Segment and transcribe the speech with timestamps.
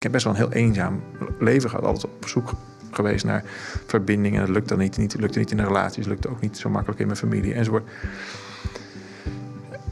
[0.00, 1.02] Ik heb best wel een heel eenzaam
[1.38, 1.84] leven gehad.
[1.84, 2.52] Altijd op zoek
[2.90, 3.42] geweest naar
[3.86, 4.40] verbindingen.
[4.40, 4.96] Dat lukt dan niet.
[4.96, 6.06] niet lukte niet in de relaties.
[6.06, 7.90] lukte ook niet zo makkelijk in mijn familie enzovoort.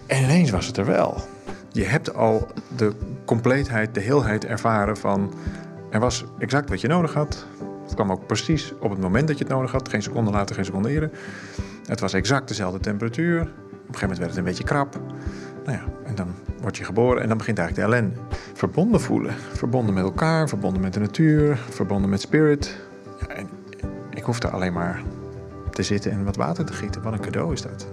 [0.07, 1.21] En ineens was het er wel.
[1.73, 2.93] Je hebt al de
[3.25, 5.33] compleetheid, de heelheid ervaren van...
[5.91, 7.47] er was exact wat je nodig had.
[7.85, 9.89] Het kwam ook precies op het moment dat je het nodig had.
[9.89, 11.11] Geen seconde later, geen seconde eerder.
[11.87, 13.41] Het was exact dezelfde temperatuur.
[13.41, 15.01] Op een gegeven moment werd het een beetje krap.
[16.69, 18.17] Word je geboren en dan begint eigenlijk de ellende.
[18.55, 19.35] Verbonden voelen.
[19.53, 22.77] Verbonden met elkaar, verbonden met de natuur, verbonden met spirit.
[23.21, 23.49] Ja, en
[24.11, 25.03] ik hoef daar alleen maar
[25.71, 27.03] te zitten en wat water te gieten.
[27.03, 27.89] Wat een cadeau is dat.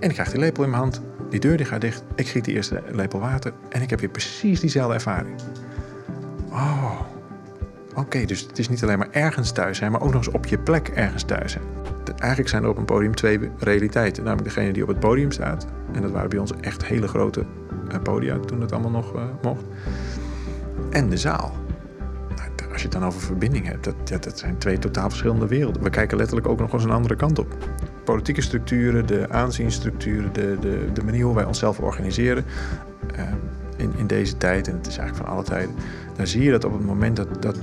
[0.00, 2.02] En ik krijg die lepel in mijn hand, die deur die gaat dicht.
[2.14, 5.40] Ik giet die eerste lepel water en ik heb weer precies diezelfde ervaring.
[6.50, 7.00] Oh,
[7.94, 10.46] oké, dus het is niet alleen maar ergens thuis zijn, maar ook nog eens op
[10.46, 11.64] je plek ergens thuis zijn.
[12.18, 14.24] Eigenlijk zijn er op een podium twee realiteiten.
[14.24, 15.66] Namelijk degene die op het podium staat.
[15.92, 17.44] En dat waren bij ons echt hele grote
[18.00, 19.64] podia toen het allemaal nog uh, mocht.
[20.90, 21.52] En de zaal.
[22.36, 25.82] Nou, als je het dan over verbinding hebt, dat, dat zijn twee totaal verschillende werelden.
[25.82, 27.56] We kijken letterlijk ook nog eens een andere kant op.
[28.04, 32.44] Politieke structuren, de aanzienstructuren, de, de, de manier hoe wij onszelf organiseren.
[33.16, 33.22] Uh,
[33.76, 35.74] in, in deze tijd, en het is eigenlijk van alle tijden,
[36.16, 37.58] dan zie je dat op het moment dat, dat,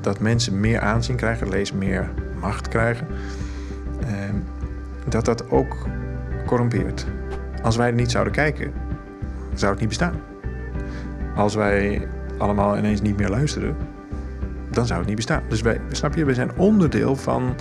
[0.00, 3.06] dat mensen meer aanzien krijgen, lees meer macht krijgen,
[4.00, 4.36] ehm,
[5.08, 5.86] dat dat ook
[6.46, 7.06] corrompeert.
[7.62, 8.72] Als wij er niet zouden kijken,
[9.54, 10.20] zou het niet bestaan.
[11.36, 12.08] Als wij
[12.38, 13.76] allemaal ineens niet meer luisteren,
[14.70, 15.42] dan zou het niet bestaan.
[15.48, 17.54] Dus wij, snap je, we zijn onderdeel van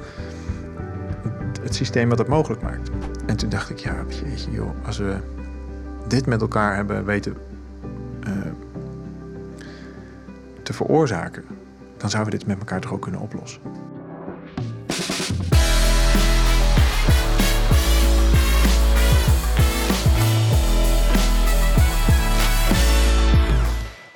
[1.62, 2.90] het systeem wat het mogelijk maakt.
[3.26, 5.16] En toen dacht ik, ja, jeetje joh, als we
[6.08, 7.38] dit met elkaar hebben weten
[8.28, 8.34] uh,
[10.64, 11.44] te veroorzaken,
[11.98, 13.62] dan zouden we dit met elkaar toch ook kunnen oplossen.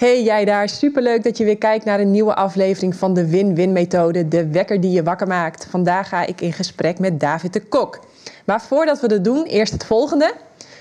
[0.05, 3.71] Hey jij daar, superleuk dat je weer kijkt naar een nieuwe aflevering van de Win-Win
[3.71, 5.67] methode, de wekker die je wakker maakt.
[5.69, 7.99] Vandaag ga ik in gesprek met David de Kok.
[8.45, 10.33] Maar voordat we dat doen, eerst het volgende.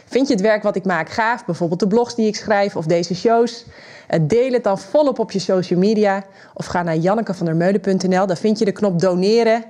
[0.06, 2.86] Vind je het werk wat ik maak gaaf, bijvoorbeeld de blogs die ik schrijf of
[2.86, 3.64] deze shows?
[4.06, 8.58] Eh, deel het dan volop op je social media of ga naar jannekevandermeulen.nl, daar vind
[8.58, 9.64] je de knop doneren.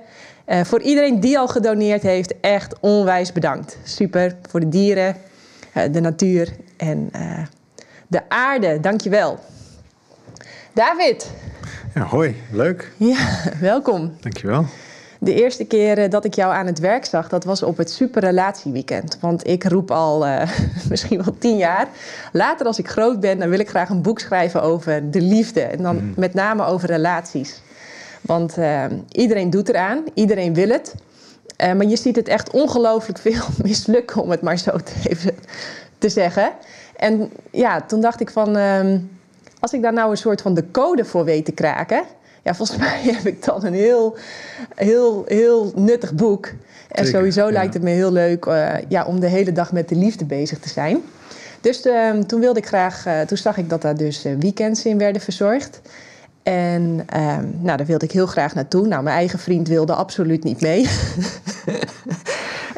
[0.47, 3.77] Uh, voor iedereen die al gedoneerd heeft, echt onwijs bedankt.
[3.83, 5.15] Super, voor de dieren,
[5.77, 7.11] uh, de natuur en
[8.07, 8.79] de aarde.
[8.79, 9.39] Dankjewel.
[10.75, 11.31] David.
[11.93, 12.35] Ja, hoi.
[12.51, 12.91] Leuk.
[12.97, 13.27] Ja,
[13.59, 14.15] welkom.
[14.19, 14.65] Dankjewel.
[15.19, 17.91] De eerste keer eh, dat ik jou aan het werk zag, dat was op het
[17.91, 19.17] superrelatieweekend.
[19.21, 20.41] Want ik roep al uh,
[20.89, 21.87] misschien wel tien jaar.
[22.31, 25.61] Later als ik groot ben, dan wil ik graag een boek schrijven over de liefde.
[25.61, 26.13] En dan mm.
[26.15, 27.61] met name over relaties.
[28.21, 30.95] Want uh, iedereen doet eraan, iedereen wil het.
[31.63, 35.35] Uh, maar je ziet het echt ongelooflijk veel mislukken, om het maar zo te, even
[35.97, 36.51] te zeggen.
[36.95, 39.14] En ja, toen dacht ik van, um,
[39.65, 42.03] als ik daar nou een soort van de code voor weet te kraken,
[42.41, 44.17] ja, volgens mij heb ik dan een heel,
[44.75, 46.51] heel, heel nuttig boek.
[46.91, 49.95] En sowieso lijkt het me heel leuk uh, ja, om de hele dag met de
[49.95, 51.01] liefde bezig te zijn.
[51.61, 54.97] Dus uh, toen wilde ik graag, uh, toen zag ik dat daar dus weekends in
[54.97, 55.81] werden verzorgd.
[56.43, 58.87] En ehm, nou, daar wilde ik heel graag naartoe.
[58.87, 60.87] Nou, mijn eigen vriend wilde absoluut niet mee.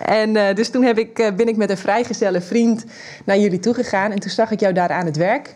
[0.06, 2.86] En dus toen heb ik, ben ik met een vrijgezelle vriend
[3.25, 4.12] naar jullie toegegaan.
[4.12, 5.56] En toen zag ik jou daar aan het werk.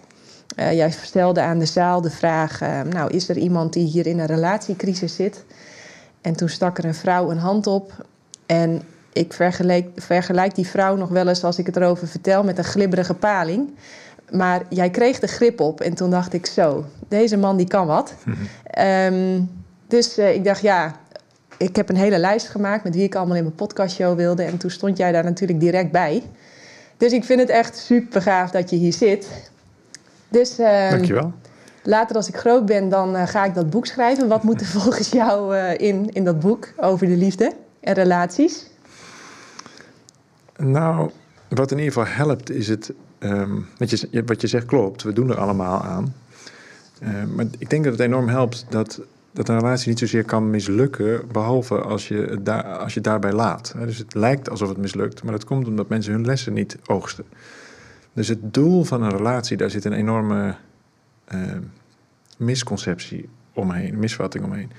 [0.56, 4.19] Uh, jij stelde aan de zaal de vraag: Nou, is er iemand die hier in
[4.19, 5.44] een relatiecrisis zit?
[6.22, 8.06] En toen stak er een vrouw een hand op.
[8.45, 8.81] En
[9.13, 12.63] ik vergelijk, vergelijk die vrouw nog wel eens, als ik het erover vertel, met een
[12.63, 13.69] glibberige paling.
[14.31, 15.81] Maar jij kreeg de grip op.
[15.81, 18.13] En toen dacht ik: Zo, deze man die kan wat.
[18.79, 19.50] um,
[19.88, 20.95] dus ik dacht: Ja,
[21.57, 24.44] ik heb een hele lijst gemaakt met wie ik allemaal in mijn podcastshow wilde.
[24.44, 26.23] En toen stond jij daar natuurlijk direct bij.
[26.97, 29.50] Dus ik vind het echt super gaaf dat je hier zit.
[30.31, 31.34] Dus, uh, Dankjewel.
[31.84, 34.28] Later als ik groot ben, dan uh, ga ik dat boek schrijven.
[34.28, 38.69] Wat moet er volgens jou uh, in, in dat boek over de liefde en relaties?
[40.58, 41.09] Nou,
[41.50, 42.94] wat in ieder geval helpt is het...
[43.19, 46.14] Um, wat, je, wat je zegt klopt, we doen er allemaal aan.
[47.36, 49.00] maar ik denk dat het enorm helpt dat
[49.31, 53.74] dat een relatie niet zozeer kan mislukken, behalve als je, daar, als je daarbij laat.
[53.86, 57.25] Dus het lijkt alsof het mislukt, maar dat komt omdat mensen hun lessen niet oogsten.
[58.13, 60.56] Dus het doel van een relatie, daar zit een enorme
[61.34, 61.42] uh,
[62.38, 64.72] misconceptie omheen, misvatting omheen.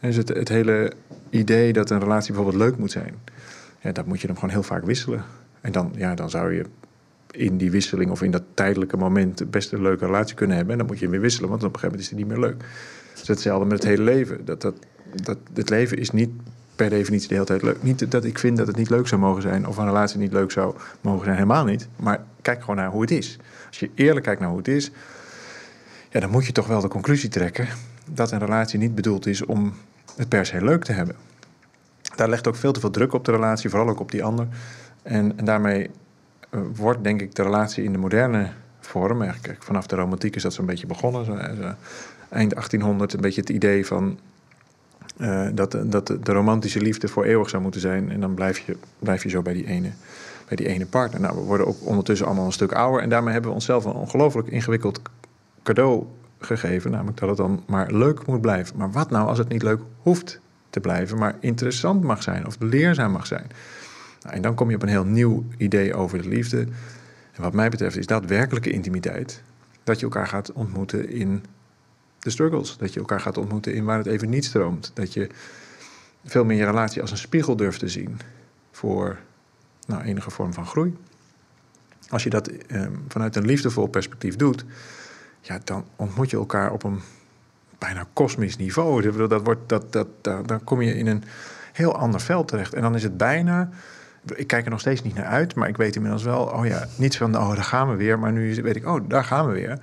[0.00, 0.92] En dus het, het hele
[1.30, 3.14] idee dat een relatie bijvoorbeeld leuk moet zijn,
[3.80, 5.24] ja, dat moet je dan gewoon heel vaak wisselen.
[5.60, 6.64] En dan, ja, dan zou je
[7.30, 10.72] in die wisseling of in dat tijdelijke moment best een leuke relatie kunnen hebben.
[10.72, 12.48] En dan moet je weer wisselen, want op een gegeven moment is het niet meer
[12.48, 12.64] leuk.
[13.10, 14.44] Het is hetzelfde met het hele leven.
[14.44, 14.74] Dat, dat,
[15.22, 16.30] dat, het leven is niet
[16.78, 17.82] per definitie de hele tijd leuk.
[17.82, 20.32] Niet dat ik vind dat het niet leuk zou mogen zijn of een relatie niet
[20.32, 21.88] leuk zou mogen zijn, helemaal niet.
[21.96, 23.38] Maar kijk gewoon naar hoe het is.
[23.66, 24.90] Als je eerlijk kijkt naar hoe het is,
[26.10, 27.68] Ja, dan moet je toch wel de conclusie trekken
[28.10, 29.72] dat een relatie niet bedoeld is om
[30.16, 31.16] het per se leuk te hebben.
[32.16, 34.46] Daar legt ook veel te veel druk op de relatie, vooral ook op die ander.
[35.02, 35.90] En, en daarmee
[36.50, 40.42] eh, wordt denk ik de relatie in de moderne vorm, eigenlijk vanaf de romantiek is
[40.42, 41.74] dat zo'n beetje begonnen, zo, zo,
[42.28, 44.18] eind 1800, een beetje het idee van
[45.18, 48.10] uh, dat, dat de, de, romantische liefde voor eeuwig zou moeten zijn.
[48.10, 49.90] En dan blijf je, blijf je zo bij die, ene,
[50.48, 51.20] bij die ene partner.
[51.20, 53.02] Nou, we worden ook ondertussen allemaal een stuk ouder.
[53.02, 55.00] En daarmee hebben we onszelf een ongelooflijk ingewikkeld
[55.62, 56.04] cadeau
[56.38, 56.90] gegeven.
[56.90, 58.76] Namelijk dat het dan maar leuk moet blijven.
[58.76, 62.56] Maar wat nou als het niet leuk hoeft te blijven, maar interessant mag zijn of
[62.58, 63.46] leerzaam mag zijn?
[64.22, 66.58] Nou, en dan kom je op een heel nieuw idee over de liefde.
[67.32, 69.42] En wat mij betreft is dat werkelijke intimiteit.
[69.84, 71.44] Dat je elkaar gaat ontmoeten in
[72.28, 72.76] de struggles.
[72.76, 74.90] Dat je elkaar gaat ontmoeten in waar het even niet stroomt.
[74.94, 75.28] Dat je
[76.24, 78.20] veel meer je relatie als een spiegel durft te zien
[78.70, 79.18] voor
[79.86, 80.96] nou, enige vorm van groei.
[82.08, 84.64] Als je dat eh, vanuit een liefdevol perspectief doet,
[85.40, 87.00] ja, dan ontmoet je elkaar op een
[87.78, 89.28] bijna kosmisch niveau.
[89.28, 91.24] Dat wordt, dat, dat, dat, dan kom je in een
[91.72, 92.74] heel ander veld terecht.
[92.74, 93.70] En dan is het bijna.
[94.34, 96.86] Ik kijk er nog steeds niet naar uit, maar ik weet inmiddels wel, oh ja,
[96.96, 98.18] niet van, oh, daar gaan we weer.
[98.18, 99.78] Maar nu weet ik, oh, daar gaan we weer.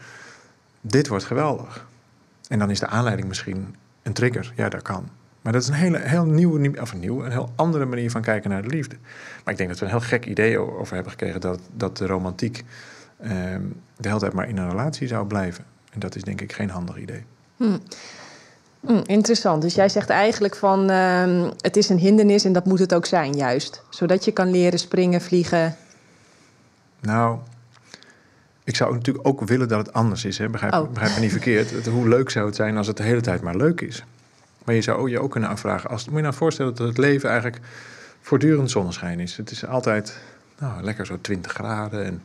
[0.82, 1.86] Dit wordt geweldig.
[2.48, 4.54] En dan is de aanleiding misschien een trigger.
[4.56, 5.10] Ja, dat kan.
[5.42, 8.22] Maar dat is een hele, heel nieuwe, of een nieuwe, een heel andere manier van
[8.22, 8.96] kijken naar de liefde.
[9.44, 12.06] Maar ik denk dat we een heel gek idee over hebben gekregen dat, dat de
[12.06, 12.64] romantiek
[13.18, 13.30] eh,
[13.98, 15.66] de hele tijd maar in een relatie zou blijven.
[15.92, 17.24] En dat is denk ik geen handig idee.
[17.58, 17.78] Hm.
[18.80, 19.62] Hm, interessant.
[19.62, 23.06] Dus jij zegt eigenlijk van uh, het is een hindernis en dat moet het ook
[23.06, 23.84] zijn, juist.
[23.90, 25.76] Zodat je kan leren springen, vliegen.
[27.00, 27.38] Nou,
[28.66, 30.38] ik zou natuurlijk ook willen dat het anders is.
[30.38, 30.50] Hè?
[30.50, 30.90] Begrijp, oh.
[30.90, 31.86] begrijp me niet verkeerd.
[31.88, 34.04] hoe leuk zou het zijn als het de hele tijd maar leuk is?
[34.64, 35.90] Maar je zou je ook kunnen afvragen...
[35.90, 37.62] Als, moet je nou voorstellen dat het leven eigenlijk
[38.22, 39.38] voortdurend zonneschijn is.
[39.38, 40.18] Het is altijd
[40.60, 42.06] nou, lekker zo 20 graden.
[42.06, 42.24] En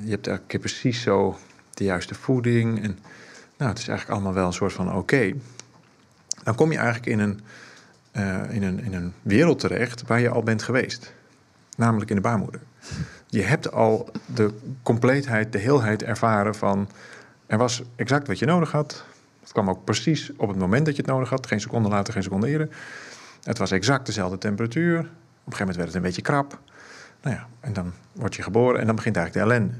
[0.00, 1.38] je hebt elke keer precies zo
[1.74, 2.82] de juiste voeding.
[2.82, 2.98] En
[3.56, 5.32] nou, het is eigenlijk allemaal wel een soort van oké.
[6.42, 7.40] Dan kom je eigenlijk in een,
[8.12, 11.12] uh, in, een, in een wereld terecht waar je al bent geweest.
[11.78, 12.60] Namelijk in de baarmoeder
[13.28, 16.88] je hebt al de compleetheid, de heelheid ervaren van...
[17.46, 19.04] er was exact wat je nodig had.
[19.40, 21.46] Het kwam ook precies op het moment dat je het nodig had.
[21.46, 22.68] Geen seconde later, geen seconde eerder.
[23.42, 24.98] Het was exact dezelfde temperatuur.
[24.98, 25.08] Op een
[25.44, 26.58] gegeven moment werd het een beetje krap.
[27.22, 29.74] Nou ja, en dan word je geboren en dan begint eigenlijk de ellende.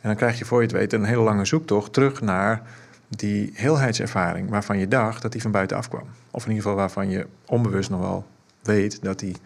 [0.00, 2.62] En dan krijg je voor je het weten een hele lange zoektocht terug naar
[3.08, 6.06] die heelheidservaring waarvan je dacht dat die van buitenaf kwam.
[6.30, 8.26] Of in ieder geval waarvan je onbewust nog wel
[8.62, 9.36] weet dat die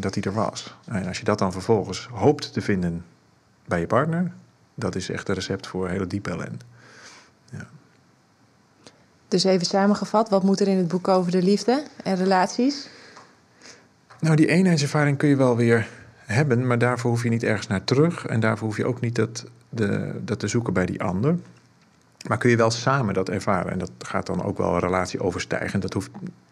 [0.00, 0.76] dat die er was.
[0.84, 3.04] En als je dat dan vervolgens hoopt te vinden
[3.64, 4.32] bij je partner,
[4.74, 6.64] dat is echt een recept voor hele diepe ellende.
[7.50, 7.66] Ja.
[9.28, 12.88] Dus even samengevat, wat moet er in het boek over de liefde en relaties?
[14.20, 15.88] Nou, die eenheidservaring kun je wel weer
[16.18, 18.26] hebben, maar daarvoor hoef je niet ergens naar terug.
[18.26, 21.38] En daarvoor hoef je ook niet dat, de, dat te zoeken bij die ander.
[22.28, 23.72] Maar kun je wel samen dat ervaren.
[23.72, 25.80] En dat gaat dan ook wel een relatie overstijgen.
[25.80, 26.10] Dat, hoeft,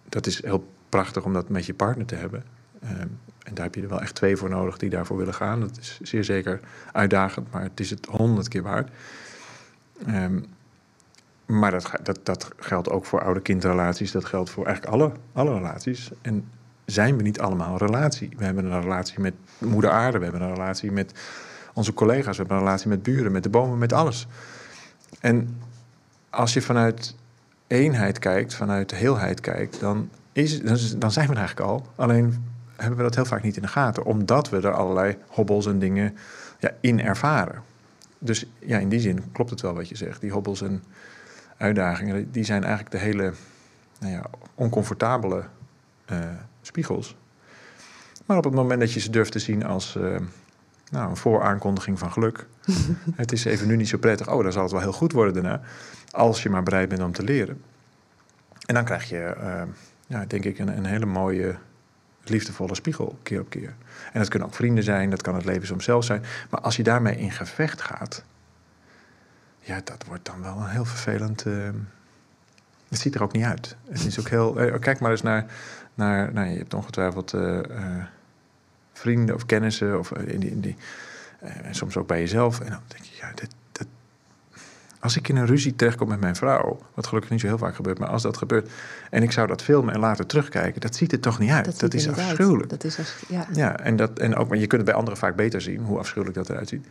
[0.08, 2.44] dat is heel prachtig om dat met je partner te hebben.
[2.84, 3.08] Ehm,
[3.44, 5.60] en daar heb je er wel echt twee voor nodig die daarvoor willen gaan.
[5.60, 6.60] Dat is zeer zeker
[6.92, 8.90] uitdagend, maar het is het honderd keer waard.
[10.06, 10.40] Ehm,
[11.46, 14.12] maar dat, dat, dat geldt ook voor oude-kindrelaties.
[14.12, 16.10] Dat geldt voor eigenlijk alle, alle relaties.
[16.22, 16.48] En
[16.84, 18.30] zijn we niet allemaal een relatie?
[18.36, 20.18] We hebben een relatie met moeder aarde.
[20.18, 21.12] We hebben een relatie met
[21.74, 22.36] onze collega's.
[22.36, 24.26] We hebben een relatie met buren, met de bomen, met alles.
[25.20, 25.60] En
[26.30, 27.14] als je vanuit
[27.66, 29.80] eenheid kijkt, vanuit heelheid kijkt...
[29.80, 30.60] dan, is,
[30.96, 31.86] dan zijn we eigenlijk al.
[31.96, 35.66] Alleen hebben we dat heel vaak niet in de gaten, omdat we er allerlei hobbels
[35.66, 36.16] en dingen
[36.58, 37.62] ja, in ervaren.
[38.18, 40.20] Dus ja, in die zin klopt het wel wat je zegt.
[40.20, 40.82] Die hobbels en
[41.56, 43.32] uitdagingen, die zijn eigenlijk de hele
[44.00, 45.44] nou ja, oncomfortabele
[46.12, 46.18] uh,
[46.62, 47.16] spiegels.
[48.26, 50.16] Maar op het moment dat je ze durft te zien als uh,
[50.90, 52.46] nou, een vooraankondiging van geluk.
[53.14, 54.30] het is even nu niet zo prettig.
[54.30, 55.60] Oh, dan zal het wel heel goed worden daarna.
[56.10, 57.62] Als je maar bereid bent om te leren.
[58.66, 59.62] En dan krijg je, uh,
[60.06, 61.56] ja, denk ik, een, een hele mooie
[62.30, 63.74] liefdevolle spiegel keer op keer.
[64.12, 66.22] En dat kunnen ook vrienden zijn, dat kan het leven soms zelf zijn.
[66.50, 68.24] Maar als je daarmee in gevecht gaat,
[69.60, 71.46] ja, dat wordt dan wel een heel vervelend.
[71.46, 71.68] Uh,
[72.88, 73.76] het ziet er ook niet uit.
[73.88, 74.60] Het is ook heel.
[74.60, 75.46] Eh, kijk maar eens naar.
[75.94, 77.60] naar nou, je hebt ongetwijfeld uh,
[78.92, 80.76] vrienden of kennissen, of in die, in die
[81.70, 82.60] soms ook bij jezelf.
[82.60, 83.54] En dan denk je, ja, dit,
[85.04, 87.74] als ik in een ruzie terechtkom met mijn vrouw, wat gelukkig niet zo heel vaak
[87.74, 88.70] gebeurt, maar als dat gebeurt
[89.10, 91.80] en ik zou dat filmen en later terugkijken, dat ziet er toch niet uit.
[91.80, 92.70] Dat, is afschuwelijk.
[92.70, 93.46] Dat is ja.
[93.52, 95.98] ja, en, dat, en ook, maar je kunt het bij anderen vaak beter zien, hoe
[95.98, 96.86] afschuwelijk dat eruit ziet.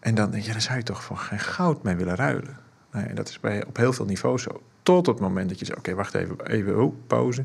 [0.00, 2.56] En dan denk je, daar zou je toch voor geen goud mee willen ruilen.
[2.92, 4.62] Nee, en dat is bij, op heel veel niveaus zo.
[4.82, 7.44] Tot het moment dat je zegt, oké, wacht even, even, oh, pauze.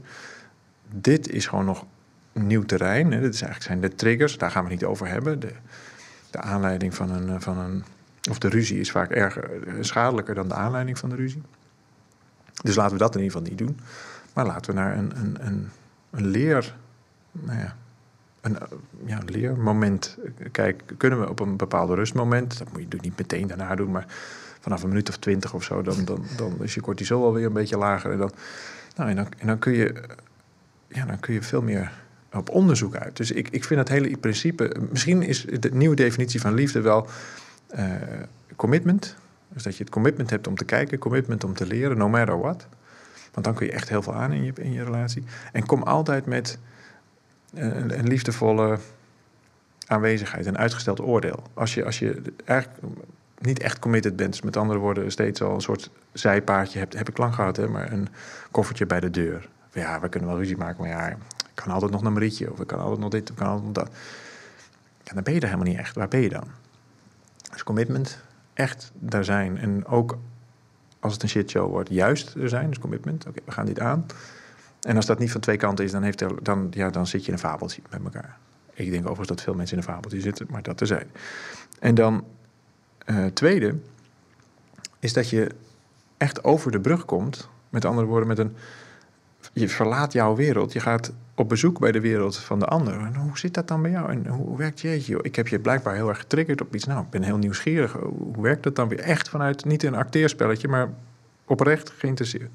[0.91, 1.85] Dit is gewoon nog
[2.31, 3.11] nieuw terrein.
[3.11, 3.19] Hè.
[3.19, 5.39] Dit is eigenlijk zijn de triggers, daar gaan we het niet over hebben.
[5.39, 5.51] De,
[6.31, 7.83] de aanleiding van een, van een
[8.29, 11.41] Of de ruzie is vaak erger, eh, schadelijker dan de aanleiding van de ruzie.
[12.61, 13.79] Dus laten we dat in ieder geval niet doen.
[14.33, 15.69] Maar laten we naar een, een, een,
[16.11, 16.75] een leer.
[17.31, 17.75] Nou ja,
[18.41, 18.57] een
[19.05, 20.17] ja, leermoment
[20.51, 20.97] kijken.
[20.97, 22.57] Kunnen we op een bepaalde rustmoment.
[22.57, 24.05] Dat moet je natuurlijk niet meteen daarna doen, maar
[24.59, 27.53] vanaf een minuut of twintig of zo, dan, dan, dan is je cortisol alweer een
[27.53, 28.11] beetje lager.
[28.11, 28.31] En dan,
[28.95, 29.93] nou, en dan, en dan, kun je,
[30.87, 31.91] ja, dan kun je veel meer
[32.33, 33.17] op onderzoek uit.
[33.17, 34.75] Dus ik, ik vind het hele principe.
[34.89, 37.07] Misschien is de nieuwe definitie van liefde wel
[37.77, 37.85] uh,
[38.55, 39.15] commitment.
[39.47, 42.39] Dus dat je het commitment hebt om te kijken, commitment om te leren, no matter
[42.39, 42.67] what.
[43.31, 45.23] Want dan kun je echt heel veel aan in je, in je relatie.
[45.51, 46.57] En kom altijd met
[47.53, 48.77] een, een liefdevolle
[49.87, 51.43] aanwezigheid, een uitgesteld oordeel.
[51.53, 52.21] Als je, als je
[53.37, 57.09] niet echt committed bent, dus met andere woorden steeds al een soort zijpaardje hebt, heb
[57.09, 58.07] ik lang gehad, hè, maar een
[58.51, 59.49] koffertje bij de deur.
[59.71, 61.17] Ja, we kunnen wel ruzie maken, maar ja, ik
[61.53, 63.65] kan altijd nog een Marietje, of ik kan altijd nog dit, of ik kan altijd
[63.65, 63.95] nog dat.
[65.03, 65.95] Dan ben je er helemaal niet echt.
[65.95, 66.43] Waar ben je dan?
[67.53, 68.19] Dus commitment,
[68.53, 69.57] echt daar zijn.
[69.57, 70.17] En ook
[70.99, 72.67] als het een shitshow wordt, juist er zijn.
[72.67, 74.05] Dus commitment, oké, we gaan dit aan.
[74.81, 77.21] En als dat niet van twee kanten is, dan, heeft er, dan, ja, dan zit
[77.21, 78.37] je in een fabeltje met elkaar.
[78.73, 81.11] Ik denk overigens dat veel mensen in een fabeltje zitten, maar dat er zijn.
[81.79, 82.25] En dan
[83.05, 83.75] uh, tweede
[84.99, 85.51] is dat je
[86.17, 87.49] echt over de brug komt.
[87.69, 88.55] Met andere woorden, met een,
[89.53, 90.73] je verlaat jouw wereld.
[90.73, 92.93] Je gaat op bezoek bij de wereld van de ander.
[92.93, 94.11] En hoe zit dat dan bij jou?
[94.11, 95.19] En hoe werkt je?
[95.21, 96.85] Ik heb je blijkbaar heel erg getriggerd op iets.
[96.85, 97.91] Nou, ik ben heel nieuwsgierig.
[97.91, 98.99] Hoe werkt dat dan weer?
[98.99, 100.89] Echt vanuit, niet een acteerspelletje, maar
[101.45, 102.49] oprecht geïnteresseerd.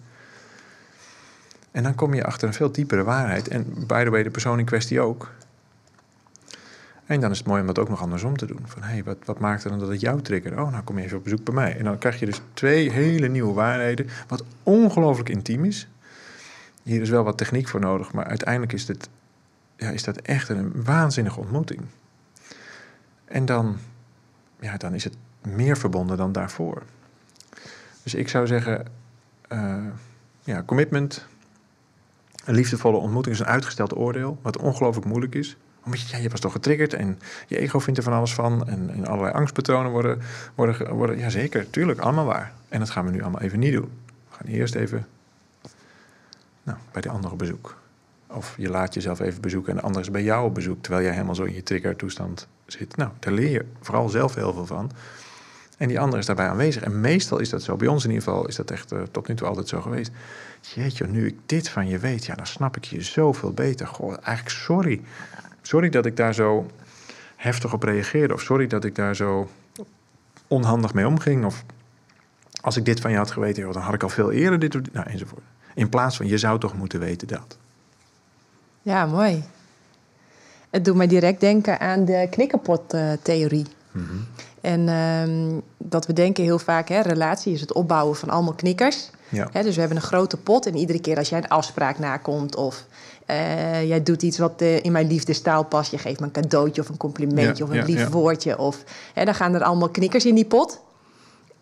[1.70, 3.48] En dan kom je achter een veel diepere waarheid.
[3.48, 5.30] En by the way, de persoon in kwestie ook.
[7.06, 8.60] En dan is het mooi om dat ook nog andersom te doen.
[8.64, 10.58] Van hé, hey, wat, wat maakt er dan dat het jou triggert?
[10.58, 11.76] Oh, nou kom je even op bezoek bij mij.
[11.78, 14.06] En dan krijg je dus twee hele nieuwe waarheden.
[14.28, 15.88] Wat ongelooflijk intiem is.
[16.88, 18.86] Hier is wel wat techniek voor nodig, maar uiteindelijk is,
[19.76, 21.80] ja, is dat echt een waanzinnige ontmoeting.
[23.24, 23.76] En dan,
[24.60, 26.82] ja, dan is het meer verbonden dan daarvoor.
[28.02, 28.86] Dus ik zou zeggen,
[29.52, 29.84] uh,
[30.44, 31.26] ja, commitment,
[32.44, 35.56] een liefdevolle ontmoeting is een uitgesteld oordeel, wat ongelooflijk moeilijk is.
[35.84, 38.68] Omdat je, je was toch getriggerd en je ego vindt er van alles van.
[38.68, 40.20] En, allerlei angstpatronen worden,
[40.54, 42.52] worden, worden, ja zeker, tuurlijk, allemaal waar.
[42.68, 43.90] En dat gaan we nu allemaal even niet doen.
[44.28, 45.06] We gaan eerst even
[46.68, 47.76] nou, bij de andere bezoek.
[48.26, 51.04] Of je laat jezelf even bezoeken en de ander is bij jou op bezoek, terwijl
[51.04, 52.96] jij helemaal zo in je triggertoestand zit.
[52.96, 54.90] Nou, daar leer je vooral zelf heel veel van.
[55.78, 56.82] En die ander is daarbij aanwezig.
[56.82, 57.76] En meestal is dat zo.
[57.76, 60.10] Bij ons in ieder geval is dat echt uh, tot nu toe altijd zo geweest.
[60.60, 63.86] Jeetje, nu ik dit van je weet, ja, dan snap ik je zoveel beter.
[63.86, 65.00] Goh, eigenlijk sorry.
[65.62, 66.66] Sorry dat ik daar zo
[67.36, 68.34] heftig op reageerde.
[68.34, 69.48] Of sorry dat ik daar zo
[70.46, 71.44] onhandig mee omging.
[71.44, 71.64] Of
[72.60, 74.92] als ik dit van je had geweten, dan had ik al veel eerder dit...
[74.92, 75.42] Nou, enzovoort.
[75.78, 77.56] In plaats van, je zou toch moeten weten dat.
[78.82, 79.44] Ja, mooi.
[80.70, 83.66] Het doet mij direct denken aan de knikkerpot-theorie.
[83.92, 84.26] Mm
[84.60, 89.10] En um, dat we denken heel vaak, hè, relatie is het opbouwen van allemaal knikkers.
[89.28, 89.48] Ja.
[89.52, 92.56] Hè, dus we hebben een grote pot en iedere keer als jij een afspraak nakomt
[92.56, 92.84] of
[93.30, 96.82] uh, jij doet iets wat uh, in mijn liefdestaal past, je geeft me een cadeautje
[96.82, 100.26] of een complimentje ja, of een lief woordje, of, hè, dan gaan er allemaal knikkers
[100.26, 100.80] in die pot.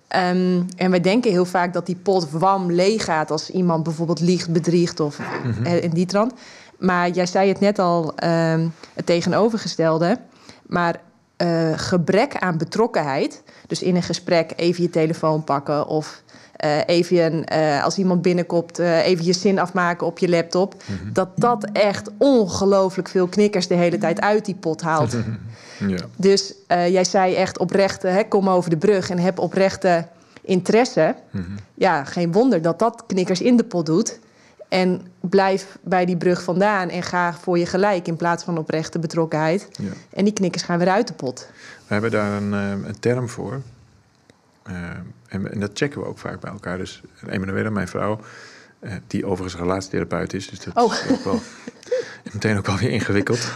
[0.09, 4.21] Um, en wij denken heel vaak dat die pot wam leeg gaat als iemand bijvoorbeeld
[4.21, 5.65] liegt, bedriegt of mm -hmm.
[5.65, 6.33] in die trant.
[6.79, 10.19] Maar jij zei het net al, um, het tegenovergestelde.
[10.67, 11.01] Maar
[11.43, 16.23] uh, gebrek aan betrokkenheid, dus in een gesprek even je telefoon pakken of
[16.65, 21.13] uh, even uh, als iemand binnenkomt, even je zin afmaken op je laptop, mm -hmm.
[21.13, 25.13] dat dat echt ongelooflijk veel knikkers de hele tijd uit die pot haalt.
[25.79, 25.99] ja.
[26.17, 30.07] Dus jij zei echt oprecht, hè, kom over de brug en heb oprechte
[30.43, 31.15] interesse.
[31.31, 31.57] Mm -hmm.
[31.75, 34.19] Ja, geen wonder dat dat knikkers in de pot doet.
[34.69, 38.99] En blijf bij die brug vandaan en ga voor je gelijk in plaats van oprechte
[38.99, 39.69] betrokkenheid.
[39.73, 39.91] Ja.
[40.11, 41.49] En die knikkers gaan weer uit de pot.
[41.87, 43.61] We hebben daar een, een term voor.
[44.71, 44.91] Uh,
[45.29, 46.79] en, en, dat checken we ook vaak bij elkaar.
[46.79, 48.21] Dus Emanuele, mijn vrouw,
[48.81, 50.93] uh, die overigens relatietherapeut is, dus dat oh.
[50.93, 51.41] is ook wel
[52.33, 53.55] meteen ook wel weer ingewikkeld.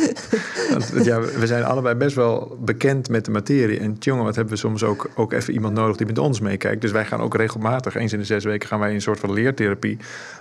[0.70, 3.78] Want, ja, we zijn allebei best wel bekend met de materie.
[3.78, 6.80] En jongen, wat hebben we soms ook, ook even iemand nodig die met ons meekijkt.
[6.80, 9.20] Dus wij gaan ook regelmatig, eens in de zes weken, gaan wij in een soort
[9.20, 9.98] van leertherapie.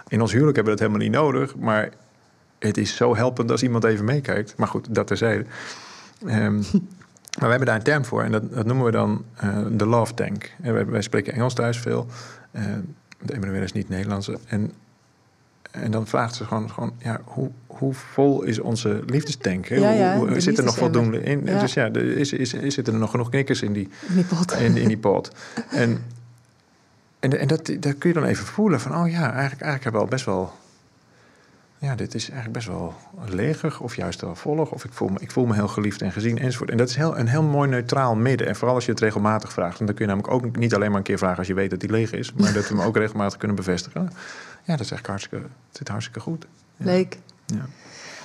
[0.08, 1.56] In ons huwelijk hebben we dat helemaal niet nodig.
[1.56, 1.90] Maar
[2.60, 4.58] het is zo helpend als iemand even meekijkt.
[4.58, 5.46] Maar goed, dat terzijde.
[6.28, 6.64] Um,
[7.40, 9.86] maar we hebben daar een term voor en dat, dat noemen we dan uh, de
[9.86, 10.52] love tank.
[10.62, 12.08] En wij, wij, spreken Engels thuis veel.
[12.52, 12.64] Uh,
[13.22, 14.30] de Emmanuel is niet Nederlands.
[14.48, 14.72] En,
[15.72, 19.68] en dan vraagt ze gewoon, gewoon ja, hoe, hoe vol is onze liefdestank?
[19.68, 19.76] Hè?
[19.76, 21.46] Ja, ja, hoe, hoe, zit er nog voldoende in?
[21.46, 21.60] Ja.
[21.60, 24.26] Dus ja, er is, is, is, zitten er nog genoeg knikkers in die, in die
[24.26, 24.52] pot?
[24.52, 25.32] In, in die pot.
[25.70, 26.02] en
[27.22, 30.02] en, en dat, dat kun je dan even voelen van, oh ja, eigenlijk, eigenlijk hebben
[30.02, 30.54] we al best wel
[31.82, 32.94] ja, dit is eigenlijk best wel
[33.26, 34.72] leger of juist wel volg.
[34.72, 36.70] Of ik voel, me, ik voel me heel geliefd en gezien enzovoort.
[36.70, 38.48] En dat is heel, een heel mooi neutraal midden.
[38.48, 39.80] En vooral als je het regelmatig vraagt.
[39.80, 41.70] En dan kun je namelijk ook niet alleen maar een keer vragen als je weet
[41.70, 42.34] dat die leeg is.
[42.34, 44.12] Maar dat we hem ook regelmatig kunnen bevestigen.
[44.64, 46.46] Ja, dat is echt hartstikke, het zit hartstikke goed.
[46.78, 46.86] Ja.
[46.86, 47.18] Leuk.
[47.46, 47.66] Ja.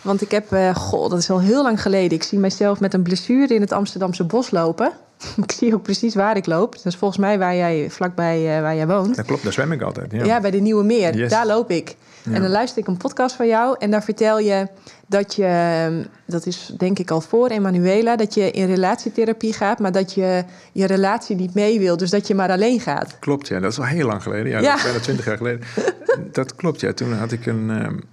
[0.02, 2.12] Want ik heb, uh, goh, dat is al heel lang geleden.
[2.12, 4.92] Ik zie mijzelf met een blessure in het Amsterdamse bos lopen.
[5.44, 6.74] ik zie ook precies waar ik loop.
[6.74, 9.16] Dat is volgens mij waar jij, vlakbij uh, waar jij woont.
[9.16, 10.12] Dat klopt, daar zwem ik altijd.
[10.12, 11.16] Ja, ja bij de Nieuwe Meer.
[11.16, 11.30] Yes.
[11.30, 11.96] Daar loop ik.
[12.26, 12.32] Ja.
[12.32, 14.68] En dan luister ik een podcast van jou en daar vertel je
[15.06, 19.92] dat je, dat is denk ik al voor Emanuela, dat je in relatietherapie gaat, maar
[19.92, 23.18] dat je je relatie niet mee wil, dus dat je maar alleen gaat.
[23.18, 24.50] Klopt, ja, dat is al heel lang geleden.
[24.50, 24.68] Ja, ja.
[24.68, 25.66] dat is bijna twintig jaar geleden.
[26.32, 26.92] dat klopt, ja.
[26.92, 28.04] Toen had ik een, een,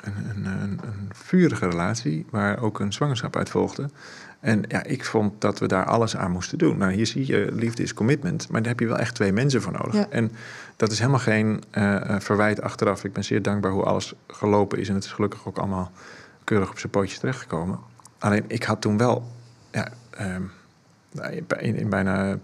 [0.00, 3.90] een, een, een vurige relatie waar ook een zwangerschap uit volgde.
[4.40, 6.78] En ja, ik vond dat we daar alles aan moesten doen.
[6.78, 8.48] Nou, hier zie je, liefde is commitment.
[8.48, 9.94] Maar daar heb je wel echt twee mensen voor nodig.
[9.94, 10.06] Ja.
[10.10, 10.32] En
[10.76, 13.04] dat is helemaal geen uh, verwijt achteraf.
[13.04, 14.88] Ik ben zeer dankbaar hoe alles gelopen is.
[14.88, 15.92] En het is gelukkig ook allemaal
[16.44, 17.78] keurig op zijn pootjes terechtgekomen.
[18.18, 19.30] Alleen, ik had toen wel...
[19.70, 19.88] Ja,
[20.20, 20.50] um,
[21.58, 22.38] in, in bijna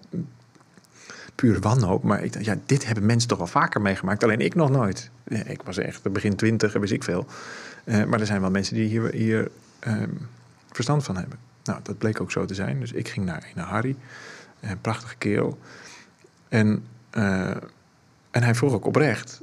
[1.34, 2.02] puur wanhoop.
[2.02, 4.24] Maar ik dacht, ja, dit hebben mensen toch wel vaker meegemaakt.
[4.24, 5.10] Alleen ik nog nooit.
[5.24, 7.26] Ja, ik was echt begin twintig, wist ik veel.
[7.84, 9.50] Uh, maar er zijn wel mensen die hier, hier
[9.86, 10.28] um,
[10.72, 11.38] verstand van hebben.
[11.66, 12.80] Nou, dat bleek ook zo te zijn.
[12.80, 13.96] Dus ik ging naar, naar Harry,
[14.61, 15.58] een prachtige kerel.
[16.49, 16.85] En,
[17.16, 17.50] uh,
[18.30, 19.42] en hij vroeg ook oprecht: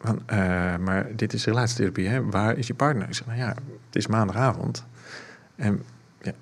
[0.00, 2.30] van, uh, Maar dit is relatietherapie, hè?
[2.30, 3.08] waar is je partner?
[3.08, 3.48] Ik zeg: Nou ja,
[3.86, 4.84] het is maandagavond.
[5.56, 5.82] En
[6.22, 6.32] ja,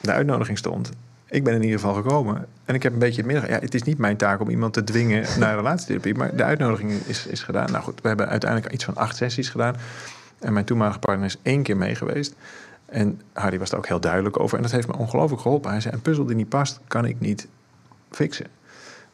[0.00, 0.90] de uitnodiging stond.
[1.26, 2.46] Ik ben in ieder geval gekomen.
[2.64, 3.48] En ik heb een beetje het middag.
[3.48, 6.14] Ja, het is niet mijn taak om iemand te dwingen naar relatietherapie.
[6.14, 7.70] Maar de uitnodiging is, is gedaan.
[7.70, 9.76] Nou goed, we hebben uiteindelijk iets van acht sessies gedaan.
[10.38, 12.34] En mijn toenmalige partner is één keer mee geweest.
[12.86, 14.56] En Harry was er ook heel duidelijk over.
[14.56, 15.70] En dat heeft me ongelooflijk geholpen.
[15.70, 17.48] Hij zei: Een puzzel die niet past, kan ik niet
[18.10, 18.46] fixen.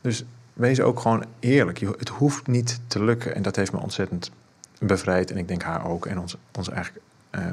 [0.00, 1.78] Dus wees ook gewoon eerlijk.
[1.80, 3.34] Het hoeft niet te lukken.
[3.34, 4.30] En dat heeft me ontzettend
[4.78, 5.30] bevrijd.
[5.30, 6.06] En ik denk haar ook.
[6.06, 7.46] En ons, ons eigenlijk eh,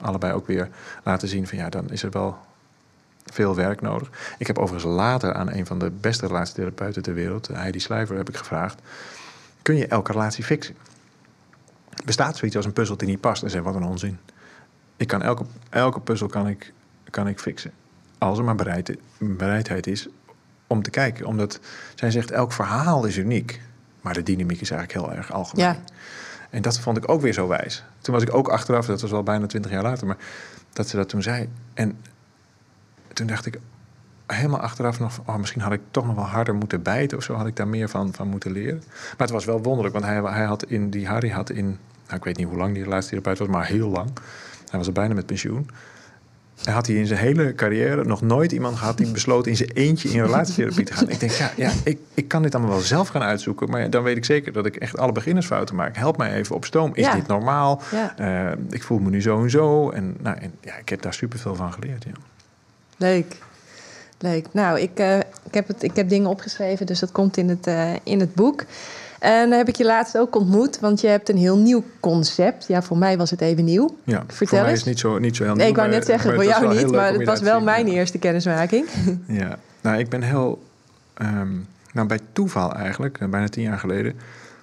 [0.00, 0.68] allebei ook weer
[1.02, 2.36] laten zien: van ja, dan is er wel
[3.24, 4.34] veel werk nodig.
[4.38, 8.28] Ik heb overigens later aan een van de beste relatietherapeuten ter wereld, Heidi Slijver, heb
[8.28, 8.80] ik gevraagd:
[9.62, 10.76] kun je elke relatie fixen?
[12.04, 13.42] Bestaat zoiets als een puzzel die niet past?
[13.42, 14.18] En zei: wat een onzin.
[15.04, 16.72] Ik kan elke, elke puzzel kan ik,
[17.10, 17.72] kan ik fixen.
[18.18, 20.08] Als er maar bereid, bereidheid is
[20.66, 21.26] om te kijken.
[21.26, 21.60] Omdat
[21.94, 23.60] zij zegt, elk verhaal is uniek.
[24.00, 25.64] Maar de dynamiek is eigenlijk heel erg algemeen.
[25.64, 25.76] Ja.
[26.50, 27.84] En dat vond ik ook weer zo wijs.
[28.00, 30.06] Toen was ik ook achteraf, dat was wel bijna twintig jaar later...
[30.06, 30.16] maar
[30.72, 31.48] dat ze dat toen zei.
[31.74, 31.98] En
[33.12, 33.58] toen dacht ik
[34.26, 35.20] helemaal achteraf nog...
[35.26, 37.18] Oh, misschien had ik toch nog wel harder moeten bijten...
[37.18, 38.82] of zo had ik daar meer van, van moeten leren.
[38.86, 40.90] Maar het was wel wonderlijk, want hij, hij had in...
[40.90, 41.78] die Harry had in...
[42.04, 44.10] Nou, ik weet niet hoe lang die relatietherapeut was, maar heel lang...
[44.74, 45.70] Hij was er bijna met pensioen.
[46.64, 49.70] Hij had hij in zijn hele carrière nog nooit iemand gehad die besloot in zijn
[49.70, 51.08] eentje in relatietherapie te gaan.
[51.08, 54.02] Ik denk, ja, ja ik, ik kan dit allemaal wel zelf gaan uitzoeken, maar dan
[54.02, 55.96] weet ik zeker dat ik echt alle beginnersfouten maak.
[55.96, 56.90] Help mij even op stoom.
[56.94, 57.14] Is Ja.
[57.14, 57.82] dit normaal?
[57.90, 58.50] Ja.
[58.50, 59.90] Uh, ik voel me nu zo en zo.
[59.90, 62.04] En, nou, en ja, ik heb daar superveel van geleerd.
[62.04, 62.12] Ja.
[62.96, 63.36] Leuk.
[64.18, 64.46] Leuk.
[64.52, 67.66] Nou, ik, uh, ik, heb het, ik heb dingen opgeschreven, dus dat komt in het,
[67.66, 68.64] uh, in het boek.
[69.24, 72.66] En heb ik je laatst ook ontmoet, want je hebt een heel nieuw concept.
[72.66, 73.96] Ja, voor mij was het even nieuw.
[74.04, 74.80] Ja, Vertel voor mij eens.
[74.80, 75.62] is niet zo, niet zo heel nieuw.
[75.62, 77.86] Nee, ik wou net zeggen, maar voor jou niet, maar het was wel zien, mijn
[77.86, 78.86] eerste kennismaking.
[79.26, 80.62] Ja, nou, ik ben heel,
[81.14, 81.52] ehm,
[81.92, 84.14] nou, bij toeval eigenlijk, eh, bijna tien jaar geleden,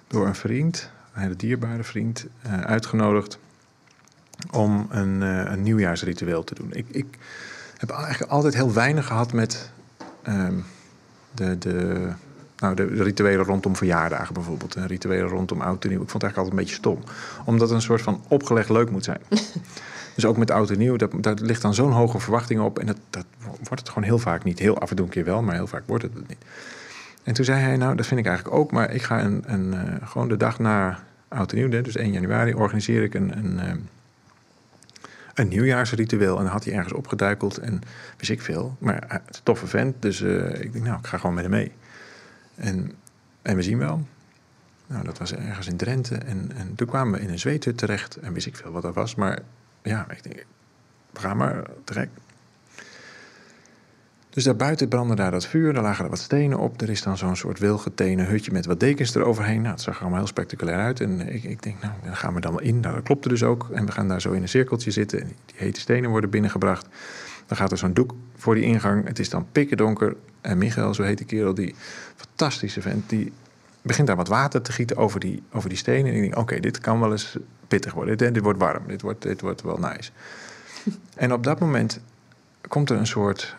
[0.07, 3.39] door een vriend, een hele dierbare vriend, eh, uitgenodigd
[4.51, 6.69] om een, eh, een nieuwjaarsritueel te doen.
[6.71, 7.17] Ik, ik
[7.77, 9.71] heb eigenlijk altijd heel weinig gehad met
[10.21, 10.55] ehm,
[11.31, 12.07] de, de,
[12.61, 14.75] nou, de, rituelen rondom verjaardagen bijvoorbeeld.
[14.75, 16.01] En rituelen rondom oud en nieuw.
[16.01, 17.15] Ik vond het eigenlijk altijd een beetje stom.
[17.45, 19.21] Omdat het een soort van opgelegd leuk moet zijn.
[20.15, 22.79] Dus ook met oud en nieuw, dat, daar ligt dan zo'n hoge verwachting op.
[22.79, 24.59] En dat, dat wordt het gewoon heel vaak niet.
[24.59, 26.37] Heel af en toe een keer wel, maar heel vaak wordt het het niet.
[27.23, 28.71] En toen zei hij, nou, dat vind ik eigenlijk ook.
[28.71, 32.11] Maar ik ga een, een, eh, gewoon de dag na oud en nieuw, dus 1
[32.11, 33.73] januari, organiseer ik een, een, eh,
[35.33, 36.37] een nieuwjaarsritueel.
[36.37, 37.81] En dan had hij ergens opgeduikeld en
[38.17, 38.75] wist ik veel.
[38.79, 41.53] Maar is een toffe vent, dus eh, ik denk, nou, ik ga gewoon met hem
[41.53, 41.71] mee.
[42.55, 42.91] En,
[43.41, 44.07] en we zien wel.
[44.87, 46.15] Nou, dat was ergens in Drenthe.
[46.15, 48.15] En, en toen kwamen we in een zweethut terecht.
[48.15, 49.15] En wist ik veel wat dat was.
[49.15, 49.39] Maar
[49.83, 50.45] ja, ik denk,
[51.11, 52.11] we gaan maar direct.
[54.29, 55.75] Dus daarbuiten brandde daar dat vuur.
[55.75, 56.81] Er lagen er wat stenen op.
[56.81, 59.61] Er is dan zo'n soort wilgetenen hutje met wat dekens eroverheen.
[59.61, 60.99] Nou, het zag er allemaal heel spectaculair uit.
[60.99, 62.79] En ik, ik denk, nou, dan gaan we dan wel in.
[62.79, 63.69] Nou, dat klopte dus ook.
[63.73, 65.21] En we gaan daar zo in een cirkeltje zitten.
[65.21, 66.87] En die hete stenen worden binnengebracht.
[67.51, 69.07] Dan gaat er zo'n doek voor die ingang.
[69.07, 70.15] Het is dan pikken donker.
[70.41, 71.75] En Michael, zo heet die kerel, die
[72.15, 73.33] fantastische vent, die
[73.81, 76.11] begint daar wat water te gieten over die, over die stenen.
[76.11, 77.37] En ik denk, oké, dit kan wel eens
[77.67, 78.17] pittig worden.
[78.17, 78.87] Dit, dit wordt warm.
[78.87, 80.11] Dit wordt, dit wordt wel nice.
[81.15, 81.99] en op dat moment
[82.67, 83.55] komt er een soort...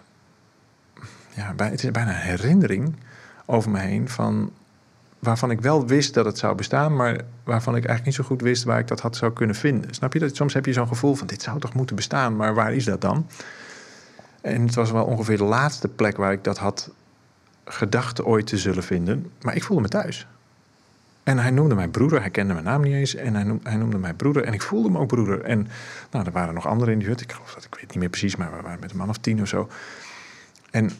[1.35, 2.94] Ja, het is bijna een herinnering
[3.46, 4.52] over me heen van
[5.18, 8.40] waarvan ik wel wist dat het zou bestaan, maar waarvan ik eigenlijk niet zo goed
[8.40, 9.94] wist waar ik dat had zou kunnen vinden.
[9.94, 10.37] Snap je dat?
[10.37, 13.00] Soms heb je zo'n gevoel van dit zou toch moeten bestaan, maar waar is dat
[13.00, 13.26] dan?
[14.42, 16.90] En het was wel ongeveer de laatste plek waar ik dat had
[17.64, 19.31] gedacht ooit te zullen vinden.
[19.42, 20.26] Maar ik voelde me thuis.
[21.22, 22.20] En hij noemde mij broeder.
[22.20, 23.14] Hij kende mijn naam niet eens.
[23.14, 24.44] En hij noemde, mij broeder.
[24.44, 25.42] En ik voelde me ook broeder.
[25.42, 25.68] En
[26.11, 27.20] nou, er waren nog anderen in die hut.
[27.20, 29.18] Ik geloof dat, ik weet niet meer precies, maar we waren met een man of
[29.18, 29.68] tien of zo.
[30.70, 30.90] En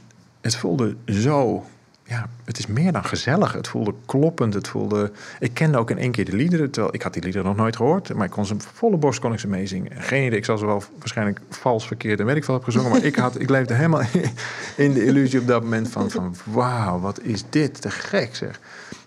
[0.40, 1.64] het voelde zo
[2.12, 3.53] ja, het is meer dan gezellig.
[3.53, 4.55] Het voelde kloppend.
[4.55, 5.12] Het voelde...
[5.38, 7.77] Ik kende ook in één keer de liederen, terwijl ik had die liederen nog nooit
[7.77, 8.14] gehoord.
[8.14, 10.03] Maar ik kon ze volle borst kon ik ze meezingen.
[10.03, 12.90] Geen idee, ik zal ze wel waarschijnlijk vals verkeerd en weet ik veel heb gezongen.
[12.90, 14.03] Maar ik, had, ik leefde helemaal
[14.77, 18.61] in de illusie op dat moment van, van wauw, wat is dit te gek zeg.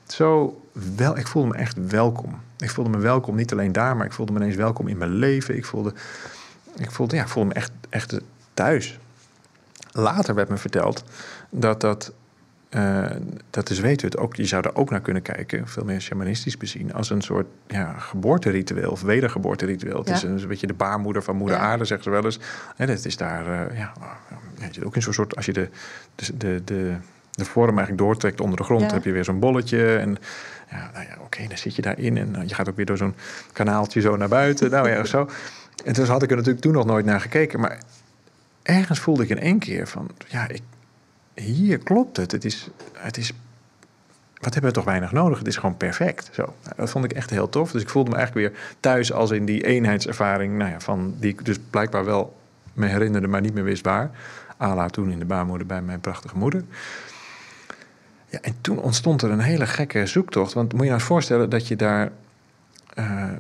[0.08, 0.62] Zo
[0.96, 2.40] wel, ik voelde me echt welkom.
[2.58, 5.14] Ik voelde me welkom, niet alleen daar, maar ik voelde me ineens welkom in mijn
[5.14, 5.58] leven.
[5.58, 5.94] Ik voelde,
[6.78, 8.20] ik voelde, ja, ik voelde me echt, echt
[8.54, 9.00] thuis.
[9.92, 11.04] Later werd me verteld
[11.50, 12.12] dat dat
[12.76, 13.06] uh,
[13.50, 14.36] dat is weten het ook.
[14.36, 17.94] Je zou er ook naar kunnen kijken, veel meer shamanistisch bezien, als een soort ja,
[17.98, 19.98] geboorteritueel of wedergeboorteritueel.
[19.98, 22.40] Het is een, beetje de baarmoeder van moeder aarde, zeggen ze wel eens.
[22.78, 23.94] En het is daar, uh, ja,
[24.84, 25.70] ook in zo'n soort, als je de,
[26.16, 26.96] de, de, de,
[27.32, 29.96] de vorm eigenlijk doortrekt onder de grond, heb je weer zo'n bolletje.
[29.98, 30.18] En
[30.72, 32.98] ja, nou ja, oké, dan zit je daarin en uh, je gaat ook weer door
[32.98, 33.16] zo'n
[33.54, 34.72] kanaaltje zo naar buiten.
[34.72, 35.30] nou ja, zo.
[35.86, 37.80] En dus had ik er natuurlijk toen nog nooit naar gekeken, maar
[38.64, 40.62] ergens voelde ik in één keer van, ja, ik,
[41.36, 42.32] hier klopt het.
[42.32, 43.34] Het is, het is
[44.46, 45.38] wat hebben we toch weinig nodig?
[45.38, 46.30] Het is gewoon perfect.
[46.34, 46.54] Zo.
[46.76, 47.72] Dat vond ik echt heel tof.
[47.72, 51.32] Dus ik voelde me eigenlijk weer thuis als in die eenheidservaring, nou ja, van die
[51.32, 52.38] ik dus blijkbaar wel
[52.74, 54.12] me herinnerde, maar niet meer wist waar.
[54.58, 56.64] Ala toen in de baarmoeder bij mijn prachtige moeder.
[58.30, 60.54] Ja, en toen ontstond er een hele gekke zoektocht.
[60.54, 62.12] Want moet je nou eens voorstellen dat je daar.
[63.00, 63.32] Uh,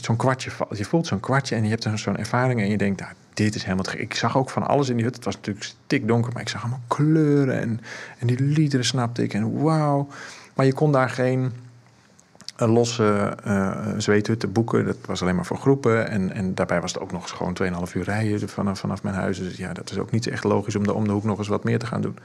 [0.00, 0.78] zo'n kwartje valt.
[0.78, 3.62] Je voelt zo'n kwartje en je hebt zo'n ervaring en je denkt, nou, dit is
[3.64, 3.84] helemaal.
[3.96, 5.14] Ik zag ook van alles in die hut.
[5.14, 7.80] Het was natuurlijk stikdonker, maar ik zag allemaal kleuren en,
[8.18, 9.34] en die liederen snapte ik.
[9.34, 10.08] En wauw.
[10.54, 11.52] Maar je kon daar geen
[12.56, 14.86] een losse uh, zweethut te boeken.
[14.86, 16.08] Dat was alleen maar voor groepen.
[16.08, 19.14] En, en daarbij was het ook nog eens gewoon 2,5 uur rijden vanaf, vanaf mijn
[19.14, 19.38] huis.
[19.38, 21.48] Dus ja, dat is ook niet echt logisch om de, om de hoek nog eens
[21.48, 22.18] wat meer te gaan doen.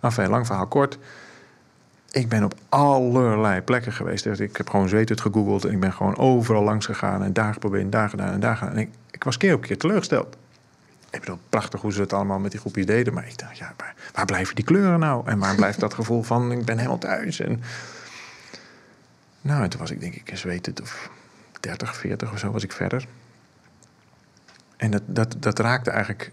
[0.00, 0.98] Enfin, lang verhaal kort.
[2.14, 4.26] Ik ben op allerlei plekken geweest.
[4.26, 7.82] Ik heb gewoon zweethut gegoogeld en ik ben gewoon overal langs gegaan en daar geprobeerd
[7.82, 8.76] en daar gedaan en daar gedaan.
[8.76, 10.36] En ik, was keer op keer teleurgesteld.
[11.10, 13.14] Ik bedoel, prachtig hoe ze het allemaal met die groepjes deden.
[13.14, 15.26] Maar ik dacht, ja, waar, waar blijven die kleuren nou?
[15.26, 17.40] En waar blijft dat gevoel van, ik ben helemaal thuis?
[17.40, 17.62] En,
[19.40, 20.28] nou, en toen was ik denk ik,
[20.62, 21.10] het, of
[21.60, 23.06] 30, 40 of zo was ik verder.
[24.76, 26.32] En dat, dat, dat raakte eigenlijk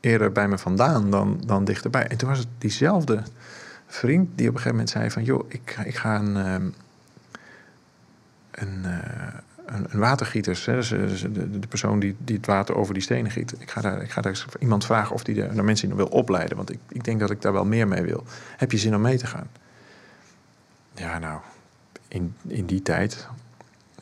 [0.00, 2.06] eerder bij me vandaan dan, dan dichterbij.
[2.06, 3.22] En toen was het diezelfde
[3.88, 5.24] vriend die op een gegeven moment zei van...
[5.24, 6.68] joh, ik, ik ga een, ehm,
[8.50, 8.98] een, uh,
[9.66, 13.54] een, een watergieters, dus, dus de, persoon die, die het water over die stenen giet.
[13.58, 16.56] Ik ga daar, ik ga daar iemand vragen of die de, de mensen wil opleiden.
[16.56, 18.24] Want ik, ik denk dat ik daar wel meer mee wil.
[18.56, 19.48] Heb je zin om mee te gaan?
[20.94, 21.40] Ja, nou,
[22.08, 23.28] in, in die tijd,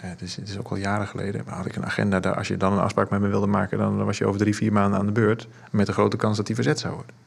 [0.01, 2.21] het is, het is ook al jaren geleden, had ik een agenda.
[2.21, 4.55] Daar, als je dan een afspraak met me wilde maken, dan was je over drie,
[4.55, 5.49] vier maanden aan de beurt.
[5.71, 7.26] Met de grote kans dat die verzet zou worden.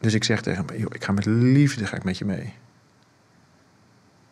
[0.00, 2.54] Dus ik zeg tegen hem, ik ga met liefde ga ik met je mee.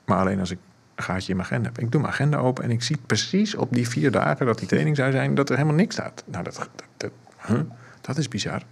[0.04, 0.58] Maar alleen als ik
[0.96, 1.78] gaatje in mijn agenda heb.
[1.78, 4.68] Ik doe mijn agenda open en ik zie precies op die vier dagen dat die
[4.68, 6.24] training zou zijn, dat er helemaal niks staat.
[6.26, 7.10] Nou, dat, dat,
[8.00, 8.62] dat is bizar.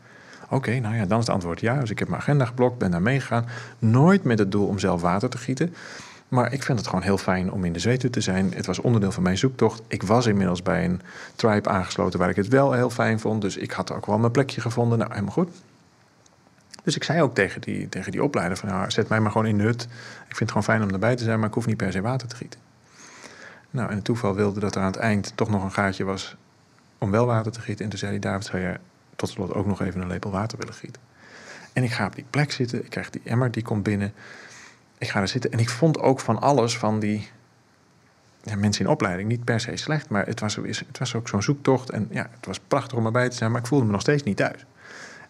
[0.51, 1.81] Oké, nou ja, dan is het antwoord ja.
[1.81, 3.47] Dus ik heb mijn agenda geblokt, ben daar meegegaan.
[3.79, 5.75] Nooit met het doel om zelf water te gieten.
[6.29, 8.53] Maar ik vind het gewoon heel fijn om in de zweet te zijn.
[8.55, 9.83] Het was onderdeel van mijn zoektocht.
[9.89, 11.01] Ik was inmiddels bij een
[11.35, 13.43] tribe aangesloten waar ik het wel heel fijn vond.
[13.43, 14.99] Dus ik had ook wel mijn plekje gevonden.
[14.99, 15.51] Nou, helemaal goed.
[16.85, 18.69] Dus ik zei ook tegen die, tegen die opleider van...
[18.69, 19.83] Nou, zet mij maar gewoon in de hut.
[20.29, 22.01] Ik vind het gewoon fijn om erbij te zijn, maar ik hoef niet per se
[22.01, 22.61] water te gieten.
[23.71, 26.37] Nou, en het toeval wilde dat er aan het eind toch nog een gaatje was
[26.99, 27.85] om wel water te gieten.
[27.85, 28.79] En toen zei hij, David, zou je
[29.17, 31.03] tot slot ook nog even een lepel water willen gieten?
[31.73, 34.13] En ik ga op die plek zitten, ik krijg die emmer, die komt binnen.
[34.99, 37.29] Ik ga er zitten en ik vond ook van alles van die
[38.43, 40.09] ja, mensen in opleiding niet per se slecht.
[40.09, 43.29] Maar het was, het was ook zo'n zoektocht en ja, het was prachtig om erbij
[43.29, 44.67] te zijn, maar ik voelde me nog steeds niet thuis.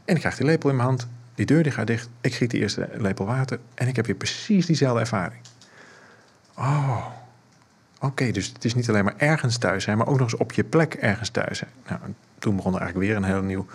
[0.05, 2.09] En ik krijg die lepel in mijn hand die deur die gaat dicht.
[2.20, 3.59] Ik giet die eerste lepel water.
[3.75, 5.40] En ik heb weer precies diezelfde ervaring.
[6.57, 7.07] Oh,
[8.01, 8.31] oké.
[8.31, 10.64] dus het is niet alleen maar ergens thuis zijn, maar ook nog eens op je
[10.64, 11.70] plek ergens thuis zijn.
[11.88, 12.01] Nou,
[12.38, 13.66] toen begon er eigenlijk weer een heel nieuw,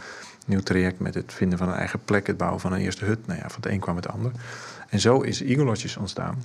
[0.46, 3.28] nieuw traject met het vinden van een eigen plek, het bouwen van een eerste hut.
[3.28, 4.32] Nou ja, van het een kwam het ander.
[4.90, 6.44] En zo is Eagle ontstaan.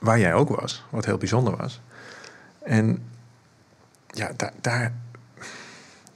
[0.00, 1.80] Waar jij ook was, wat heel bijzonder was.
[2.62, 3.02] En
[4.06, 4.92] ja, daar, daar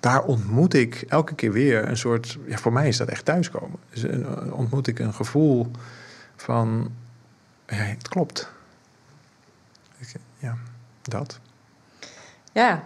[0.04, 2.38] daar ontmoet ik elke keer weer een soort.
[2.46, 3.78] Ja, voor mij is dat echt thuiskomen.
[3.90, 5.70] Dus een, ontmoet ik een gevoel
[6.36, 6.92] van.
[7.66, 8.48] Ja, het klopt.
[10.38, 10.56] Ja,
[11.02, 11.38] dat.
[12.52, 12.82] Ja,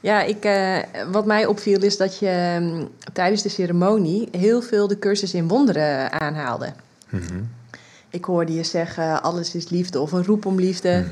[0.00, 0.78] ja ik, uh,
[1.12, 5.48] wat mij opviel is dat je um, tijdens de ceremonie heel veel de cursus in
[5.48, 6.72] wonderen aanhaalde.
[8.08, 11.04] Ik hoorde je zeggen, alles is liefde of een roep om liefde.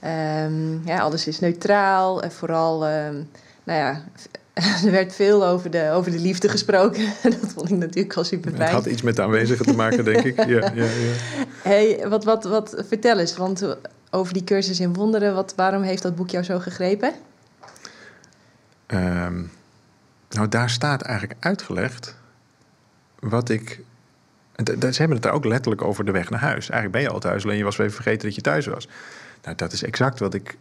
[0.00, 3.22] Ehm, ja, alles is neutraal en vooral, ehm,
[3.64, 4.04] nou ja,
[4.84, 7.04] er werd veel over de, over de liefde gesproken.
[7.22, 8.62] dat vond ik natuurlijk al super fijn.
[8.62, 10.36] Het had iets met de aanwezigen te maken, denk ik.
[10.46, 11.12] Ja, ja, ja.
[11.62, 13.76] Hey, wat, wat, wat, vertel eens, want
[14.10, 17.12] over die cursus in wonderen, wat, waarom heeft dat boek jou zo gegrepen?
[18.86, 19.42] Ehm,
[20.30, 22.14] nou, daar staat eigenlijk uitgelegd
[23.18, 23.80] wat ik.
[24.64, 26.70] Ze hebben het daar ook letterlijk over de weg naar huis.
[26.70, 28.88] Eigenlijk ben je al thuis, alleen je was even vergeten dat je thuis was.
[29.42, 30.56] Nou, dat is exact wat ik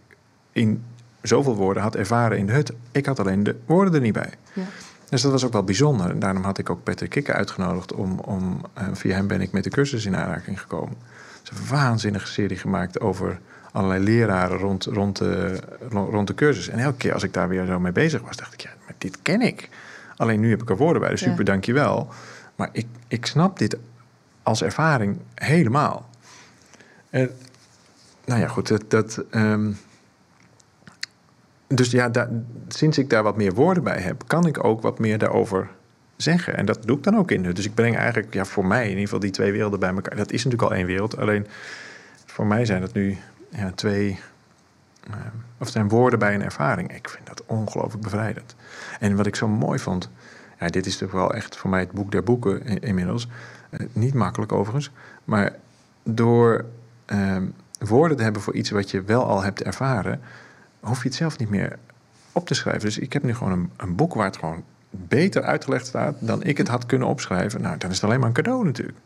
[0.52, 0.84] in
[1.24, 2.72] zoveel woorden had ervaren in de hut.
[2.92, 4.34] Ik had alleen de woorden er niet bij.
[4.54, 4.64] Ja.
[5.10, 6.10] Dus dat was ook wel bijzonder.
[6.10, 9.52] En daarom had ik ook Patrick Kikker uitgenodigd om, om uh, via hem ben ik
[9.52, 10.96] met de cursus in aanraking gekomen.
[11.42, 13.40] Ze is een waanzinnige serie gemaakt over
[13.72, 15.60] allerlei leraren rond, rond, de,
[15.90, 16.68] rond de cursus.
[16.68, 18.96] En elke keer als ik daar weer zo mee bezig was, dacht ik, ja, maar
[18.98, 19.70] dit ken ik.
[20.16, 21.44] Alleen nu heb ik er woorden bij, dus super, ja.
[21.44, 22.10] dankjewel.
[22.56, 23.78] Maar ik, ik snap dit
[24.44, 26.10] als ervaring helemaal.
[27.10, 27.30] En,
[28.26, 28.90] nou ja, goed, dat...
[28.90, 29.78] dat um,
[31.76, 32.30] dus ja,
[32.68, 35.70] sinds ik daar wat meer woorden bij heb, kan ik ook wat meer daarover
[36.16, 36.58] zeggen.
[36.58, 37.54] En dat doe ik dan ook in.
[37.54, 40.16] Dus ik breng eigenlijk, ja, voor mij in ieder geval die twee werelden bij elkaar.
[40.16, 41.18] Dat is natuurlijk al één wereld.
[41.18, 41.48] Alleen
[42.26, 43.18] voor mij zijn dat nu
[43.50, 44.20] ja, twee.
[45.10, 45.16] Uh,
[45.58, 46.96] of zijn woorden bij een ervaring.
[46.96, 48.56] Ik vind dat ongelooflijk bevrijdend.
[49.00, 50.10] En wat ik zo mooi vond.
[50.60, 53.28] Ja, dit is toch wel echt voor mij het boek der boeken in, inmiddels.
[53.70, 54.92] Uh, niet makkelijk overigens.
[55.26, 55.56] Maar
[56.04, 56.66] door
[57.08, 57.38] uh,
[57.80, 60.22] woorden te hebben voor iets wat je wel al hebt ervaren.
[60.84, 61.78] Hoef je het zelf niet meer
[62.32, 62.82] op te schrijven.
[62.82, 66.44] Dus ik heb nu gewoon een, een boek waar het gewoon beter uitgelegd staat dan
[66.44, 67.62] ik het had kunnen opschrijven.
[67.62, 68.98] Nou, dan is het alleen maar een cadeau natuurlijk.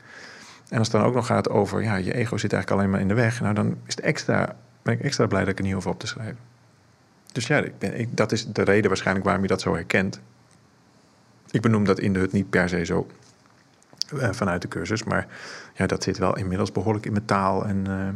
[0.69, 3.01] En als het dan ook nog gaat over, ja, je ego zit eigenlijk alleen maar
[3.01, 3.41] in de weg.
[3.41, 5.99] Nou, dan is het extra, ben ik extra blij dat ik er niet hoef op
[5.99, 6.37] te schrijven.
[7.31, 10.19] Dus ja, ik ben, ik, dat is de reden waarschijnlijk waarom je dat zo herkent.
[11.51, 13.07] Ik benoem dat in de hut niet per se zo
[14.13, 15.03] uh, vanuit de cursus.
[15.03, 15.27] Maar
[15.73, 18.07] ja, dat zit wel inmiddels behoorlijk in mijn taal en uh,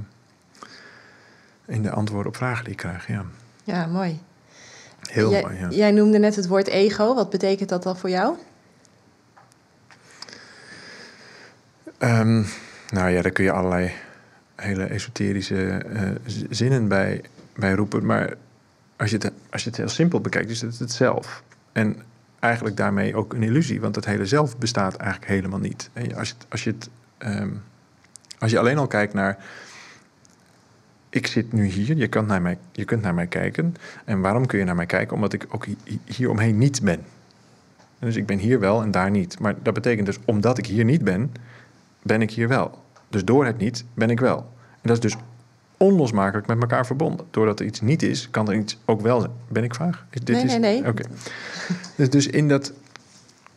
[1.75, 3.07] in de antwoorden op vragen die ik krijg.
[3.07, 3.25] Ja,
[3.63, 4.21] ja mooi.
[5.01, 5.69] Heel jij, mooi, ja.
[5.69, 7.15] Jij noemde net het woord ego.
[7.15, 8.35] Wat betekent dat dan voor jou?
[11.99, 12.45] Um,
[12.89, 13.91] nou ja, daar kun je allerlei
[14.55, 16.09] hele esoterische uh,
[16.49, 17.21] zinnen bij,
[17.55, 18.05] bij roepen.
[18.05, 18.33] Maar
[18.97, 21.43] als je, het, als je het heel simpel bekijkt, is het het zelf.
[21.71, 22.03] En
[22.39, 25.89] eigenlijk daarmee ook een illusie, want het hele zelf bestaat eigenlijk helemaal niet.
[25.93, 27.63] En als je, als je, het, um,
[28.39, 29.37] als je alleen al kijkt naar.
[31.11, 33.75] Ik zit nu hier, je kunt, naar mij, je kunt naar mij kijken.
[34.05, 35.15] En waarom kun je naar mij kijken?
[35.15, 35.65] Omdat ik ook
[36.05, 36.99] hier omheen niet ben.
[37.99, 39.39] Dus ik ben hier wel en daar niet.
[39.39, 41.31] Maar dat betekent dus, omdat ik hier niet ben,
[42.01, 42.83] ben ik hier wel.
[43.09, 44.37] Dus door het niet ben ik wel.
[44.71, 45.21] En dat is dus
[45.77, 47.25] onlosmakelijk met elkaar verbonden.
[47.31, 49.33] Doordat er iets niet is, kan er iets ook wel zijn.
[49.47, 50.05] Ben ik vaag?
[50.09, 50.51] Is, dit nee, is...
[50.51, 50.79] nee, nee.
[50.79, 50.89] Oké.
[50.89, 51.05] Okay.
[51.95, 52.73] Dus, dus in dat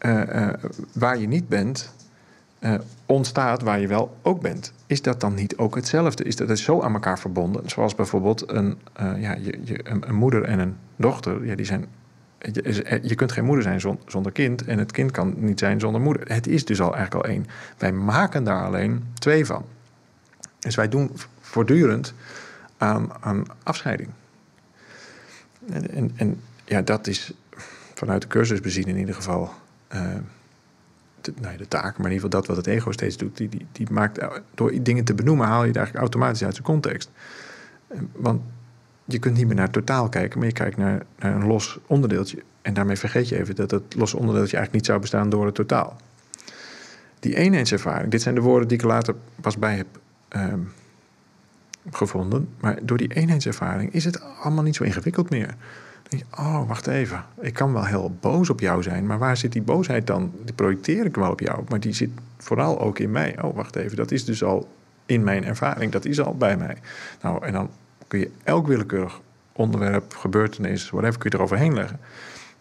[0.01, 0.49] uh, uh,
[0.93, 1.93] waar je niet bent,
[2.61, 2.75] uh,
[3.07, 4.73] ontstaat waar je wel ook bent.
[4.95, 6.25] Is dat dan niet ook hetzelfde?
[6.25, 7.69] Is dat zo aan elkaar verbonden?
[7.69, 11.87] Zoals bijvoorbeeld een, ja, je, je, een, moeder en een dochter, ja, die zijn
[12.39, 16.01] je, je kunt geen moeder zijn zonder kind en het kind kan niet zijn zonder
[16.01, 16.23] moeder.
[16.27, 17.47] Het is dus al eigenlijk al één.
[17.79, 19.65] Wij maken daar alleen twee van.
[20.59, 22.15] Dus wij doen voortdurend
[22.77, 24.09] aan, aan afscheiding.
[25.71, 27.33] En, en, ja, dat is
[27.95, 29.51] vanuit de cursus bezien in ieder geval
[29.89, 30.25] de,
[31.41, 33.37] nou, de taak, maar in ieder geval dat wat het ego steeds doet.
[33.37, 34.21] Die, die, die maakt,
[34.55, 37.11] door dingen te benoemen haal je het eigenlijk automatisch uit zijn context.
[38.13, 38.43] Want
[39.05, 42.43] je kunt niet meer naar het totaal kijken, maar je kijkt naar, een los onderdeeltje.
[42.63, 45.55] En daarmee vergeet je even dat het los onderdeeltje eigenlijk niet zou bestaan door het
[45.55, 45.97] totaal.
[47.21, 49.87] Die eenheidservaring, dit zijn de woorden die ik later pas bij heb
[50.37, 50.73] um,
[51.91, 52.49] gevonden.
[52.61, 55.55] Maar door die eenheidservaring is het allemaal niet zo ingewikkeld meer.
[56.39, 57.25] Oh, wacht even.
[57.41, 60.33] Ik kan wel heel boos op jou zijn, maar waar zit die boosheid dan?
[60.45, 63.43] Die projecteer ik wel op jou, maar die zit vooral ook in mij.
[63.43, 63.97] Oh, wacht even.
[63.97, 64.69] Dat is dus al
[65.07, 66.77] in mijn ervaring, dat is al bij mij.
[67.23, 67.71] Nou, en dan
[68.09, 69.21] kun je elk willekeurig
[69.53, 72.01] onderwerp, gebeurtenis, whatever, kun je eroverheen leggen.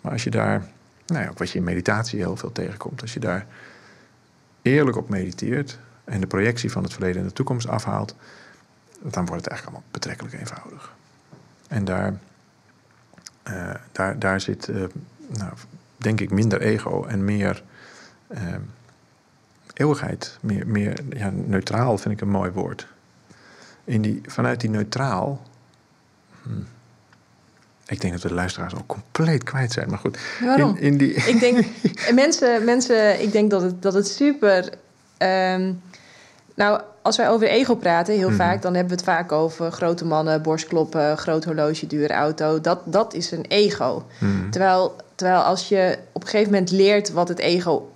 [0.01, 0.65] Maar als je daar,
[1.05, 3.45] nou ja, ook wat je in meditatie heel veel tegenkomt, als je daar
[4.61, 8.15] eerlijk op mediteert en de projectie van het verleden en de toekomst afhaalt,
[9.01, 10.93] dan wordt het eigenlijk allemaal betrekkelijk eenvoudig.
[11.67, 12.19] En daar,
[13.91, 14.83] daar, daar zit, uh,
[15.27, 15.53] nou,
[15.97, 17.63] denk ik, minder ego en meer
[18.31, 18.39] uh,
[19.73, 20.37] eeuwigheid.
[20.41, 22.87] Meer, meer ja, neutraal vind ik een mooi woord
[23.83, 25.41] in die, vanuit die neutraal.
[26.43, 26.67] Hmm.
[27.85, 29.89] Ik denk dat de luisteraars ook compleet kwijt zijn.
[29.89, 30.19] Maar goed.
[30.41, 30.75] Waarom?
[30.75, 31.13] In, in die...
[31.33, 31.65] Ik denk,
[32.21, 34.73] mensen, mensen, ik denk dat het, dat het super.
[35.17, 35.81] Um,
[36.55, 38.37] nou, als wij over ego praten, heel mm -hmm.
[38.37, 42.61] vaak, dan hebben we het vaak over grote mannen, borstkloppen, groot horloge, dure auto.
[42.61, 44.05] Dat, dat is een ego.
[44.19, 44.51] Mm -hmm.
[44.51, 47.91] terwijl, terwijl als je op een gegeven moment leert wat het ego,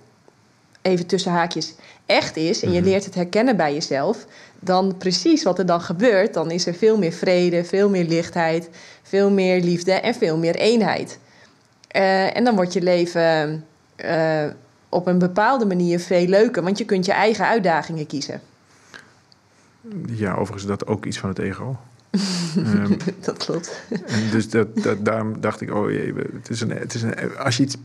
[0.82, 1.74] even tussen haakjes,
[2.06, 2.88] echt is en je Mhm.
[2.88, 4.26] leert het herkennen bij jezelf,
[4.60, 8.70] dan precies wat er dan gebeurt, dan is er veel meer vrede, veel meer lichtheid,
[9.02, 11.18] veel meer liefde en veel meer eenheid.
[11.88, 13.64] Eh, en dan wordt je leven
[13.96, 14.44] eh,
[14.88, 18.40] op een bepaalde manier veel leuker, want je kunt je eigen uitdagingen kiezen.
[20.06, 21.76] Ja, overigens dat ook iets van het ego.
[22.56, 23.82] Ehm, Dat klopt.
[24.06, 27.36] en dus dat, dat, daarom dacht ik, oh jee, het is een, het is een,
[27.38, 27.76] als je iets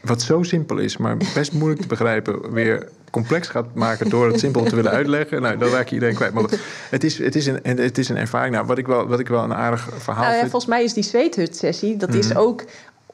[0.00, 4.38] wat zo simpel is, maar best moeilijk te begrijpen, weer complex gaat maken door het
[4.40, 6.32] simpel te willen uitleggen, nou, dan raak je iedereen kwijt.
[6.32, 6.44] Maar
[6.90, 8.54] het is, het is, een, en het is een ervaring.
[8.54, 10.50] Nou, wat ik wel, wat ik wel een aardig verhaal Nou ja, vind.
[10.50, 12.38] volgens mij is die zweethut-sessie, dat is Mhm.
[12.38, 12.64] ook,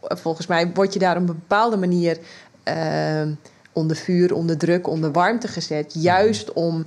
[0.02, 2.18] volgens mij word je daar op een bepaalde manier
[2.62, 3.22] eh,
[3.72, 5.94] onder vuur, onder druk, onder warmte gezet.
[5.94, 6.86] Juist om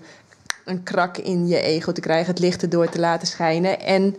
[0.65, 4.15] een krak in je ego te krijgen, het licht erdoor te laten schijnen en,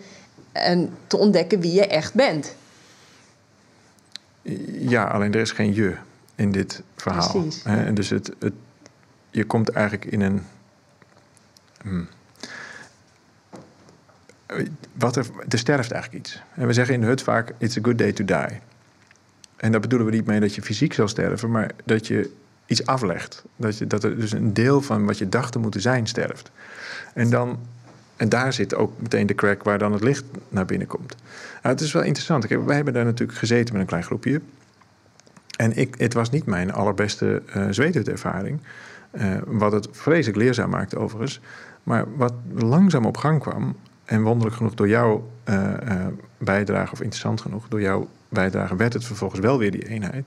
[0.53, 2.55] en te ontdekken wie je echt bent.
[4.79, 5.97] Ja, alleen er is geen je
[6.35, 7.31] in dit verhaal.
[7.31, 7.65] Precies.
[7.65, 8.53] Hè, En dus het, het,
[9.31, 10.43] je komt eigenlijk in een.
[11.83, 12.09] hmm.
[14.93, 16.43] Wat er, er sterft eigenlijk iets.
[16.55, 18.61] En we zeggen in de hut vaak: It's a good day to die.
[19.57, 22.31] En daar bedoelen we niet mee dat je fysiek zal sterven, maar dat je
[22.73, 23.45] iets aflegt.
[23.57, 26.51] Dat, je, dat er dus een deel van wat je dacht te moeten zijn sterft.
[27.15, 27.59] En, dan,
[28.17, 31.17] en daar zit ook meteen de crack waar dan het licht naar binnen komt.
[31.63, 32.47] Nou, het is wel interessant.
[32.47, 34.41] Kijk, wij hebben daar natuurlijk gezeten met een klein groepje.
[35.57, 38.61] En ik, het was niet mijn allerbeste uh, zweethutervaring.
[39.13, 41.41] Uh, wat het vreselijk leerzaam maakte overigens.
[41.83, 43.77] Maar wat langzaam op gang kwam...
[44.05, 46.07] en wonderlijk genoeg door jouw uh,
[46.39, 46.93] bijdrage...
[46.93, 48.77] of interessant genoeg, door jouw bijdrage...
[48.77, 50.27] werd het vervolgens wel weer die eenheid...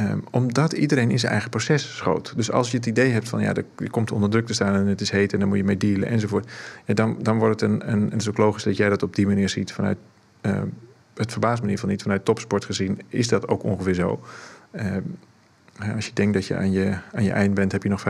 [0.00, 2.32] Um, omdat iedereen in zijn eigen proces schoot.
[2.36, 4.86] Dus als je het idee hebt van ja, je komt onder druk te staan en
[4.86, 6.50] het is heet en dan moet je mee dealen enzovoort.
[6.84, 8.02] Ja, dan, dan wordt het een, een.
[8.02, 9.98] En het is ook logisch dat jij dat op die manier ziet vanuit.
[10.42, 10.62] Uh,
[11.14, 12.02] het verbaast me in ieder geval niet.
[12.02, 14.20] Vanuit topsport gezien is dat ook ongeveer zo.
[14.72, 14.96] Uh,
[15.94, 18.04] als je denkt dat je aan, je aan je eind bent, heb je nog 45%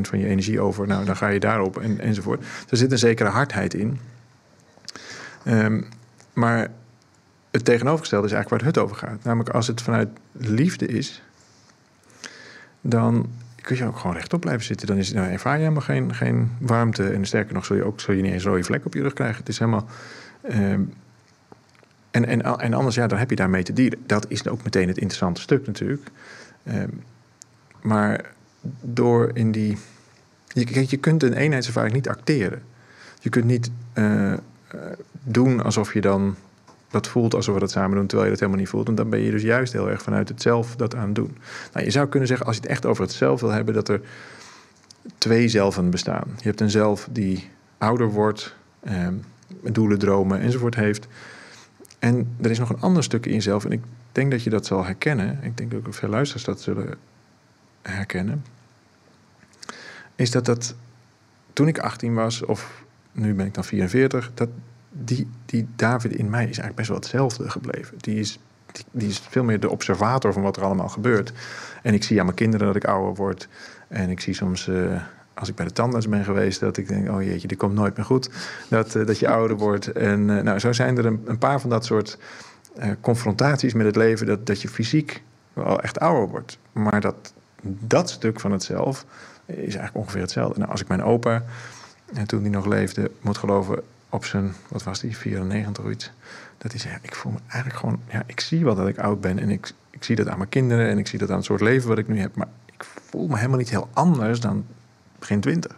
[0.00, 0.86] van je energie over.
[0.86, 2.44] Nou, dan ga je daarop en, enzovoort.
[2.68, 3.98] Er zit een zekere hardheid in.
[6.32, 6.70] Maar
[7.54, 9.24] het tegenovergestelde is eigenlijk waar het over gaat.
[9.24, 11.22] Namelijk als het vanuit liefde is,
[12.80, 13.28] dan
[13.60, 14.86] kun je ook gewoon rechtop blijven zitten.
[14.86, 17.08] Dan is, nou, ervaar je helemaal geen, geen warmte.
[17.08, 19.02] En sterker nog, zul je ook zul je niet eens een rode vlek op je
[19.02, 19.36] rug krijgen.
[19.36, 19.86] Het is helemaal.
[20.52, 20.92] Um,
[22.10, 23.98] en, en, en anders, ja, dan heb je daarmee te dienen.
[24.06, 26.08] Dat is ook meteen het interessante stuk natuurlijk.
[26.68, 27.02] Um,
[27.82, 28.24] maar
[28.80, 29.78] door in die.
[30.48, 32.62] Je, je kunt een eenheidservaring niet acteren.
[33.20, 34.38] Je kunt niet uh, uh,
[35.22, 36.36] doen alsof je dan
[36.94, 38.88] dat voelt alsof we dat samen doen, terwijl je dat helemaal niet voelt.
[38.88, 41.36] En dan ben je dus juist heel erg vanuit het zelf dat aan het doen.
[41.72, 43.88] Nou, je zou kunnen zeggen, als je het echt over het zelf wil hebben, dat
[43.88, 44.00] er
[45.18, 46.24] twee zelven bestaan.
[46.36, 49.08] Je hebt een zelf die ouder wordt, eh,
[49.62, 51.06] doelen, dromen enzovoort heeft.
[51.98, 54.66] En er is nog een ander stuk in jezelf, en ik denk dat je dat
[54.66, 55.38] zal herkennen.
[55.42, 56.94] Ik denk ook dat veel luisteraars dat zullen
[57.82, 58.44] herkennen.
[60.14, 60.74] Is dat dat
[61.52, 64.48] toen ik 18 was, of nu ben ik dan 44, dat
[64.96, 67.96] die, die David in mij is eigenlijk best wel hetzelfde gebleven.
[67.98, 68.38] Die is,
[68.72, 71.32] die, die, is veel meer de observator van wat er allemaal gebeurt.
[71.82, 73.48] En ik zie aan mijn kinderen dat ik ouder word.
[73.88, 75.02] En ik zie soms, uh,
[75.34, 77.96] als ik bij de tandarts ben geweest, dat ik denk: oh jeetje, dit komt nooit
[77.96, 78.30] meer goed.
[78.68, 79.92] Dat, uh, dat je ouder wordt.
[79.92, 82.18] En uh, nou, zo zijn er een, paar van dat soort
[83.00, 86.58] confrontaties met het leven, dat, dat je fysiek wel echt ouder wordt.
[86.72, 89.04] Maar dat, dat stuk van het zelf
[89.46, 90.58] is eigenlijk ongeveer hetzelfde.
[90.58, 91.42] Nou, als ik mijn opa,
[92.12, 93.82] en toen hij nog leefde, moet geloven
[94.14, 96.10] op zijn, wat was die, 94 of iets.
[96.58, 99.20] Dat hij zei, ik voel me eigenlijk gewoon, ja, ik zie wel dat ik oud
[99.20, 99.38] ben.
[99.38, 101.60] En ik, ik zie dat aan mijn kinderen en ik zie dat aan het soort
[101.60, 102.36] leven wat ik nu heb.
[102.36, 104.66] Maar ik voel me helemaal niet heel anders dan
[105.18, 105.76] begin 20.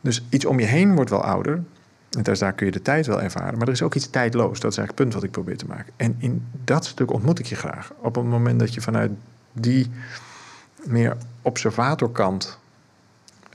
[0.00, 1.62] Dus iets om je heen wordt wel ouder.
[2.10, 3.58] En dus daar kun je de tijd wel ervaren.
[3.58, 4.60] Maar er is ook iets tijdloos.
[4.60, 5.92] Dat is eigenlijk het punt wat ik probeer te maken.
[5.96, 7.92] En in dat stuk ontmoet ik je graag.
[7.98, 9.10] Op het moment dat je vanuit
[9.52, 9.90] die
[10.84, 12.58] meer observatorkant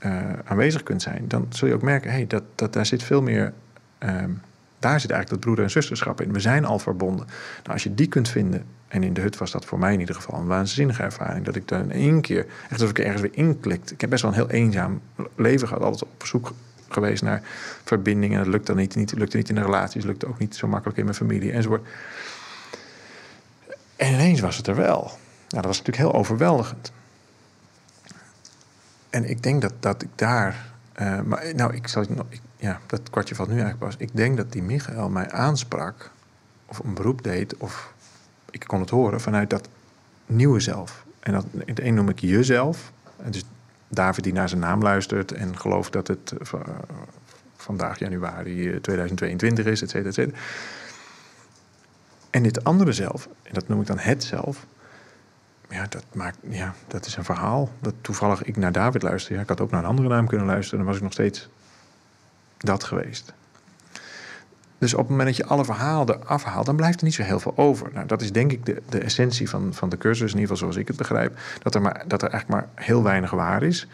[0.04, 0.12] uh,
[0.44, 3.52] aanwezig kunt zijn, dan zul je ook merken, hey, dat, dat daar zit veel meer.
[3.98, 4.40] Um,
[4.78, 6.32] daar zit eigenlijk dat broeder- en zusterschap in.
[6.32, 7.26] We zijn al verbonden.
[7.62, 10.00] Nou, als je die kunt vinden, en in de hut was dat voor mij in
[10.00, 13.20] ieder geval een waanzinnige ervaring, dat ik daar in één keer, echt alsof ik ergens
[13.20, 13.90] weer inklikt.
[13.90, 15.00] Ik heb best wel een heel eenzaam
[15.34, 16.52] leven gehad, altijd op zoek
[16.88, 17.42] geweest naar
[17.84, 18.32] verbinding.
[18.32, 20.68] En dat lukt dan niet, niet lukte niet in de relaties, lukte ook niet zo
[20.68, 21.86] makkelijk in mijn familie enzovoort.
[23.96, 25.00] En ineens was het er wel.
[25.00, 26.92] Nou, dat was natuurlijk heel overweldigend.
[29.14, 30.72] En ik denk dat, dat ik daar.
[31.00, 32.02] Uh, maar nou, ik zal.
[32.28, 33.96] Ik, ja, dat kwartje valt nu eigenlijk pas.
[33.98, 36.10] Ik denk dat die Michael mij aansprak.
[36.66, 37.56] Of een beroep deed.
[37.56, 37.92] Of
[38.50, 39.68] ik kon het horen vanuit dat
[40.26, 41.04] nieuwe zelf.
[41.20, 42.92] En dat, het een noem ik jezelf.
[43.30, 43.44] Dus
[43.88, 45.32] David die naar zijn naam luistert.
[45.32, 46.60] En gelooft dat het uh,
[47.56, 50.36] vandaag januari 2022 is, et cetera, et cetera.
[52.30, 53.28] En dit andere zelf.
[53.42, 54.66] En dat noem ik dan het zelf.
[55.74, 57.70] Ja, dat, maakt, ja, dat is een verhaal.
[57.80, 59.34] Dat toevallig ik naar David luister.
[59.34, 60.78] Ja, ik had ook naar een andere naam kunnen luisteren.
[60.78, 61.48] Dan was ik nog steeds
[62.58, 63.32] dat geweest.
[64.78, 67.22] Dus op het moment dat je alle verhalen eraf haalt, dan blijft er niet zo
[67.22, 67.90] heel veel over.
[67.92, 70.56] Nou, dat is denk ik de, de essentie van, van de cursus, in ieder geval
[70.56, 71.38] zoals ik het begrijp.
[71.62, 73.86] Dat er, maar, dat er eigenlijk maar heel weinig waar is.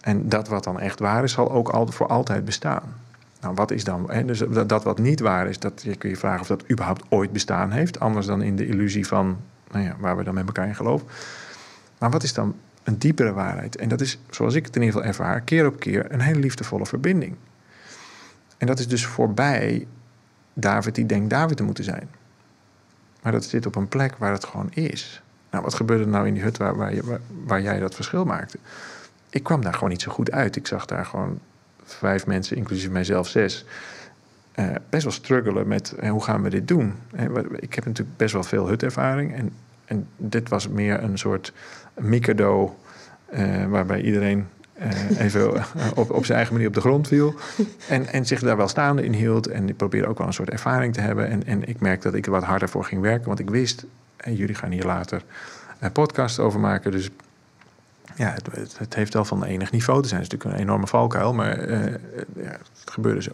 [0.00, 2.94] En dat wat dan echt waar is, zal ook al, voor altijd bestaan.
[3.40, 4.10] Nou, wat is dan?
[4.26, 7.04] Dus dat, dat wat niet waar is, dat je kun je vragen of dat überhaupt
[7.08, 8.00] ooit bestaan heeft.
[8.00, 9.36] Anders dan in de illusie van
[9.74, 11.06] nou waar we dan met elkaar in geloven.
[11.98, 13.76] Maar wat is dan een diepere waarheid?
[13.76, 16.38] En dat is, zoals ik het in ieder geval ervaar, keer op keer een hele
[16.38, 17.36] liefdevolle verbinding.
[18.58, 19.86] En dat is dus voorbij
[20.52, 22.08] David die denkt David te moeten zijn.
[23.22, 25.22] Maar dat zit op een plek waar het gewoon is.
[25.50, 26.92] Nou, wat gebeurde er nou in die hut waar, waar,
[27.44, 28.58] waar jij dat verschil maakte?
[29.30, 30.56] Ik kwam daar gewoon niet zo goed uit.
[30.56, 31.38] Ik zag daar gewoon
[31.84, 33.64] vijf mensen, inclusief mijzelf zes,
[34.58, 36.94] uh, best wel struggelen met uh, hoe gaan we dit doen.
[37.14, 37.24] Uh,
[37.56, 39.34] ik heb natuurlijk best wel veel hutervaring.
[39.34, 39.52] En,
[39.84, 41.52] en dit was meer een soort
[41.94, 42.76] mikado
[43.68, 44.46] waarbij iedereen
[45.18, 47.34] even op, op zijn eigen manier op de grond viel.
[47.88, 49.46] En, en zich daar wel staande in hield.
[49.46, 51.28] En ik probeerde ook wel een soort ervaring te hebben.
[51.28, 53.26] En, en ik merkte dat ik er wat harder voor ging werken.
[53.26, 53.84] Want ik wist,
[54.16, 55.22] en jullie gaan hier later
[55.78, 56.90] een podcast over maken.
[56.90, 57.10] Dus
[58.16, 60.20] ja, het, het, heeft wel van enig niveau te zijn.
[60.20, 63.32] Het is natuurlijk een enorme valkuil, maar ja, het gebeurde zo.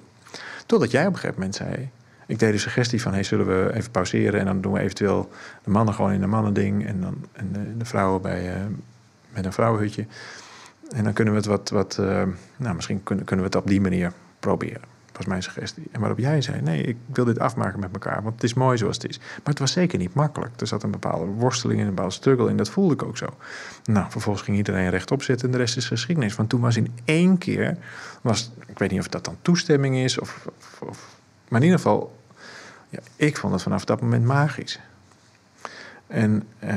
[0.71, 1.91] Totdat jij op een gegeven moment zei...
[2.27, 4.41] Ik deed de suggestie van, hey, zullen we even pauzeren...
[4.41, 5.31] en dan doen we eventueel
[5.65, 6.87] de mannen gewoon in een mannending...
[6.87, 8.63] en, dan, en de, de vrouwen bij, uh,
[9.33, 10.07] met een vrouwenhutje.
[10.89, 11.71] En dan kunnen we het wat...
[11.71, 12.23] wat uh,
[12.57, 14.83] nou, misschien kunnen, kunnen we het op die manier proberen.
[15.21, 15.89] Was mijn suggestie.
[15.93, 18.23] En waarop jij zei, nee, ik wil dit afmaken met elkaar...
[18.23, 19.19] want het is mooi zoals het is.
[19.19, 20.61] Maar het was zeker niet makkelijk.
[20.61, 22.57] Er zat een bepaalde worsteling en een bepaalde struggle in.
[22.57, 23.27] Dat voelde ik ook zo.
[23.85, 25.47] Nou, vervolgens ging iedereen rechtop zitten...
[25.47, 26.37] en de rest is geschiedenis.
[26.37, 27.77] Want toen was in één keer...
[28.21, 30.19] Was, ik weet niet of dat dan toestemming is...
[30.19, 30.49] of,
[31.49, 32.19] maar in ieder geval,
[32.89, 34.81] ja, ik vond het vanaf dat moment magisch.
[36.07, 36.73] En uh,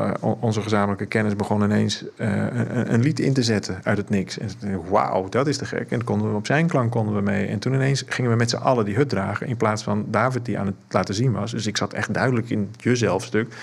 [0.00, 2.46] uh, onze gezamenlijke kennis begon ineens uh,
[2.84, 4.38] een, lied in te zetten uit het niks.
[4.38, 4.50] En
[4.88, 5.90] wauw, dat is te gek.
[5.90, 7.46] En konden we op zijn klank konden we mee.
[7.46, 9.46] En toen ineens gingen we met z'n allen die hut dragen...
[9.46, 11.50] in plaats van David die aan het laten zien was.
[11.50, 13.54] Dus ik zat echt duidelijk in het jezelfstuk...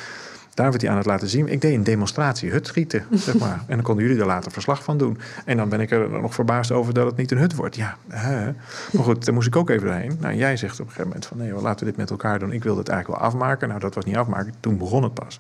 [0.54, 1.48] David die aan het laten zien.
[1.48, 3.64] Ik deed een demonstratie hut schieten, zeg maar.
[3.68, 5.18] En dan konden jullie er later verslag van doen.
[5.46, 7.76] En dan ben ik er nog verbaasd over dat het niet een hut wordt.
[7.76, 10.18] Ja, maar goed, daar moest ik ook even doorheen.
[10.20, 11.38] Nou, jij zegt op een gegeven moment van...
[11.38, 12.52] nee, laten we dit met elkaar doen.
[12.52, 13.68] Ik wilde het eigenlijk wel afmaken.
[13.68, 14.54] Nou, dat was niet afmaken.
[14.60, 15.40] Toen begon het pas.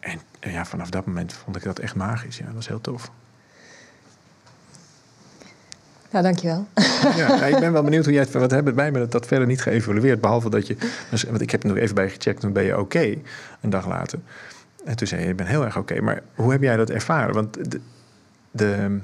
[0.00, 2.38] En ja, vanaf dat moment vond ik dat echt magisch.
[2.38, 3.10] Ja, dat was heel tof.
[6.10, 6.66] Nou, dankjewel.
[7.16, 8.32] Ja, ik ben wel benieuwd hoe jij het...
[8.32, 10.20] Wat hebben wij met dat verder niet geëvalueerd?
[10.20, 10.76] Behalve dat je...
[11.28, 13.16] Want ik heb er nog even bij gecheckt, toen ben je oké.
[13.60, 14.18] een dag later.
[14.84, 16.00] En toen zei je, ik ben heel erg oké.
[16.00, 17.34] Maar hoe heb jij dat ervaren?
[17.34, 17.80] Want de...
[18.50, 18.98] de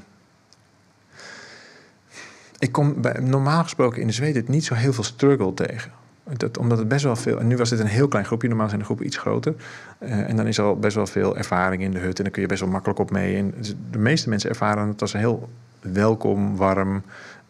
[2.59, 5.91] ik kom bij, normaal gesproken in de Zweden niet zo heel veel struggle tegen.
[6.37, 7.39] Dat, omdat het best wel veel.
[7.39, 9.55] En nu was dit een heel klein groepje, normaal zijn de groepen iets groter.
[9.99, 12.18] Uh, en dan is er al best wel veel ervaring in de hut.
[12.18, 13.37] En dan kun je best wel makkelijk op mee.
[13.37, 13.55] En
[13.91, 15.49] de meeste mensen ervaren het als een heel
[15.81, 17.03] welkom, warm,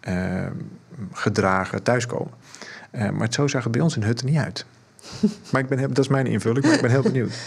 [0.08, 0.46] uh,
[1.12, 2.32] gedragen thuiskomen.
[2.92, 4.64] Uh, maar zo zag het bij ons in hut er niet uit.
[5.52, 7.34] maar ik ben, dat is mijn invulling, maar ik ben heel benieuwd.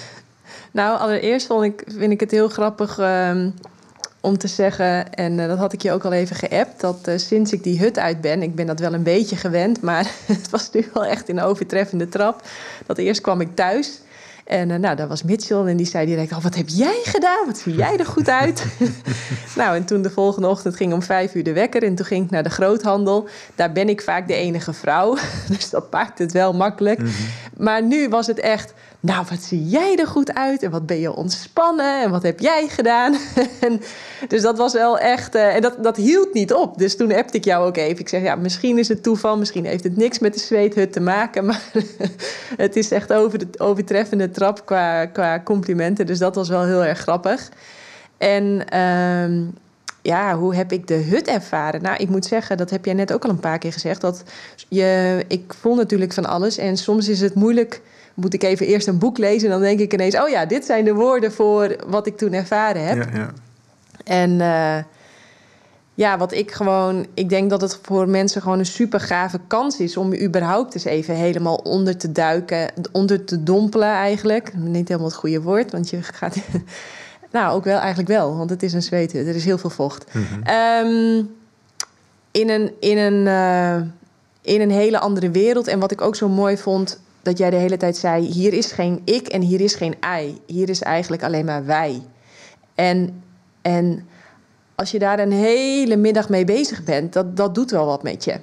[0.72, 3.46] Nou, allereerst vond ik, vind ik het heel grappig uh,
[4.22, 7.18] om te zeggen, en uh, dat had ik je ook al even geappt, dat uh,
[7.18, 10.50] sinds ik die hut uit ben, ik ben dat wel een beetje gewend, maar het
[10.50, 12.42] was nu wel echt een overtreffende trap.
[12.86, 14.00] Dat eerst kwam ik thuis
[14.50, 17.46] en uh, nou, daar was Mitchell en die zei direct: oh, Wat heb jij gedaan?
[17.46, 18.66] Wat zie jij er goed uit?
[19.56, 22.26] nou, en toen de volgende ochtend ging om vijf uur de wekker en toen ging
[22.26, 23.28] ik naar de groothandel.
[23.56, 25.18] Daar ben ik vaak de enige vrouw,
[25.50, 27.00] dus dat maakt het wel makkelijk.
[27.00, 27.66] Mm -hmm.
[27.66, 31.00] Maar nu was het echt nou, wat zie jij er goed uit en wat ben
[31.00, 33.16] je ontspannen en wat heb jij gedaan?
[33.60, 33.82] en,
[34.28, 36.78] dus dat was wel echt, uh, en dat, dat hield niet op.
[36.78, 38.00] Dus toen appte ik jou ook even.
[38.00, 41.00] Ik zeg, ja, misschien is het toeval, misschien heeft het niks met de zweethut te
[41.00, 41.62] maken, maar
[42.58, 46.06] het is echt over de overtreffende trap qua, qua complimenten.
[46.06, 47.50] Dus dat was wel heel erg grappig.
[48.18, 49.48] En uh,
[50.02, 51.82] ja, hoe heb ik de hut ervaren?
[51.82, 54.02] Nou, ik moet zeggen, dat heb jij net ook al een paar keer gezegd.
[54.02, 54.24] Dat
[54.68, 57.82] je, ik voel natuurlijk van alles en soms is het moeilijk
[58.20, 59.48] moet ik even eerst een boek lezen.
[59.48, 62.34] En dan denk ik ineens, oh ja, dit zijn de woorden voor wat ik toen
[62.34, 62.98] ervaren heb.
[62.98, 63.32] Ja, ja.
[64.04, 64.78] En uh,
[65.94, 69.80] ja, wat ik gewoon, ik denk dat het voor mensen gewoon een super gave kans
[69.80, 74.54] is om überhaupt eens even helemaal onder te duiken, onder te dompelen eigenlijk.
[74.56, 76.36] Niet helemaal het goede woord, want je gaat.
[77.32, 79.28] nou, ook wel, eigenlijk wel, want het is een zweethut.
[79.28, 80.14] Er is heel veel vocht.
[80.14, 80.88] Mm -hmm.
[80.88, 81.36] um,
[82.32, 83.88] in een, in een, uh,
[84.42, 85.68] in een hele andere wereld.
[85.68, 87.00] En wat ik ook zo mooi vond,
[87.30, 90.42] dat jij de hele tijd zei: hier is geen ik en hier is geen ei.
[90.46, 92.02] Hier is eigenlijk alleen maar wij.
[92.76, 93.24] En,
[93.62, 94.08] en
[94.76, 98.24] als je daar een hele middag mee bezig bent, dat, dat doet wel wat met
[98.24, 98.40] je.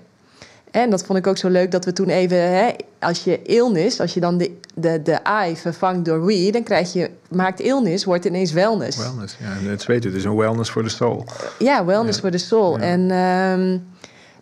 [0.70, 4.00] En dat vond ik ook zo leuk dat we toen even, hè, als je illness,
[4.00, 5.18] als je dan de, de, de
[5.48, 8.98] I vervangt door we, dan krijg je, maakt illness, wordt ineens wellness.
[8.98, 9.56] Wellness, ja.
[9.58, 11.24] En het weet het is een wellness voor de soul.
[11.58, 12.78] Ja, wellness voor de soul.
[12.78, 13.78] En ehm,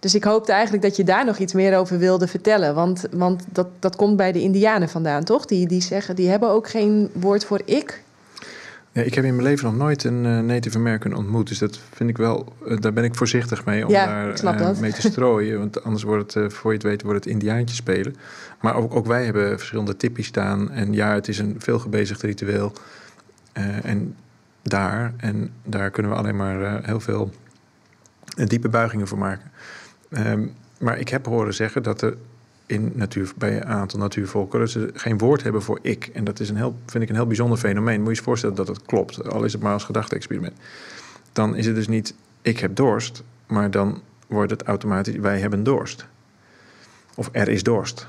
[0.05, 2.75] dus ik hoopte eigenlijk dat je daar nog iets meer over wilde vertellen.
[2.75, 5.45] Want, want dat, dat komt bij de Indianen vandaan, toch?
[5.45, 8.03] Die, die zeggen, die hebben ook geen woord voor ik.
[8.93, 11.49] Ja, ik heb in mijn leven nog nooit een uh, Native American ontmoet.
[11.49, 14.79] Dus dat vind ik wel, uh, daar ben ik voorzichtig mee om ja, daar uh,
[14.79, 15.59] mee te strooien.
[15.59, 18.17] Want anders wordt het, voor je het weet, wordt het Indiaantje spelen.
[18.61, 20.71] Maar ook, ook wij hebben verschillende tippies staan.
[20.71, 22.73] En ja, het is een veel gebezigd ritueel.
[23.83, 24.17] en
[24.63, 27.31] daar, en daar kunnen we alleen maar heel veel
[28.35, 29.53] diepe buigingen voor maken.
[30.17, 32.17] Um, maar ik heb horen zeggen dat er
[32.67, 36.07] in natuur, bij een aantal natuurvolkeren ze geen woord hebben voor ik.
[36.07, 38.01] En dat is een heel, vind ik een heel bijzonder fenomeen.
[38.01, 40.55] Moet je je voorstellen dat het klopt, al is het maar als gedachte-experiment.
[41.33, 45.65] Dan is het dus niet ik heb dorst, maar dan wordt het automatisch wij hebben
[45.65, 46.07] dorst.
[47.15, 48.07] Of er is dorst.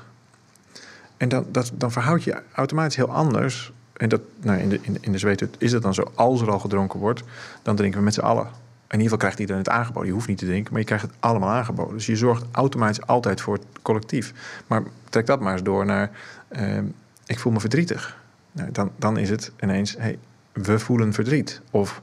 [1.16, 3.72] En dan, dat, dan verhoud je automatisch heel anders.
[3.92, 6.58] En dat, nou, in de, in, in de is het dan zo, als er al
[6.58, 7.22] gedronken wordt,
[7.62, 8.48] dan drinken we met z'n allen.
[8.88, 10.08] In ieder geval krijgt iedereen het aangeboden.
[10.08, 11.94] Je hoeft niet te drinken, maar je krijgt het allemaal aangeboden.
[11.94, 14.32] Dus je zorgt automatisch altijd voor het collectief.
[14.66, 16.10] Maar trek dat maar eens door naar...
[16.50, 16.78] Uh,
[17.26, 18.22] ik voel me verdrietig.
[18.52, 19.96] Nou, dan, dan is het ineens...
[19.98, 20.18] Hey,
[20.52, 21.60] we voelen verdriet.
[21.70, 22.02] Of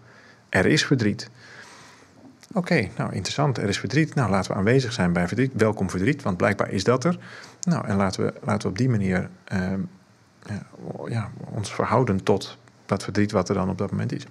[0.50, 1.30] er is verdriet.
[2.54, 4.16] Oké, nou interessant, er is verdriet.
[4.16, 5.52] Nou, laten we aanwezig zijn bij verdriet.
[5.56, 7.18] Welkom verdriet, want blijkbaar is dat er.
[7.62, 9.30] Nou, en laten we, laten we op die manier
[10.46, 10.66] ja,
[11.08, 14.26] ja, ons verhouden tot dat verdriet wat er dan op dat moment is.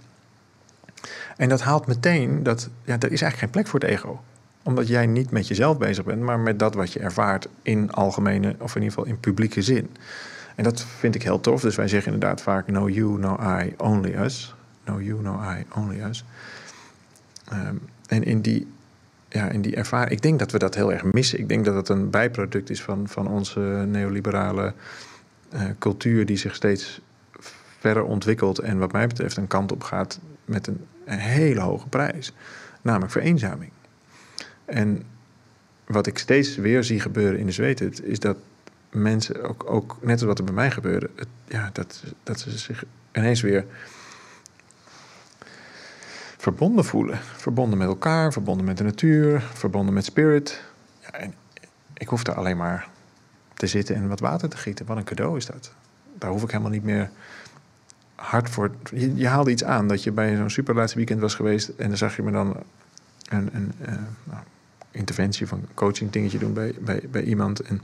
[1.37, 4.21] En dat haalt meteen dat ja, er is eigenlijk geen plek voor het ego.
[4.63, 8.55] Omdat jij niet met jezelf bezig bent, maar met dat wat je ervaart in algemene,
[8.59, 9.91] of in ieder geval in publieke zin.
[10.55, 11.61] En dat vind ik heel tof.
[11.61, 14.55] Dus wij zeggen inderdaad vaak: no you, no I, only us.
[14.85, 16.25] No you, no I, only us.
[17.53, 18.67] Um, en in die,
[19.29, 21.39] ja, in die ervaring, ik denk dat we dat heel erg missen.
[21.39, 24.75] Ik denk dat het een bijproduct is van, van onze neoliberale
[25.55, 27.01] uh, cultuur, die zich steeds
[27.79, 31.89] verder ontwikkelt en wat mij betreft een kant op gaat met een, een hele hoge
[31.89, 32.33] prijs,
[32.83, 33.71] namelijk vereenzaming.
[34.65, 35.03] En
[35.87, 38.37] wat ik steeds weer zie gebeuren in de Zweden, is dat
[38.91, 41.11] mensen, ook, ook net als wat er bij mij gebeurde,
[41.49, 43.65] ja, dat, dat ze zich ineens weer
[46.43, 47.19] verbonden voelen.
[47.19, 50.63] Verbonden met elkaar, verbonden met de natuur, verbonden met spirit.
[51.01, 51.35] Ja, en
[51.95, 52.89] ik hoef daar alleen maar
[53.55, 54.87] te zitten en wat water te gieten.
[54.87, 55.73] Wat een cadeau is dat.
[56.19, 57.11] Daar hoef ik helemaal niet meer
[58.15, 58.71] hard voor.
[58.95, 62.17] Je, haalde iets aan dat je bij zo'n superlaatste weekend was geweest en dan zag
[62.17, 62.57] je me dan
[63.29, 63.89] een, een uh,
[64.25, 64.43] nou,
[64.91, 67.61] interventie van coaching dingetje doen bij, bij, bij iemand.
[67.61, 67.83] En,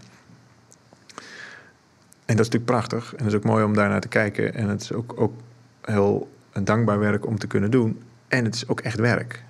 [2.24, 4.54] en dat is natuurlijk prachtig en dat is ook mooi om daarnaar te kijken.
[4.54, 5.40] En het is ook, ook
[5.80, 6.30] heel
[6.62, 8.02] dankbaar werk om te kunnen doen.
[8.28, 9.44] En het is ook echt werk.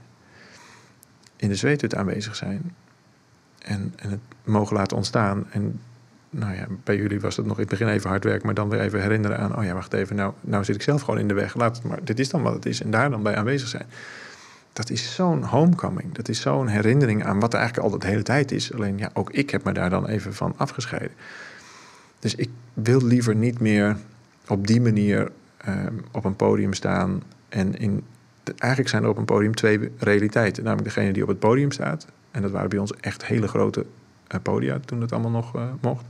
[1.37, 2.75] In de zweethut aanwezig zijn
[3.59, 5.47] en, en het mogen laten ontstaan.
[5.51, 5.81] En
[6.31, 8.69] nou ja, bij jullie was het nog in het begin even hard werk, maar dan
[8.69, 11.29] weer even herinneren aan, oh ja, wacht even, nou, nou zit ik zelf gewoon in
[11.29, 11.55] de weg.
[11.55, 12.83] Laat het maar, dit is dan wat het is.
[12.83, 13.87] En daar dan bij aanwezig zijn.
[14.73, 16.15] Dat is zo'n homecoming.
[16.15, 18.73] Dat is zo'n herinnering aan wat er eigenlijk al de hele tijd is.
[18.73, 21.11] Alleen ja, ook ik heb me daar dan even van afgescheiden.
[22.19, 23.97] Dus ik wil liever niet meer
[24.49, 25.31] op die manier
[25.69, 27.23] um, op een podium staan.
[27.49, 28.05] En in,
[28.57, 30.65] eigenlijk zijn er op een podium twee realiteiten.
[30.65, 32.07] Namelijk degene die op het podium staat.
[32.31, 33.87] En dat waren bij ons echt hele grote
[34.43, 36.05] podia toen het allemaal nog uh, mocht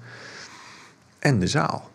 [1.18, 1.90] en de zaal.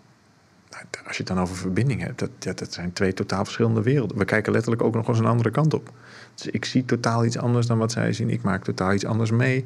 [0.69, 4.17] Nou, als je het dan over verbinding hebt, dat, dat zijn twee totaal verschillende werelden.
[4.17, 5.91] We kijken letterlijk ook nog eens een andere kant op.
[6.35, 8.29] Dus ik zie totaal iets anders dan wat zij zien.
[8.29, 9.65] Ik maak totaal iets anders mee.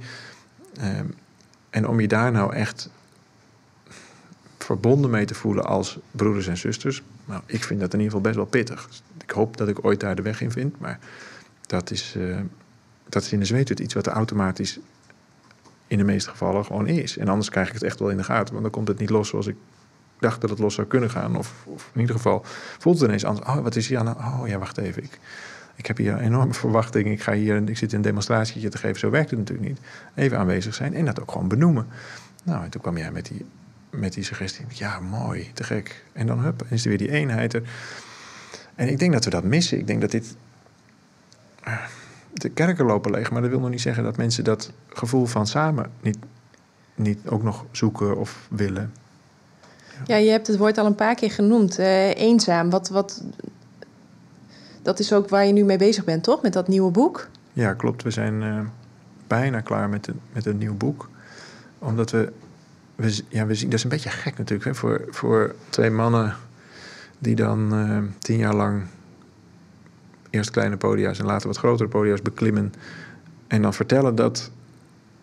[0.81, 1.13] Um,
[1.69, 2.89] en om je daar nou echt
[4.57, 8.21] verbonden mee te voelen als broeders en zusters, nou, ik vind dat in ieder geval
[8.21, 8.89] best wel pittig.
[9.23, 10.99] Ik hoop dat ik ooit daar de weg in vind, maar
[11.65, 12.39] dat is, uh,
[13.09, 14.79] dat is in de zweet iets wat er automatisch
[15.87, 17.17] in de meeste gevallen gewoon is.
[17.17, 19.09] En anders krijg ik het echt wel in de gaten, want dan komt het niet
[19.09, 19.55] los zoals ik
[20.19, 21.35] dacht dat het los zou kunnen gaan.
[21.35, 22.41] Of, of in ieder geval
[22.79, 23.47] voelt het ineens anders.
[23.47, 24.17] Oh, wat is hier aan?
[24.17, 25.03] Oh ja, wacht even.
[25.03, 25.19] Ik,
[25.75, 27.07] ik heb hier een enorme verwachting.
[27.07, 28.99] Ik ga hier, ik zit een demonstratietje te geven.
[28.99, 29.79] Zo werkt het natuurlijk niet.
[30.15, 31.87] Even aanwezig zijn en dat ook gewoon benoemen.
[32.43, 33.45] Nou, en toen kwam jij met die,
[33.89, 34.65] met die suggestie.
[34.69, 36.03] Ja, mooi, te gek.
[36.13, 37.63] En dan hup, is er weer die eenheid er.
[38.75, 39.77] En ik denk dat we dat missen.
[39.77, 40.35] Ik denk dat dit
[42.41, 43.31] de kerken lopen leeg.
[43.31, 46.17] Maar dat wil nog niet zeggen dat mensen dat gevoel van samen niet,
[46.95, 48.93] niet ook nog zoeken of willen.
[50.05, 51.79] Ja, je hebt het woord al een paar keer genoemd.
[51.79, 52.69] Uh, eenzaam.
[52.69, 53.23] Wat, wat,
[54.81, 56.41] dat is ook waar je nu mee bezig bent, toch?
[56.41, 57.27] Met dat nieuwe boek?
[57.53, 58.03] Ja, klopt.
[58.03, 58.59] We zijn uh,
[59.27, 61.09] bijna klaar met een, met een nieuw boek.
[61.79, 62.31] Omdat we,
[62.95, 66.35] we, ja, we zien, dat is een beetje gek natuurlijk, hè, voor, voor twee mannen
[67.19, 68.83] die dan uh, tien jaar lang
[70.29, 72.73] eerst kleine podia's en later wat grotere podia's beklimmen.
[73.47, 74.51] En dan vertellen dat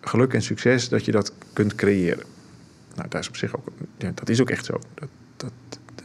[0.00, 2.24] geluk en succes, dat je dat kunt creëren.
[2.94, 3.68] Nou, dat is op zich ook,
[4.14, 4.78] dat is ook echt zo.
[4.94, 5.52] Dat, dat,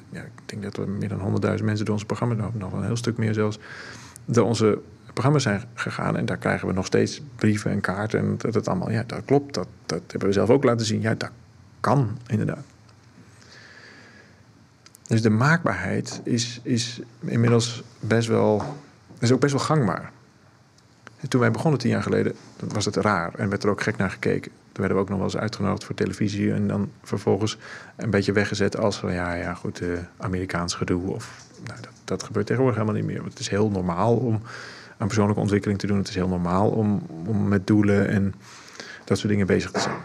[0.10, 2.84] ja, ik denk dat we meer dan 100.000 mensen door ons programma, nog, nog een
[2.84, 3.60] heel stuk meer zelfs,
[4.26, 4.80] door onze
[5.14, 6.18] programma's zijn gegaan.
[6.18, 8.20] En daar krijgen we nog steeds brieven en kaarten.
[8.20, 9.54] En dat, dat allemaal, ja, dat klopt.
[9.54, 11.02] Dat, dat hebben we zelf ook laten zien.
[11.02, 11.32] Ja, dat
[11.80, 12.66] kan inderdaad.
[15.08, 18.64] Dus de maakbaarheid is, is inmiddels best wel,
[19.20, 20.12] is ook best wel gangbaar.
[21.28, 24.12] toen wij begonnen tien jaar geleden, was het raar en werd er ook gek naar
[24.12, 24.52] gekeken.
[24.52, 27.58] Toen werden we ook nog wel eens uitgenodigd voor televisie en dan vervolgens
[27.96, 31.14] een beetje weggezet als van ja, ja, goed, uh, Amerikaans gedoe.
[31.14, 33.24] Of, nou, dat, dat gebeurt tegenwoordig helemaal niet meer.
[33.24, 34.42] het is heel normaal om
[34.98, 35.98] aan persoonlijke ontwikkeling te doen.
[35.98, 38.34] Het is heel normaal om, om met doelen en
[39.04, 39.96] dat soort dingen bezig te zijn.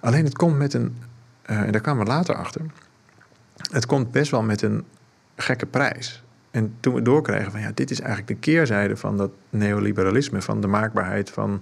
[0.00, 0.96] Alleen het komt met een,
[1.46, 2.60] uh, en daar kwamen we later achter,
[3.70, 4.84] het komt best wel met een
[5.36, 6.22] gekke prijs.
[6.56, 10.60] En toen we doorkregen van ja, dit is eigenlijk de keerzijde van dat neoliberalisme, van
[10.60, 11.60] de maakbaarheid van,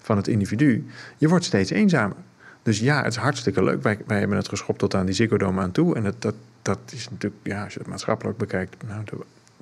[0.00, 0.86] van het individu.
[1.16, 2.16] Je wordt steeds eenzamer.
[2.62, 3.82] Dus ja, het is hartstikke leuk.
[3.82, 5.94] Wij, wij hebben het geschopt tot aan die ziggo aan toe.
[5.94, 9.04] En dat, dat, dat is natuurlijk, ja, als je het maatschappelijk bekijkt, nou,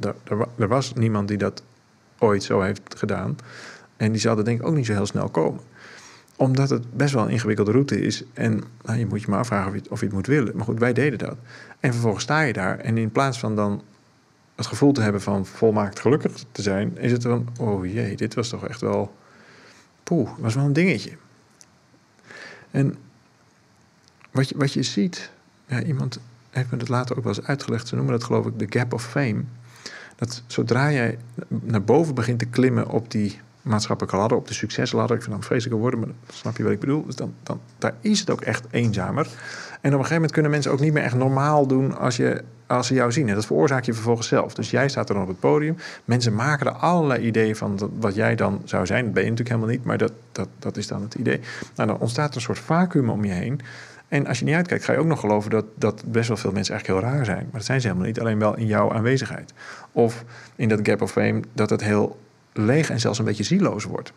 [0.00, 1.62] er, er, was niemand die dat
[2.18, 3.36] ooit zo heeft gedaan.
[3.96, 5.60] En die zal er denk ik ook niet zo heel snel komen
[6.36, 8.24] omdat het best wel een ingewikkelde route is.
[8.32, 10.56] En nou, je moet je maar afvragen of je, of je het moet willen.
[10.56, 11.36] Maar goed, wij deden dat.
[11.80, 12.78] En vervolgens sta je daar.
[12.78, 13.82] En in plaats van dan
[14.54, 18.34] het gevoel te hebben van volmaakt gelukkig te zijn, is het dan, oh jee, dit
[18.34, 19.14] was toch echt wel.
[20.02, 21.12] Poeh, was wel een dingetje.
[22.70, 22.96] En
[24.30, 25.30] wat je, wat je ziet,
[25.66, 26.18] ja, iemand
[26.50, 28.92] heeft me dat later ook wel eens uitgelegd, ze noemen dat geloof ik de gap
[28.92, 29.42] of fame.
[30.16, 35.16] Dat zodra jij naar boven begint te klimmen op die maatschappelijke ladder, op de succesladder.
[35.16, 37.04] Ik vind dat vreselijke woorden, maar snap je wat ik bedoel?
[37.06, 39.28] Dus dan, dan, daar is het ook echt eenzamer.
[39.82, 42.42] En op een gegeven moment kunnen mensen ook niet meer echt normaal doen als, je,
[42.66, 43.28] als ze jou zien.
[43.28, 44.54] En dat veroorzaak je vervolgens zelf.
[44.54, 45.76] Dus jij staat er dan op het podium.
[46.04, 49.04] Mensen maken er allerlei ideeën van wat jij dan zou zijn.
[49.04, 51.40] Dat ben je natuurlijk helemaal niet, maar dat, dat, dat is dan het idee.
[51.76, 53.60] Nou, dan ontstaat er een soort vacuüm om je heen.
[54.08, 56.52] En als je niet uitkijkt, ga je ook nog geloven dat, dat best wel veel
[56.52, 57.42] mensen eigenlijk heel raar zijn.
[57.42, 59.52] Maar dat zijn ze helemaal niet, alleen wel in jouw aanwezigheid.
[59.92, 60.24] Of
[60.56, 62.20] in dat gap of fame, dat het heel
[62.52, 64.12] leeg en zelfs een beetje zieloos wordt.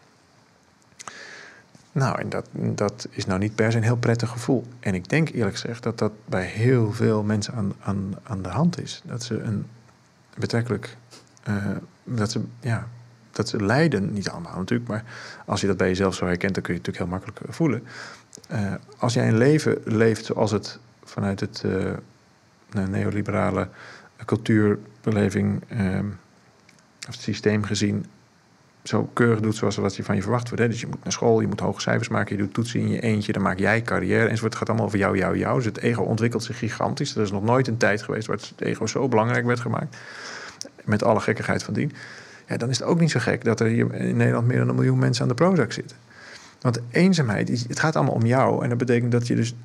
[1.96, 4.66] Nou, en dat, dat is nou niet per se een heel prettig gevoel.
[4.80, 8.50] En ik denk eerlijk gezegd dat dat bij heel veel mensen aan, aan, aan de
[8.50, 9.02] hand is.
[9.06, 9.66] Dat ze een
[10.38, 10.98] betrekkelijk.
[11.50, 11.66] Uh,
[12.04, 12.88] dat, ze, ja,
[13.32, 15.04] dat ze lijden, niet allemaal natuurlijk, maar
[15.46, 17.84] als je dat bij jezelf zo herkent, dan kun je het natuurlijk heel makkelijk voelen.
[18.52, 21.94] Uh, als jij een leven leeft zoals het vanuit het uh,
[22.90, 23.70] neoliberale
[24.26, 25.62] cultuurbeleving,
[27.08, 28.06] of het systeem gezien,
[28.88, 30.64] zo keurig doet zoals wat je van je verwacht wordt.
[30.64, 30.70] Hè?
[30.70, 33.02] Dus je moet naar school, je moet hoge cijfers maken, je doet toetsen in je
[33.02, 34.44] eentje, dan maak jij carrière enzovoort.
[34.44, 35.56] Het gaat allemaal over jou, jou, jou.
[35.56, 37.16] Dus het ego ontwikkelt zich gigantisch.
[37.16, 39.98] Er is nog nooit een tijd geweest waar het ego zo belangrijk werd gemaakt.
[40.84, 41.92] Met alle gekkigheid van dien.
[42.48, 44.70] Ja, dan is het ook niet zo gek dat er hier in Nederland meer dan
[44.70, 45.98] een miljoen mensen aan de Prozac zitten.
[46.62, 48.64] Want eenzaamheid, het gaat allemaal om jou.
[48.64, 49.56] En dat betekent dat je dus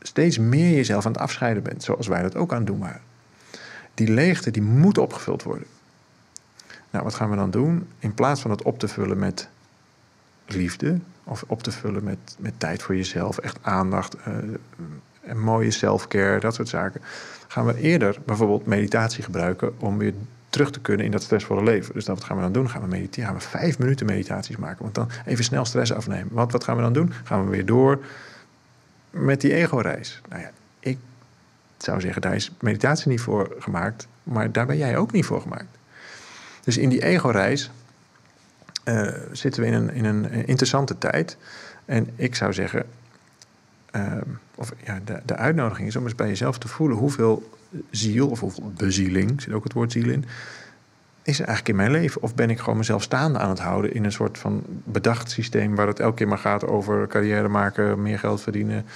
[0.00, 1.82] steeds meer jezelf aan het afscheiden bent.
[1.82, 3.00] Zoals wij dat ook aan doen waren.
[3.94, 5.66] Die leegte, die moet opgevuld worden.
[6.96, 7.88] Nou, wat gaan we dan doen?
[7.98, 9.48] In plaats van het op te vullen met
[10.46, 14.34] liefde, of op te vullen met, met tijd voor jezelf, echt aandacht, uh,
[15.20, 17.00] en mooie self-care, dat soort zaken,
[17.48, 20.14] gaan we eerder bijvoorbeeld meditatie gebruiken om weer
[20.48, 21.94] terug te kunnen in dat stressvolle leven.
[21.94, 22.70] Dus dan, wat gaan we dan doen?
[22.70, 23.28] Gaan we mediteren?
[23.28, 24.82] Gaan we vijf minuten meditaties maken?
[24.82, 26.28] Want dan even snel stress afnemen.
[26.30, 27.12] Wat, wat gaan we dan doen?
[27.24, 28.04] Gaan we weer door
[29.10, 30.20] met die ego-reis?
[30.28, 30.98] Nou ja, ik
[31.76, 35.40] zou zeggen, daar is meditatie niet voor gemaakt, maar daar ben jij ook niet voor
[35.40, 35.75] gemaakt.
[36.66, 37.70] Dus in die ego-reis
[38.84, 41.36] uh, zitten we in een, in een interessante tijd.
[41.84, 42.86] En ik zou zeggen,
[43.96, 44.12] uh,
[44.54, 47.50] of ja, de, de uitnodiging is om eens bij jezelf te voelen hoeveel
[47.90, 50.24] ziel, of hoeveel bezieling, zit ook het woord ziel in,
[51.22, 52.22] is er eigenlijk in mijn leven?
[52.22, 55.74] Of ben ik gewoon mezelf staande aan het houden in een soort van bedacht systeem
[55.74, 58.86] waar het elke keer maar gaat over carrière maken, meer geld verdienen,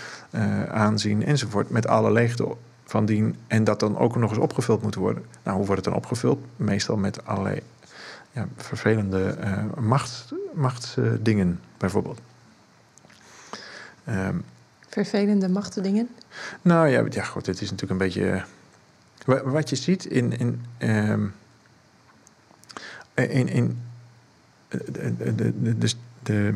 [0.68, 2.57] aanzien enzovoort, met alle leegte
[2.91, 5.24] van dien en dat dan ook nog eens opgevuld moet worden.
[5.43, 6.45] Nou, hoe wordt het dan opgevuld?
[6.57, 7.61] Meestal met allerlei
[8.32, 12.20] ja, vervelende uh, macht, machtsdingen, bijvoorbeeld.
[14.09, 14.45] Um,
[14.88, 16.09] vervelende machtdingen?
[16.62, 18.45] Nou ja, ja, goed, het is natuurlijk een beetje.
[19.26, 20.38] Uh, wat je ziet in.
[20.38, 21.34] in um,
[23.14, 23.78] in, in
[24.68, 26.55] de, de, de, de, de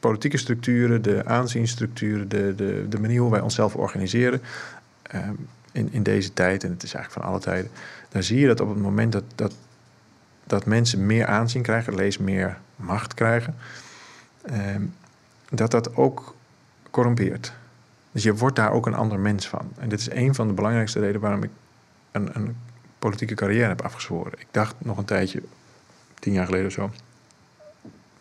[0.00, 4.40] politieke structuren, de aanzienstructuren, de, de, de manier hoe wij onszelf organiseren.
[5.14, 7.70] Um, in, in deze tijd, en het is eigenlijk van alle tijden,
[8.08, 9.54] dan zie je dat op het moment dat, dat,
[10.44, 13.54] dat mensen meer aanzien krijgen, lees meer macht krijgen,
[14.42, 14.76] eh,
[15.50, 16.34] dat dat ook
[16.90, 17.52] corrumpeert.
[18.12, 19.72] Dus je wordt daar ook een ander mens van.
[19.78, 21.50] En dit is een van de belangrijkste redenen waarom ik
[22.10, 22.56] een, een
[22.98, 24.32] politieke carrière heb afgezworen.
[24.38, 25.42] Ik dacht nog een tijdje,
[26.14, 26.90] tien jaar geleden of zo,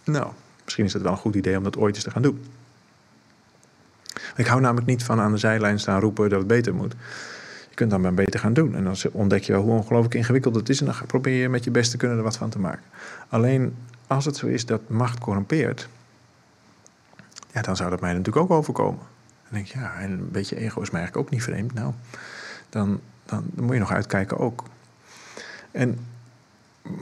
[0.03, 0.32] nou,
[0.64, 2.43] misschien is het wel een goed idee om dat ooit eens te gaan doen.
[4.36, 6.95] Ik hou namelijk niet van aan de zijlijn staan roepen dat het beter moet.
[7.76, 8.76] Kunt dan maar beter gaan doen.
[8.76, 10.80] En dan ontdek je wel hoe ongelooflijk ingewikkeld het is.
[10.80, 12.84] En dan probeer je met je best te kunnen er wat van te maken.
[13.30, 13.76] Alleen
[14.08, 15.90] als het zo is dat macht corrumpeert,
[17.52, 19.02] ja, dan zou dat mij natuurlijk ook overkomen.
[19.44, 21.74] Dan denk je, ja, en een beetje ego is mij eigenlijk ook niet vreemd.
[21.74, 21.94] Nou,
[22.70, 24.64] dan, dan, dan moet je nog uitkijken ook.
[25.72, 26.00] En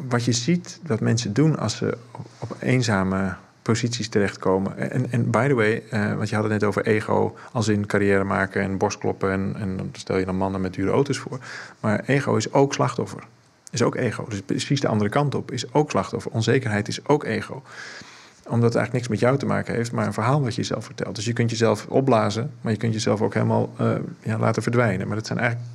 [0.07, 1.97] wat je ziet dat mensen doen als ze
[2.39, 4.91] op eenzame posities terechtkomen.
[4.91, 7.85] En, en by the way, uh, want je had het net over ego als in
[7.85, 9.31] carrière maken en borstkloppen.
[9.31, 11.39] En, en dan stel je dan mannen met dure auto's voor.
[11.79, 13.23] Maar ego is ook slachtoffer.
[13.71, 14.25] Is ook ego.
[14.29, 15.51] Dus precies de andere kant op.
[15.51, 16.31] Is ook slachtoffer.
[16.31, 17.63] Onzekerheid is ook ego
[18.47, 20.85] omdat het eigenlijk niks met jou te maken heeft, maar een verhaal wat je jezelf
[20.85, 21.15] vertelt.
[21.15, 25.07] Dus je kunt jezelf opblazen, maar je kunt jezelf ook helemaal uh, ja, laten verdwijnen.
[25.07, 25.69] Maar dat zijn eigenlijk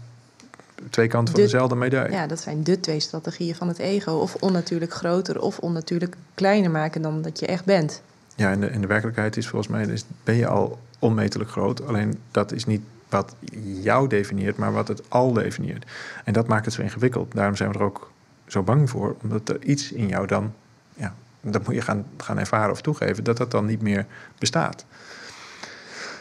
[0.90, 2.12] twee kanten van dezelfde medaille.
[2.12, 4.12] Ja, dat zijn de twee strategieën van het ego.
[4.12, 8.02] Of onnatuurlijk groter of onnatuurlijk kleiner maken dan dat je echt bent.
[8.34, 11.86] Ja, en de, en de werkelijkheid is volgens mij, is, ben je al onmetelijk groot.
[11.86, 13.34] Alleen dat is niet wat
[13.82, 15.86] jou definieert, maar wat het al definieert.
[16.24, 17.34] En dat maakt het zo ingewikkeld.
[17.34, 18.12] Daarom zijn we er ook
[18.46, 20.54] zo bang voor, omdat er iets in jou dan,
[20.94, 24.06] ja, dat moet je gaan, gaan ervaren of toegeven, dat dat dan niet meer
[24.38, 24.84] bestaat.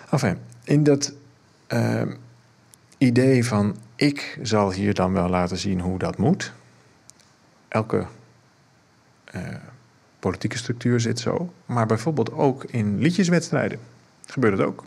[0.09, 1.13] Enfin, in dat
[1.73, 2.01] uh,
[2.97, 6.53] idee van ik zal hier dan wel laten zien hoe dat moet.
[7.67, 8.05] Elke
[9.35, 9.41] uh,
[10.19, 11.53] politieke structuur zit zo.
[11.65, 13.79] Maar bijvoorbeeld ook in liedjeswedstrijden
[14.25, 14.83] gebeurt het ook.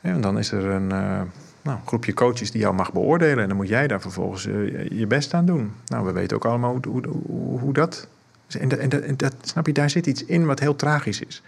[0.00, 1.22] En dan is er een uh,
[1.62, 3.42] nou, groepje coaches die jou mag beoordelen.
[3.42, 5.72] En dan moet jij daar vervolgens uh, je best aan doen.
[5.86, 8.08] Nou, we weten ook allemaal hoe, hoe, hoe, dat,
[8.48, 11.42] en, dat, en dat, snap je, daar zit iets in wat heel tragisch is.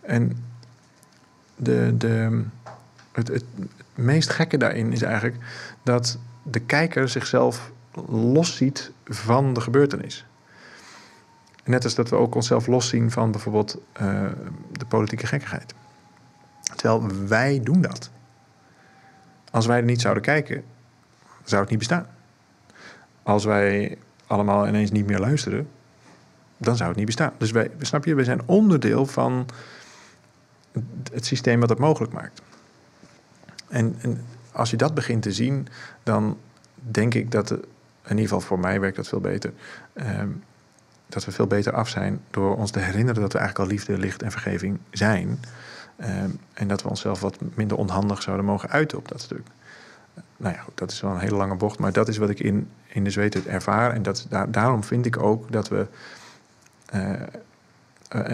[0.00, 0.36] En
[1.56, 2.42] de, de,
[3.12, 3.44] het, het,
[3.94, 5.36] meest gekke daarin is eigenlijk
[5.82, 7.70] dat de kijker zichzelf
[8.08, 10.26] losziet van de gebeurtenis.
[11.64, 14.26] Net als dat we ook onszelf loszien van bijvoorbeeld uh,
[14.72, 15.74] de politieke gekkigheid.
[16.76, 18.10] Terwijl wij doen dat.
[19.50, 20.64] Als wij er niet zouden kijken,
[21.44, 22.06] zou het niet bestaan.
[23.22, 25.68] Als wij allemaal ineens niet meer luisteren,
[26.56, 27.32] dan zou het niet bestaan.
[27.38, 29.46] Dus wij, snap je, we zijn onderdeel van
[31.12, 32.42] het systeem wat het mogelijk maakt.
[33.68, 35.68] En, en, als je dat begint te zien,
[36.02, 36.38] dan
[36.74, 37.60] denk ik dat, in
[38.08, 39.52] ieder geval voor mij werkt dat veel beter,
[39.94, 40.04] uh,
[41.08, 43.98] dat we veel beter af zijn door ons te herinneren dat we eigenlijk al liefde,
[43.98, 45.40] licht en vergeving zijn.
[46.00, 46.08] Uh,
[46.52, 49.46] en dat we onszelf wat minder onhandig zouden mogen uiten op dat stuk.
[50.36, 52.68] Nou ja, dat is wel een hele lange bocht, maar dat is wat ik in,
[52.86, 53.92] in de zweet ervaar.
[53.92, 55.86] En dat, daar, daarom vind ik ook dat we
[56.94, 57.12] uh,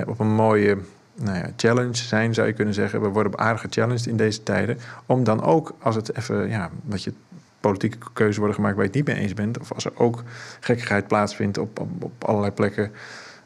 [0.07, 0.79] op een mooie
[1.19, 3.01] nou ja, challenge zijn, zou je kunnen zeggen.
[3.01, 4.79] We worden aardig gechallenged in deze tijden.
[5.07, 7.13] Om dan ook, als het even, ja, dat je
[7.61, 9.59] politieke keuzes worden gemaakt waar je het niet mee eens bent.
[9.59, 10.23] Of als er ook
[10.61, 12.93] gekkigheid plaatsvindt op, op, allerlei plekken.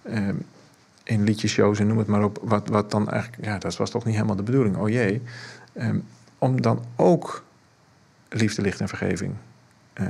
[0.02, 0.28] Eh,
[1.04, 2.38] in liedjeshows en noem het maar op.
[2.42, 4.76] Wat, wat dan eigenlijk, ja, dat was toch niet helemaal de bedoeling.
[4.76, 5.22] Oh jee.
[5.72, 5.88] Eh,
[6.38, 7.44] om dan ook
[8.28, 9.34] liefde, licht en vergeving
[9.92, 10.06] eh,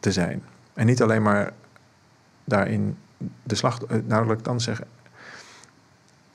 [0.00, 0.42] te zijn.
[0.74, 1.52] En niet alleen maar
[2.44, 2.96] daarin
[3.42, 4.86] de slacht, uh, nou dan zeggen,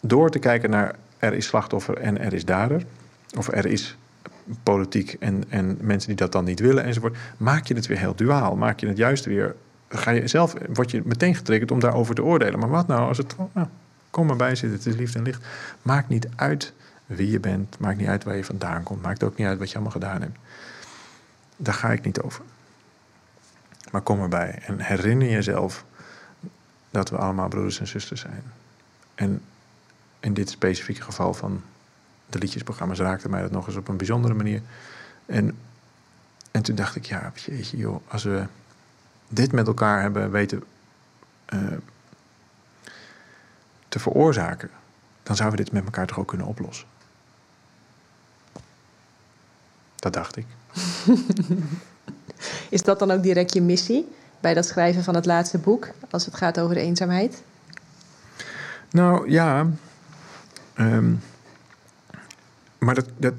[0.03, 2.85] door te kijken naar er is slachtoffer en er is dader,
[3.37, 3.97] of er is
[4.63, 8.15] politiek en, en mensen die dat dan niet willen enzovoort, maak je het weer heel
[8.15, 8.55] duaal.
[8.55, 9.55] Maak je het juist weer,
[9.89, 12.59] ga je zelf, word je meteen getriggerd om daarover te oordelen.
[12.59, 13.67] Maar wat nou als het, nou,
[14.09, 15.45] kom maar bij zitten, het is liefde en licht.
[15.81, 16.73] Maakt niet uit
[17.05, 19.67] wie je bent, maakt niet uit waar je vandaan komt, maakt ook niet uit wat
[19.67, 20.37] je allemaal gedaan hebt.
[21.57, 22.43] Daar ga ik niet over.
[23.91, 25.85] Maar kom erbij en herinner jezelf
[26.89, 28.43] dat we allemaal broeders en zusters zijn.
[29.15, 29.41] En
[30.27, 31.61] in dit specifieke geval van
[32.29, 34.61] de liedjesprogramma's raakte mij dat nog eens op een bijzondere manier.
[35.25, 35.57] En,
[36.51, 38.45] en toen dacht ik, ja, jeetje joh, als we
[39.27, 40.63] dit met elkaar hebben weten
[41.53, 41.61] uh,
[43.89, 44.69] te veroorzaken,
[45.23, 46.87] dan zouden we dit met elkaar toch ook kunnen oplossen.
[49.95, 50.45] Dat dacht ik.
[52.69, 54.07] Is dat dan ook direct je missie
[54.39, 57.43] bij dat schrijven van het laatste boek, als het gaat over de eenzaamheid?
[58.91, 59.67] Nou ja,
[60.79, 61.19] Um,
[62.77, 63.33] maar dat, dat,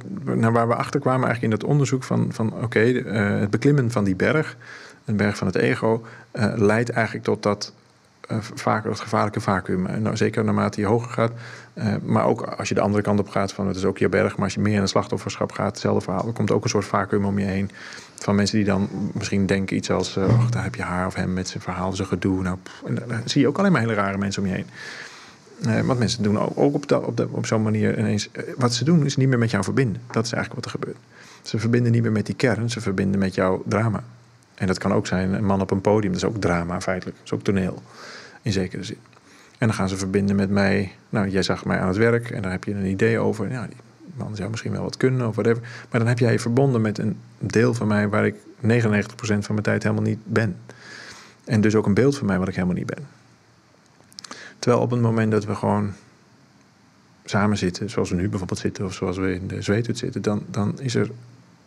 [0.52, 4.04] waar we achter kwamen eigenlijk in dat onderzoek van, van oké, uh, het beklimmen van
[4.04, 4.56] die berg,
[5.04, 7.72] een berg van het ego, uh, leidt eigenlijk tot dat
[8.30, 10.02] uh, vaker het gevaarlijke vacuüm.
[10.02, 11.32] Nou, zeker naarmate je hoger gaat,
[12.02, 14.36] maar ook als je de andere kant op gaat, van het is ook je berg,
[14.36, 16.26] maar als je meer in het slachtofferschap gaat, hetzelfde verhaal.
[16.26, 17.70] Er komt ook een soort vacuüm om je heen
[18.14, 21.32] van mensen die dan misschien denken iets als, oh, daar heb je haar of hem
[21.32, 22.42] met zijn verhaal, zijn gedoe.
[22.42, 24.66] Nou, en dan zie je ook alleen maar hele rare mensen om je heen.
[25.66, 28.28] Uh, want mensen doen ook, op, op, op zo'n manier ineens.
[28.32, 30.02] Uh, wat ze doen is niet meer met jou verbinden.
[30.10, 31.04] Dat is eigenlijk wat er gebeurt.
[31.42, 34.04] Ze verbinden niet meer met die kern, ze verbinden met jouw drama.
[34.54, 37.16] En dat kan ook zijn een man op een podium, dat is ook drama feitelijk.
[37.16, 37.82] Dat is ook toneel,
[38.42, 38.98] in zekere zin.
[39.58, 40.92] En dan gaan ze verbinden met mij.
[41.08, 43.50] Nou, jij zag mij aan het werk en daar heb je een idee over.
[43.50, 43.68] Ja,
[44.16, 45.62] man zou misschien wel wat kunnen of whatever.
[45.62, 48.38] Maar dan heb jij je verbonden met een deel van mij waar ik 99%
[49.20, 50.56] van mijn tijd helemaal niet ben.
[51.44, 53.06] En dus ook een beeld van mij wat ik helemaal niet ben.
[54.58, 55.92] Terwijl op het moment dat we gewoon
[57.24, 60.42] samen zitten, zoals we nu bijvoorbeeld zitten, of zoals we in de zweethut zitten, dan,
[60.50, 61.10] dan, is er,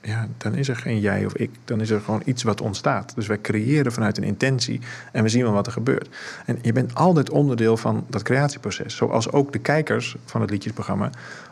[0.02, 1.50] ja, dan is er geen jij of ik.
[1.66, 3.16] Dan is er gewoon iets wat ontstaat.
[3.16, 4.80] Dus wij creëren vanuit een intentie
[5.12, 6.10] en we zien wel wat er gebeurt.
[6.46, 8.96] En je bent altijd onderdeel van dat creatieproces.
[8.96, 11.10] Zoals ook de kijkers van het liedjesprogramma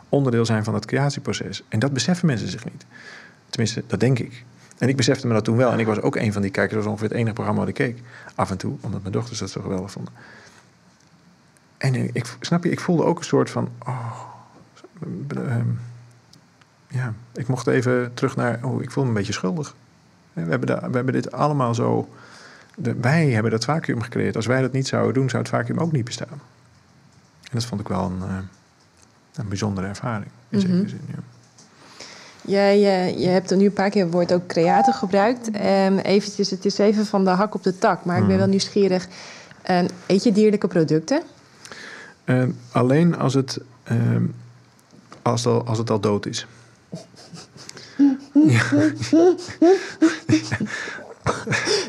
[0.08, 1.62] onderdeel zijn van dat creatieproces.
[1.68, 2.84] En dat beseffen mensen zich niet.
[3.48, 4.44] Tenminste, dat denk ik.
[4.78, 5.72] En ik besefte me dat toen wel.
[5.72, 6.74] En ik was ook een van die kijkers.
[6.74, 7.98] Dat was ongeveer het enige programma wat ik keek.
[8.34, 10.12] Af en toe, omdat mijn dochters dat zo geweldig vonden.
[11.80, 13.68] En ik, snap je, ik voelde ook een soort van.
[13.86, 14.22] Oh,
[15.28, 15.68] ehm,
[16.88, 18.60] ja, ik mocht even terug naar.
[18.62, 19.74] Oh, ik voel me een beetje schuldig.
[20.32, 22.08] We hebben, we hebben dit allemaal zo.
[22.76, 24.36] De, wij hebben dat vacuüm gecreëerd.
[24.36, 26.40] Als wij dat niet zouden doen, zou het vacuüm ook niet bestaan.
[27.42, 28.36] En dat vond ik wel een, eh,
[29.34, 30.30] een bijzondere ervaring.
[30.48, 30.88] In mm -hmm.
[30.88, 31.18] zin, ja.
[32.42, 35.46] Jij, je, je hebt er nu een paar keer het woord ook creator gebruikt.
[35.46, 38.38] Um, eventjes, het is even van de hak op de tak, maar ik ben mhm.
[38.38, 39.08] wel nieuwsgierig.
[39.70, 41.22] Um, eet je dierlijke producten?
[42.30, 44.24] Ehm, alleen als het, ehm,
[45.22, 46.46] als, al, als het al dood is.
[48.32, 48.62] ja.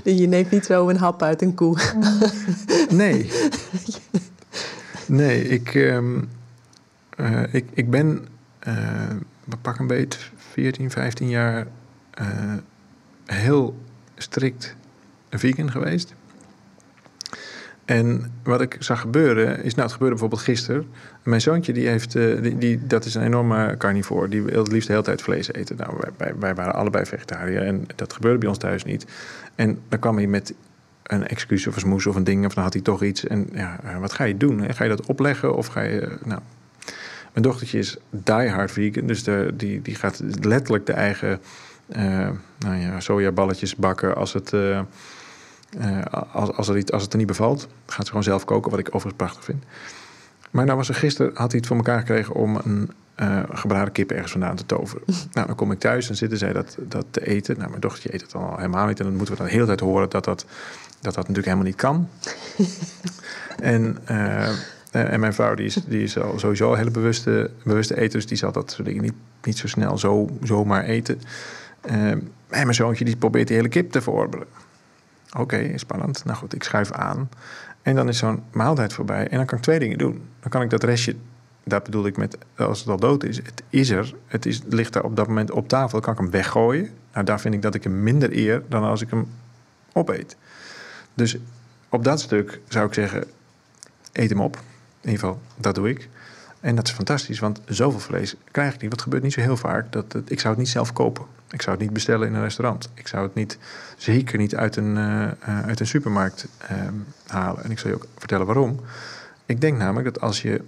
[0.22, 1.78] Je neemt niet zo een hap uit een koe.
[2.90, 3.32] nee.
[5.06, 6.30] Nee, ik, um,
[7.18, 8.28] uh, ik, ik ben,
[8.68, 9.16] uh,
[9.62, 11.68] pak een beet, 14, 15 jaar
[12.22, 12.54] uh,
[13.26, 13.76] heel
[14.16, 14.76] strikt
[15.30, 16.14] vegan geweest.
[17.92, 20.88] En wat ik zag gebeuren, is nou, het gebeurde bijvoorbeeld gisteren.
[21.24, 24.28] Mijn zoontje, die heeft, uh, die, die, dat is een enorme carnivore.
[24.28, 25.76] Die wil het liefst de hele tijd vlees eten.
[25.76, 29.06] Nou, wij, wij waren allebei vegetariër en dat gebeurde bij ons thuis niet.
[29.56, 30.54] En dan kwam hij met
[31.04, 33.28] een excuus of een smoes of een ding, of dan had hij toch iets.
[33.28, 34.74] En ja, eh, wat ga je doen?
[34.74, 36.18] Ga je dat opleggen of ga je.
[36.24, 36.42] Nou,
[37.34, 41.40] mijn dochtertje is diehard vegan, dus de, die, die gaat letterlijk de eigen
[42.58, 44.54] nou ja, sojaballetjes bakken als het.
[45.78, 46.02] Uh,
[46.32, 48.80] als, als, er iets, als het er niet bevalt, gaat ze gewoon zelf koken, wat
[48.80, 49.64] ik overigens prachtig vind.
[50.52, 53.92] Maar nou was er gisteren, had hij het voor elkaar gekregen om een uh, gebraden
[53.92, 55.04] kip ergens vandaan te toveren.
[55.34, 57.58] nou, dan kom ik thuis en zitten zij dat, dat te eten.
[57.58, 59.00] Nou, mijn dochtertje eet het dan al helemaal niet.
[59.00, 60.46] En dan moeten we dan de hele tijd horen dat dat,
[61.00, 62.10] dat, dat natuurlijk helemaal niet kan.
[63.74, 64.48] en, uh,
[64.92, 68.12] en mijn vrouw, die is, die is al sowieso een hele bewuste, bewuste eter.
[68.12, 69.14] Dus die zal dat soort dingen niet,
[69.44, 71.22] niet zo snel zo, zomaar eten.
[71.82, 74.48] en mijn zoontje, die probeert die hele kip te verorberen.
[75.38, 76.26] Oké, spannend.
[76.26, 77.30] Nou goed, ik schuif aan.
[77.82, 79.28] En dan is zo'n maaltijd voorbij.
[79.28, 80.22] En dan kan ik twee dingen doen.
[80.40, 81.16] Dan kan ik dat restje,
[81.64, 83.38] dat bedoel ik met als het al dood is.
[83.38, 84.16] Het is er.
[84.28, 85.92] Het is, ligt daar op dat moment op tafel.
[85.92, 86.90] Dan kan ik hem weggooien.
[87.14, 89.28] Nou, daar vind ik dat ik hem minder eer dan als ik hem
[89.94, 90.38] opeet.
[91.14, 91.38] Dus
[91.90, 93.24] op dat stuk zou ik zeggen:
[94.12, 94.56] eet hem op.
[95.02, 96.10] In ieder geval, dat doe ik.
[96.60, 98.92] En dat is fantastisch, want zoveel vlees krijg ik niet.
[98.92, 99.92] Wat gebeurt niet zo heel vaak.
[99.92, 101.26] Dat ik zou het niet zelf kopen.
[101.52, 102.90] Ik zou het niet bestellen in een restaurant.
[102.94, 103.58] Ik zou het niet,
[103.98, 105.32] zeker niet uit een, uh,
[105.66, 106.94] uit een supermarkt ehm,
[107.28, 107.64] halen.
[107.64, 108.80] En ik zal je ook vertellen waarom.
[109.46, 110.62] Ik denk namelijk dat als je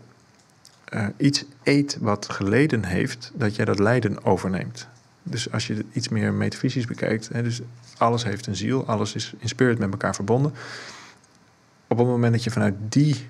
[0.94, 4.88] uh, iets eet wat geleden heeft, dat jij dat lijden overneemt.
[5.24, 7.62] Dus als je iets meer metafysisch bekijkt, hè, dus
[7.98, 10.54] alles heeft een ziel, alles is in spirit met elkaar verbonden.
[11.88, 13.30] Op het moment dat je vanuit die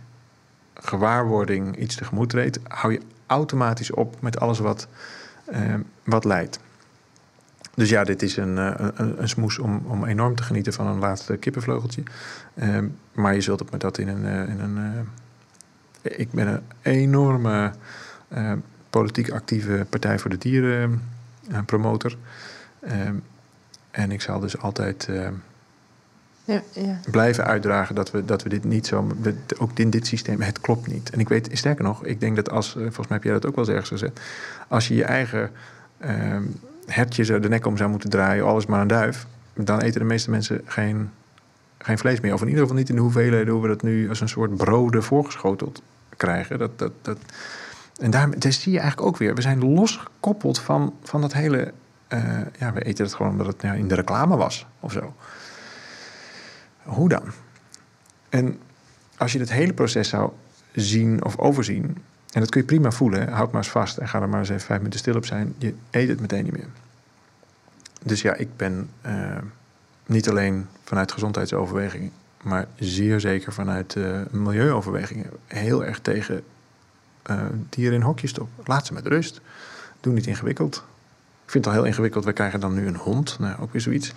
[0.73, 4.87] gewaarwording iets tegemoet treedt, hou je automatisch op met alles wat,
[5.51, 5.73] uh,
[6.03, 6.59] wat leidt.
[7.75, 10.87] Dus ja, dit is een, eh, een, een, smoes om, om enorm te genieten van
[10.87, 12.03] een laatste kippenvleugeltje.
[12.53, 12.77] Uh,
[13.11, 14.25] maar je zult het met dat in een.
[14.25, 15.07] Uh, in een
[16.01, 17.71] ik ben een enorme
[18.89, 21.01] politiek actieve Partij voor de Dieren
[21.65, 22.17] promotor.
[22.79, 23.15] Ehm,
[23.91, 25.09] en ik zal dus altijd
[26.43, 26.99] ja, ja.
[27.11, 29.07] blijven uitdragen dat we, dat we dit niet zo.
[29.57, 31.09] ook in dit systeem, het klopt niet.
[31.09, 32.71] En ik weet, sterker nog, ik denk dat als.
[32.71, 34.19] Volgens mij heb jij dat ook wel eens ergens gezegd.
[34.67, 35.51] Als je je eigen
[35.97, 36.43] ehm,
[36.85, 40.29] hertje de nek om zou moeten draaien, alles maar een duif, dan eten de meeste
[40.29, 41.09] mensen geen,
[41.77, 42.33] geen vlees meer.
[42.33, 44.57] Of in ieder geval niet in de hoeveelheden hoe we dat nu als een soort
[44.57, 45.81] broden voorgeschoteld
[46.17, 46.59] krijgen.
[46.59, 47.17] Dat, dat, dat,
[47.99, 49.35] en daar, daar zie je eigenlijk ook weer.
[49.35, 51.73] We zijn losgekoppeld van, van dat hele.
[52.09, 55.13] Uh, ja, we eten het gewoon omdat het in de reclame was of zo.
[56.83, 57.23] Hoe dan?
[58.29, 58.59] En
[59.17, 60.31] als je het hele proces zou
[60.71, 61.97] zien of overzien,
[62.33, 63.29] en dat kun je prima voelen.
[63.29, 65.55] Houd maar eens vast en ga er maar eens even vijf minuten stil op zijn.
[65.57, 66.67] Je eet het meteen niet meer.
[68.03, 69.37] Dus ja, ik ben uh,
[70.05, 72.11] niet alleen vanuit gezondheidsoverwegingen,
[72.43, 76.43] maar zeer zeker vanuit uh, milieuoverwegingen heel erg tegen
[77.29, 78.63] uh, dieren in hokjes stoppen.
[78.65, 79.41] Laat ze met rust.
[79.99, 80.75] Doe niet ingewikkeld.
[81.45, 82.25] Ik vind het al heel ingewikkeld.
[82.25, 83.39] We krijgen dan nu een hond.
[83.39, 84.13] Nou, ook weer zoiets.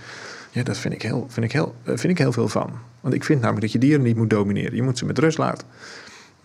[0.51, 2.71] Ja, dat vind ik, heel, vind, ik heel, vind ik heel veel van.
[3.01, 4.75] Want ik vind namelijk dat je dieren niet moet domineren.
[4.75, 5.67] Je moet ze met rust laten.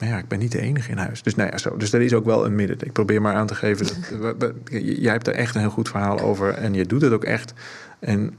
[0.02, 1.24] Maar ja, ik ben niet de enige in huis.
[1.24, 1.78] Dus, nou ja, zo.
[1.78, 2.78] dus er is ook wel een midden.
[2.82, 3.88] Ik probeer maar aan te geven.
[4.38, 4.54] Dat,
[5.04, 6.54] jij hebt daar echt een heel goed verhaal over.
[6.54, 7.54] En je doet het ook echt.
[8.00, 8.34] En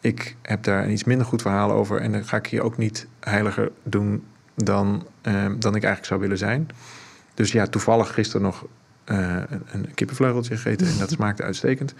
[0.00, 2.00] ik heb daar een iets minder goed verhaal over.
[2.00, 6.20] En dan ga ik hier ook niet heiliger doen dan, eh, dan ik eigenlijk zou
[6.20, 6.68] willen zijn.
[7.34, 8.66] Dus ja, toevallig gisteren nog
[9.06, 9.36] uh,
[9.72, 10.86] een kippenvleugeltje gegeten.
[10.86, 11.94] En dat smaakte uitstekend.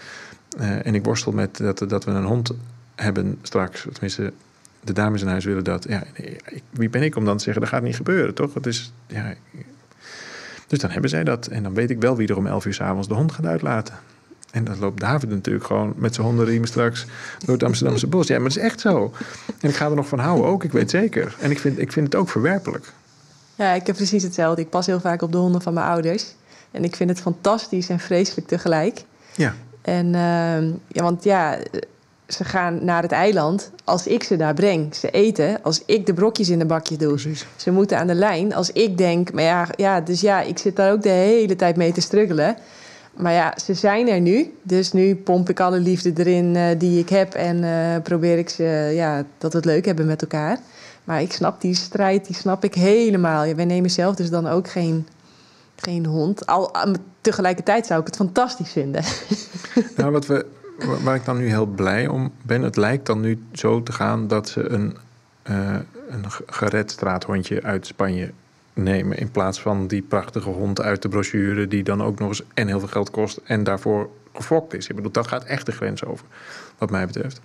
[0.60, 2.50] Uh, en ik worstel met dat, dat we een hond
[2.94, 3.86] hebben straks.
[3.92, 4.32] Tenminste,
[4.84, 5.86] de dames in huis willen dat.
[5.88, 6.02] Ja,
[6.70, 8.54] wie ben ik om dan te zeggen, dat gaat niet gebeuren, toch?
[8.54, 9.34] Het is, ja,
[10.66, 11.46] dus dan hebben zij dat.
[11.46, 13.94] En dan weet ik wel wie er om elf uur s'avonds de hond gaat uitlaten.
[14.50, 17.06] En dan loopt David natuurlijk gewoon met zijn hondenriemen straks
[17.44, 18.26] door het Amsterdamse bos.
[18.26, 19.12] Ja, maar dat is echt zo.
[19.60, 21.36] En ik ga er nog van houden ook, ik weet zeker.
[21.40, 22.92] En ik vind, ik vind het ook verwerpelijk.
[23.54, 24.62] Ja, ik heb precies hetzelfde.
[24.62, 26.34] Ik pas heel vaak op de honden van mijn ouders.
[26.70, 29.04] En ik vind het fantastisch en vreselijk tegelijk.
[29.36, 29.54] Ja.
[29.82, 31.58] En uh, ja, want ja,
[32.28, 34.94] ze gaan naar het eiland als ik ze daar breng.
[34.94, 37.08] Ze eten als ik de brokjes in de bakje doe.
[37.08, 37.46] Precies.
[37.56, 39.32] Ze moeten aan de lijn als ik denk...
[39.32, 42.56] Maar ja, ja, dus ja, ik zit daar ook de hele tijd mee te struggelen.
[43.16, 44.54] Maar ja, ze zijn er nu.
[44.62, 47.34] Dus nu pomp ik alle liefde erin uh, die ik heb...
[47.34, 50.58] en uh, probeer ik ze ja, dat we het leuk hebben met elkaar.
[51.04, 53.44] Maar ik snap die strijd, die snap ik helemaal.
[53.44, 55.08] Ja, wij nemen zelf dus dan ook geen,
[55.76, 56.46] geen hond.
[56.46, 56.74] Al,
[57.20, 59.02] tegelijkertijd zou ik het fantastisch vinden.
[59.96, 60.46] Nou, wat we
[60.78, 64.28] waar ik dan nu heel blij om ben, het lijkt dan nu zo te gaan
[64.28, 64.96] dat ze een,
[65.50, 65.76] uh,
[66.08, 68.32] een gered straathondje uit Spanje
[68.72, 69.18] nemen.
[69.18, 72.66] In plaats van die prachtige hond uit de brochure, die dan ook nog eens en
[72.66, 74.88] heel veel geld kost en daarvoor gefokt is.
[74.88, 76.26] Ik bedoel, dat gaat echt de grens over,
[76.78, 77.40] wat mij betreft.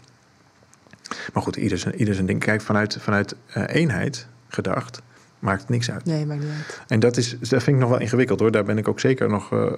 [1.33, 2.39] Maar goed, ieder zijn, ieder zijn ding.
[2.39, 5.01] Kijk, vanuit, vanuit uh, eenheid gedacht,
[5.39, 6.05] maakt het niks uit.
[6.05, 6.81] Nee, maakt niet uit.
[6.87, 8.51] En dat, is, dat vind ik nog wel ingewikkeld hoor.
[8.51, 9.71] Daar ben ik ook zeker nog, uh,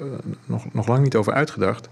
[0.45, 1.89] nog, nog lang niet over uitgedacht.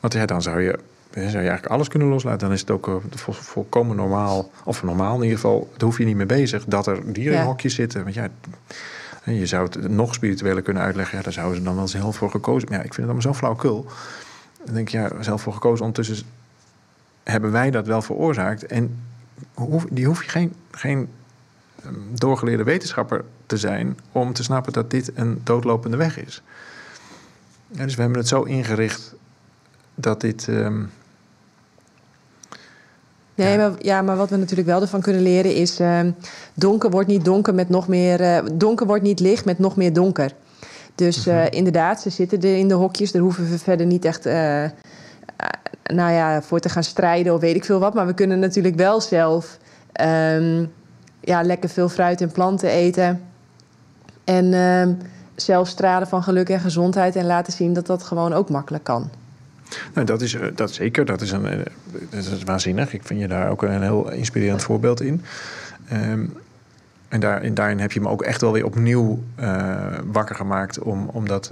[0.00, 0.78] Want ja, dan zou je,
[1.10, 2.38] zou je eigenlijk alles kunnen loslaten.
[2.38, 6.04] Dan is het ook vol, volkomen normaal, of normaal in ieder geval, daar hoef je
[6.04, 8.02] niet mee bezig dat er dieren in hokjes zitten.
[8.02, 8.28] Want ja,
[9.24, 11.18] je zou het nog spiritueler kunnen uitleggen.
[11.18, 12.68] Ja, daar zouden ze dan wel zelf voor gekozen.
[12.68, 13.86] Maar ja, ik vind het allemaal zo flauwkul.
[14.64, 15.84] Dan denk je, ja, zelf voor gekozen.
[15.84, 16.26] Ondertussen
[17.22, 18.66] hebben wij dat wel veroorzaakt.
[18.66, 19.02] En
[19.54, 21.08] hoef, die hoef je geen, geen
[22.12, 26.42] doorgeleerde wetenschapper te zijn om te snappen dat dit een doodlopende weg is.
[27.66, 29.14] Ja, dus we hebben het zo ingericht
[30.02, 30.46] dat dit.
[30.46, 30.90] Um,
[33.34, 35.80] Nee, maar, ja, maar wat we natuurlijk wel ervan kunnen leren is...
[35.80, 36.00] Uh,
[36.54, 38.20] donker wordt niet donker met nog meer...
[38.20, 40.32] Uh, donker wordt niet licht met nog meer donker.
[40.94, 43.12] Dus uh, inderdaad, ze zitten er in de hokjes.
[43.12, 44.24] Daar hoeven we verder niet echt
[45.82, 47.94] nou ja, voor te gaan strijden of weet ik veel wat.
[47.94, 49.58] Maar we kunnen natuurlijk wel zelf
[50.00, 50.72] um,
[51.20, 53.22] ja, lekker veel fruit en planten eten.
[54.24, 54.98] En um,
[55.34, 57.16] zelf stralen van geluk en gezondheid.
[57.16, 59.10] En laten zien dat dat gewoon ook makkelijk kan.
[59.94, 61.04] Nou, dat is dat zeker.
[61.04, 61.64] Dat is, een,
[62.10, 62.92] dat is waanzinnig.
[62.92, 65.24] Ik vind je daar ook een heel inspirerend voorbeeld in.
[65.92, 66.32] Um,
[67.08, 70.78] en, daar, en daarin heb je me ook echt wel weer opnieuw uh, wakker gemaakt
[70.78, 71.50] om, om dat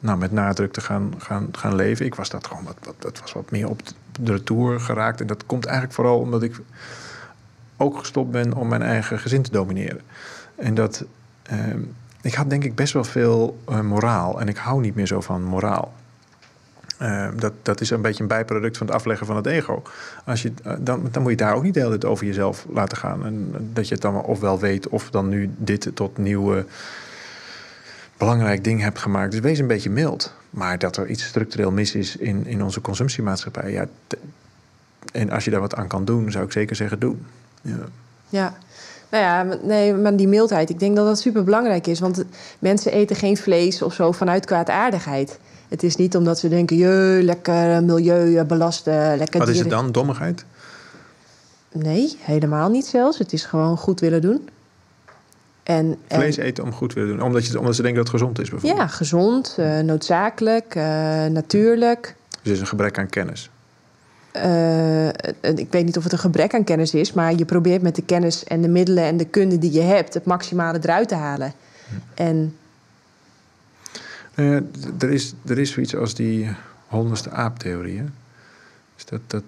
[0.00, 2.06] nou, met nadruk te gaan, gaan, gaan leven.
[2.06, 3.80] Ik was dat gewoon wat, dat was wat meer op
[4.20, 5.20] de retour geraakt.
[5.20, 6.60] En dat komt eigenlijk vooral omdat ik
[7.76, 10.00] ook gestopt ben om mijn eigen gezin te domineren.
[10.56, 11.04] En dat.
[11.52, 11.58] Uh,
[12.22, 14.40] ik had denk ik best wel veel moraal.
[14.40, 15.92] En ik hou niet meer zo van moraal.
[17.02, 19.82] Uh, dat, dat is een beetje een bijproduct van het afleggen van het ego.
[20.24, 22.66] Als je, uh, dan, dan moet je daar ook niet de hele tijd over jezelf
[22.72, 23.26] laten gaan.
[23.26, 26.64] En dat je het dan ofwel weet of dan nu dit tot nieuwe
[28.16, 29.30] belangrijk ding hebt gemaakt.
[29.30, 30.32] Dus wees een beetje mild.
[30.50, 33.72] Maar dat er iets structureel mis is in, in onze consumptiemaatschappij.
[33.72, 33.86] Ja,
[35.12, 37.26] en als je daar wat aan kan doen, zou ik zeker zeggen doen.
[37.62, 37.78] Ja.
[38.28, 38.54] ja.
[39.10, 42.00] Nou ja, nee, maar die mildheid, ik denk dat dat super belangrijk is.
[42.00, 42.24] Want
[42.58, 45.38] mensen eten geen vlees of zo vanuit kwaadaardigheid.
[45.70, 49.92] Het is niet omdat ze denken, je lekker milieu belasten, lekker Wat is het dan,
[49.92, 50.44] dommigheid?
[51.72, 53.18] Nee, helemaal niet zelfs.
[53.18, 54.48] Het is gewoon goed willen doen.
[55.62, 58.38] En, Vlees eten om goed willen doen, omdat, je, omdat ze denken dat het gezond
[58.38, 58.80] is bijvoorbeeld?
[58.80, 60.82] Ja, gezond, uh, noodzakelijk, uh,
[61.26, 62.14] natuurlijk.
[62.28, 63.50] Dus het is een gebrek aan kennis?
[64.36, 65.08] Uh,
[65.54, 68.02] ik weet niet of het een gebrek aan kennis is, maar je probeert met de
[68.02, 71.52] kennis en de middelen en de kunde die je hebt het maximale eruit te halen.
[71.88, 72.22] Hm.
[72.22, 72.56] En
[74.40, 76.48] uh, er, is, er is zoiets als die
[76.86, 78.02] honderdste aaptheorie.
[78.94, 79.42] Dus dat, dat,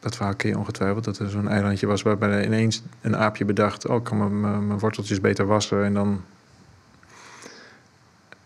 [0.00, 1.04] dat verhaal ken ongetwijfeld.
[1.04, 3.86] Dat er zo'n eilandje was waarbij ineens een aapje bedacht...
[3.86, 6.20] oh, ik kan mijn worteltjes beter wassen en dan...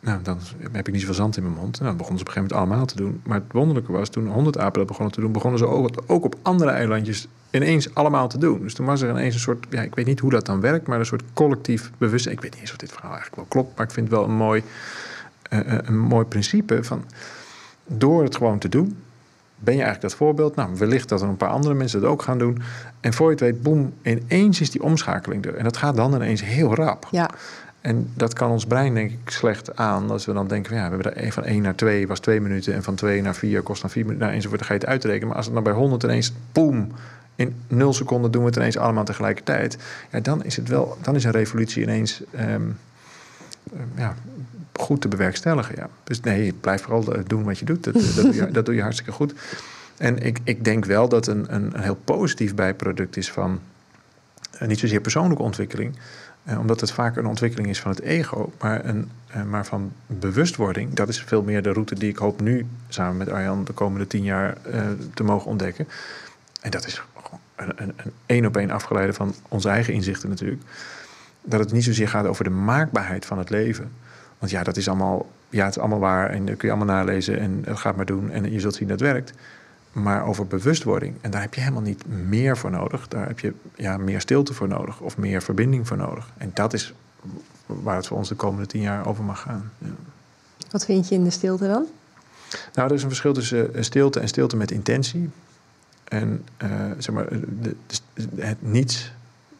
[0.01, 0.39] Nou, dan
[0.73, 1.81] heb ik niet zoveel zand in mijn mond.
[1.81, 3.21] Nou, dat begonnen ze op een gegeven moment allemaal te doen.
[3.25, 5.33] Maar het wonderlijke was, toen honderd apen dat begonnen te doen...
[5.33, 8.61] begonnen ze ook, ook op andere eilandjes ineens allemaal te doen.
[8.61, 9.67] Dus toen was er ineens een soort...
[9.71, 12.35] Ja, ik weet niet hoe dat dan werkt, maar een soort collectief bewustzijn.
[12.35, 13.77] Ik weet niet eens of dit verhaal eigenlijk wel klopt...
[13.77, 14.63] maar ik vind het wel een mooi
[15.49, 17.05] een mooi principe van
[17.87, 18.97] door het gewoon te doen,
[19.59, 20.57] ben je eigenlijk dat voorbeeld.
[20.57, 22.63] Nou, wellicht dat er een paar andere mensen het ook gaan doen.
[23.01, 25.55] En voor je het weet, boem, ineens is die omschakeling er.
[25.55, 27.09] En dat gaat dan ineens heel rap.
[27.11, 27.31] Ja.
[27.81, 30.11] En dat kan ons brein denk ik slecht aan.
[30.11, 32.41] Als we dan denken, van, ja, we hebben er van 1 naar 2 was 2
[32.41, 32.75] minuten...
[32.75, 34.61] en van 2 naar 4 kost dan 4 minuten, nou, enzovoort.
[34.61, 35.29] Dan ga je het uitrekenen.
[35.29, 36.93] Maar als het dan bij 100 ineens, boem...
[37.35, 39.79] in 0 seconden doen we het ineens allemaal tegelijkertijd...
[40.11, 42.23] Ja, dan is het wel, dan is een revolutie ineens...
[42.41, 42.79] Um,
[43.97, 44.15] ja,
[44.79, 45.75] goed te bewerkstelligen.
[45.77, 45.89] Ja.
[46.05, 47.85] Dus nee, blijf vooral eh, doen wat je doet.
[47.85, 49.35] Dat, dat, doe, je, dat doe je hartstikke goed.
[49.97, 53.61] En ik, ik denk wel dat een, een, een heel positief bijproduct is van
[54.63, 55.97] uh, niet zozeer persoonlijke ontwikkeling,
[56.49, 59.93] uh, omdat het vaak een ontwikkeling is van het ego, maar, een, uh, maar van
[60.07, 60.95] bewustwording.
[60.95, 64.07] Dat is veel meer de route die ik hoop nu samen met Arjan de komende
[64.07, 64.57] tien jaar
[65.15, 65.89] te mogen ontdekken.
[66.61, 67.03] En dat is
[67.57, 70.63] een, een, een één op één afgeleide van onze eigen inzichten natuurlijk.
[71.43, 73.91] Dat het niet zozeer gaat over de maakbaarheid van het leven.
[74.39, 76.95] Want ja, dat is allemaal, ja, het is allemaal waar en dat kun je allemaal
[76.95, 79.33] nalezen en dat gaat maar doen en je zult zien dat het werkt
[80.03, 81.15] maar over bewustwording.
[81.21, 83.09] En daar heb je helemaal niet meer voor nodig.
[83.09, 86.31] Daar heb je ja, meer stilte voor nodig of meer verbinding voor nodig.
[86.39, 86.95] En dat is
[87.67, 89.73] waar het voor ons de komende tien jaar over mag gaan.
[89.79, 89.87] Ja.
[90.71, 91.87] Wat vind je in de stilte dan?
[92.75, 95.31] Nou, er is een verschil tussen eh, stilte en stilte met intentie.
[96.05, 97.29] En uh, zeg maar,
[97.61, 97.77] de,
[98.37, 99.13] het niets.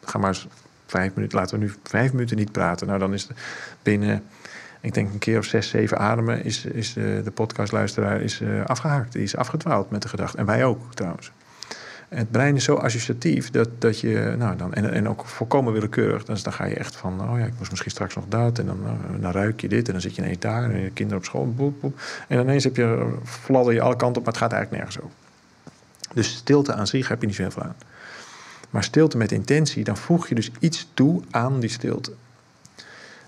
[0.03, 0.47] Ga maar eens
[0.85, 2.87] vijf minuten, laten we nu vijf minuten niet praten.
[2.87, 3.37] Nou, dan is het
[3.83, 4.23] binnen
[4.87, 8.65] ik denk een keer of zes, zeven ademen is, is de, de podcastluisteraar is, uh,
[8.65, 9.13] afgehaakt.
[9.13, 10.37] Die is afgedwaald met de gedachte.
[10.37, 11.31] En wij ook trouwens.
[12.09, 16.25] het brein is zo associatief dat, dat je, nou dan, en, en ook volkomen willekeurig,
[16.25, 18.65] dus dan ga je echt van, oh ja, ik moest misschien straks nog dat, en
[18.65, 21.17] dan, uh, dan ruik je dit, en dan zit je ineens daar, en je kinderen
[21.19, 21.99] op school, boep, boep.
[22.27, 25.17] en ineens heb je, fladder je alle kanten op, maar het gaat eigenlijk nergens over.
[26.13, 27.75] Dus stilte aan zich heb je niet zoveel aan.
[28.69, 32.11] Maar stilte met intentie, dan voeg je dus iets toe aan die stilte.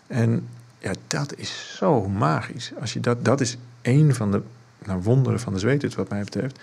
[0.07, 0.47] En
[0.79, 2.71] ja, dat is zo magisch.
[2.79, 4.41] Als je dat, dat is één van de
[4.85, 6.59] nou, wonderen van de zweethut, wat mij betreft.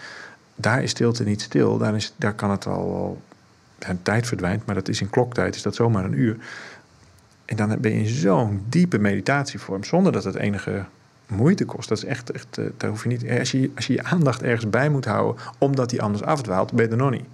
[0.54, 1.78] Daar is stilte niet stil.
[1.78, 3.22] Daar, is, daar kan het al.
[4.02, 6.36] Tijd verdwijnt, maar dat is in kloktijd, is dat zomaar een uur.
[7.44, 10.84] En dan ben je in zo'n diepe meditatievorm, zonder dat het enige
[11.26, 11.88] moeite kost.
[11.88, 13.28] Dat is echt, echt eh, daar hoef je niet.
[13.38, 16.84] Als je, als je je aandacht ergens bij moet houden, omdat die anders afdwaalt, ben
[16.84, 17.26] je er nog niet.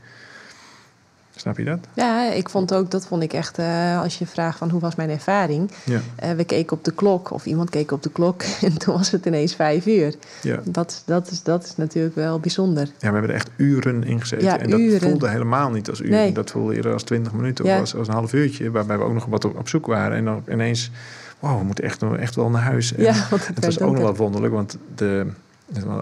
[1.36, 1.78] Snap je dat?
[1.94, 4.94] Ja, ik vond ook, dat vond ik echt, uh, als je vraagt van hoe was
[4.94, 5.70] mijn ervaring.
[5.84, 6.00] Ja.
[6.24, 9.10] Uh, we keken op de klok, of iemand keek op de klok en toen was
[9.10, 10.14] het ineens vijf uur.
[10.42, 10.60] Ja.
[10.64, 12.84] Dat, dat, is, dat is natuurlijk wel bijzonder.
[12.84, 14.46] Ja, we hebben er echt uren in gezeten.
[14.46, 15.00] Ja, en dat uren.
[15.00, 16.12] voelde helemaal niet als uren.
[16.12, 16.32] Nee.
[16.32, 19.14] Dat voelde eerder als twintig minuten of als, als een half uurtje, waarbij we ook
[19.14, 20.16] nog wat op, op zoek waren.
[20.16, 20.90] En dan ineens,
[21.38, 22.94] wow, we moeten echt, echt wel naar huis.
[22.94, 23.14] En ja,
[23.54, 25.26] het was ook nog wel wonderlijk, want de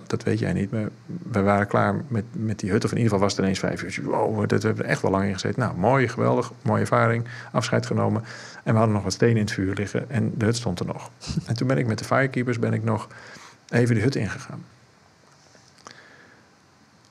[0.07, 0.71] dat weet jij niet.
[0.71, 2.85] Maar we waren klaar met, met die hut.
[2.85, 4.05] Of in ieder geval was het ineens vijf uur.
[4.05, 5.61] Wow, dat, we hebben er echt wel lang in gezeten.
[5.61, 6.53] Nou, mooi, geweldig.
[6.63, 7.25] Mooie ervaring.
[7.53, 8.23] Afscheid genomen.
[8.63, 10.11] En we hadden nog wat stenen in het vuur liggen.
[10.11, 11.11] En de hut stond er nog.
[11.47, 13.09] En toen ben ik met de firekeepers ben ik nog
[13.69, 14.65] even de hut ingegaan.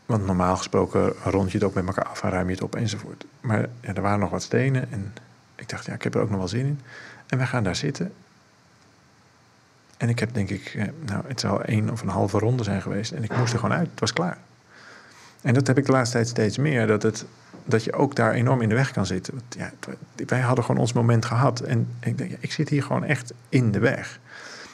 [0.05, 2.75] Want normaal gesproken rond je het ook met elkaar af en ruim je het op
[2.75, 3.25] enzovoort.
[3.41, 4.91] Maar ja, er waren nog wat stenen.
[4.91, 5.13] En
[5.55, 6.79] ik dacht, ja, ik heb er ook nog wel zin in.
[7.27, 8.11] En we gaan daar zitten.
[9.99, 12.81] En ik heb denk ik, eh, nou, het zou één of een halve ronde zijn
[12.81, 13.11] geweest.
[13.11, 13.89] En ik moest er gewoon uit.
[13.91, 14.37] Het was klaar.
[15.41, 16.87] En dat heb ik de laatste tijd steeds meer.
[16.87, 17.25] Dat, het,
[17.65, 19.33] dat je ook daar enorm in de weg kan zitten.
[19.33, 19.93] Want ja,
[20.25, 21.59] wij hadden gewoon ons moment gehad.
[21.59, 24.19] En ik denk, ja, ik zit hier gewoon echt in de weg.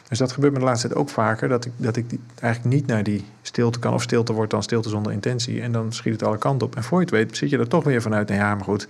[0.07, 1.47] Dus dat gebeurt me de laatste tijd ook vaker.
[1.49, 2.05] Dat ik, dat ik
[2.39, 3.93] eigenlijk niet naar die stilte kan.
[3.93, 5.61] Of stilte wordt dan stilte zonder intentie.
[5.61, 6.75] En dan schiet het alle kanten op.
[6.75, 8.27] En voor je het weet zit je er toch weer vanuit.
[8.27, 8.87] Nou ja, maar goed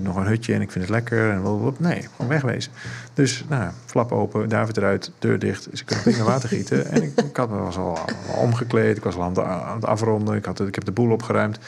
[0.00, 1.30] nog een hutje en ik vind het lekker.
[1.30, 2.72] En nee, gewoon wegwezen.
[3.14, 5.68] Dus, nou, flap open, David eruit, deur dicht.
[5.72, 6.86] Ze kunnen naar water gieten.
[6.90, 7.98] En ik, ik had, was al,
[8.36, 10.36] omgekleed, ik was al aan het, aan het afronden.
[10.36, 11.58] Ik, had, ik heb de boel opgeruimd.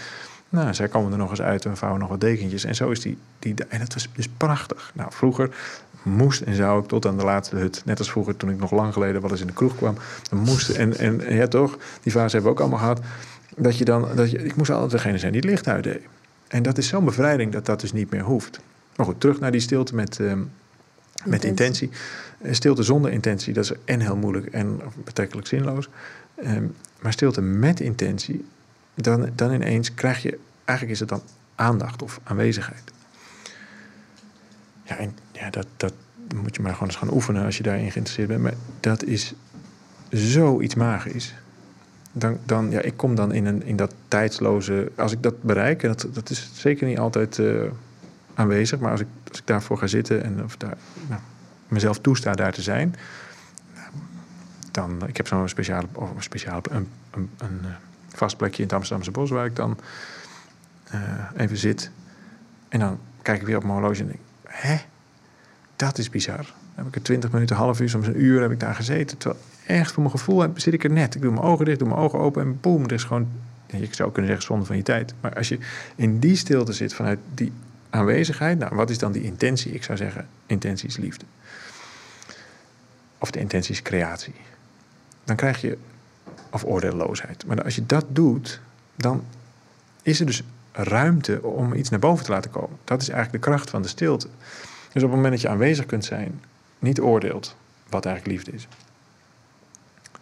[0.48, 2.64] Nou, zij komen er nog eens uit en vouwen nog wat dekentjes.
[2.64, 3.54] En zo is die, die...
[3.68, 4.92] En dat was dus prachtig.
[4.94, 5.50] Nou, vroeger
[6.02, 7.82] moest en zou ik tot aan de laatste hut...
[7.84, 9.96] net als vroeger toen ik nog lang geleden wel eens in de kroeg kwam...
[10.30, 13.00] dan moest en, en ja toch, die fase hebben we ook allemaal gehad...
[13.56, 14.08] dat je dan...
[14.14, 16.00] Dat je, ik moest altijd degene zijn die het licht uitdeed.
[16.48, 18.60] En dat is zo'n bevrijding dat dat dus niet meer hoeft.
[18.96, 20.32] Maar goed, terug naar die stilte met, uh,
[21.24, 21.90] met intentie.
[22.38, 25.88] Eh, stilte zonder intentie, dat is en heel moeilijk en betrekkelijk zinloos.
[26.44, 28.44] Um, maar stilte met intentie,
[28.94, 31.22] dan, dan ineens krijg je, eigenlijk is het dan
[31.54, 32.82] aandacht of aanwezigheid.
[34.88, 35.92] Ja, en ja, dat, dat
[36.34, 38.42] moet je maar gewoon eens gaan oefenen als je daarin geïnteresseerd bent.
[38.42, 39.34] Maar dat is
[40.10, 41.34] zoiets magisch
[42.12, 44.92] dan, dan, ja, ik kom dan in, een, in dat tijdsloze.
[44.96, 47.62] Als ik dat bereik, en dat, dat is zeker niet altijd uh,
[48.34, 50.76] aanwezig, maar als ik, als ik daarvoor ga zitten en of daar,
[51.08, 51.20] nou,
[51.68, 52.94] mezelf toesta daar te zijn,
[54.70, 55.06] dan.
[55.06, 57.30] Ik heb zo'n speciale, of speciale een, een,
[57.62, 57.70] eh,
[58.08, 59.78] vast plekje in het Amsterdamse bos waar ik dan
[60.94, 61.00] uh,
[61.36, 61.90] even zit.
[62.68, 64.18] En dan kijk ik weer op mijn horloge en denk:
[64.60, 64.76] hè,
[65.76, 66.36] dat is bizar.
[66.36, 69.18] Dan heb ik er twintig minuten, half uur, soms een uur heb ik daar gezeten.
[69.18, 71.14] Terwijl echt voor mijn gevoel zit ik er net.
[71.14, 73.28] Ik doe mijn ogen dicht, doe mijn ogen open en boem, er is gewoon...
[73.66, 75.14] Je zou kunnen zeggen zonde van je tijd.
[75.20, 75.58] Maar als je
[75.96, 77.52] in die stilte zit vanuit die
[77.90, 78.58] aanwezigheid.
[78.58, 79.72] Nou, wat is dan die intentie?
[79.72, 81.24] Ik zou zeggen, intentie is liefde.
[83.18, 84.34] Of de intentie is creatie.
[85.24, 85.78] Dan krijg je,
[86.50, 87.46] of oordeelloosheid.
[87.46, 88.60] Maar als je dat doet,
[88.96, 89.24] dan
[90.02, 90.42] is er dus
[90.84, 92.78] ruimte om iets naar boven te laten komen.
[92.84, 94.28] Dat is eigenlijk de kracht van de stilte.
[94.92, 96.40] Dus op het moment dat je aanwezig kunt zijn,
[96.78, 97.56] niet oordeelt
[97.88, 98.68] wat eigenlijk liefde is.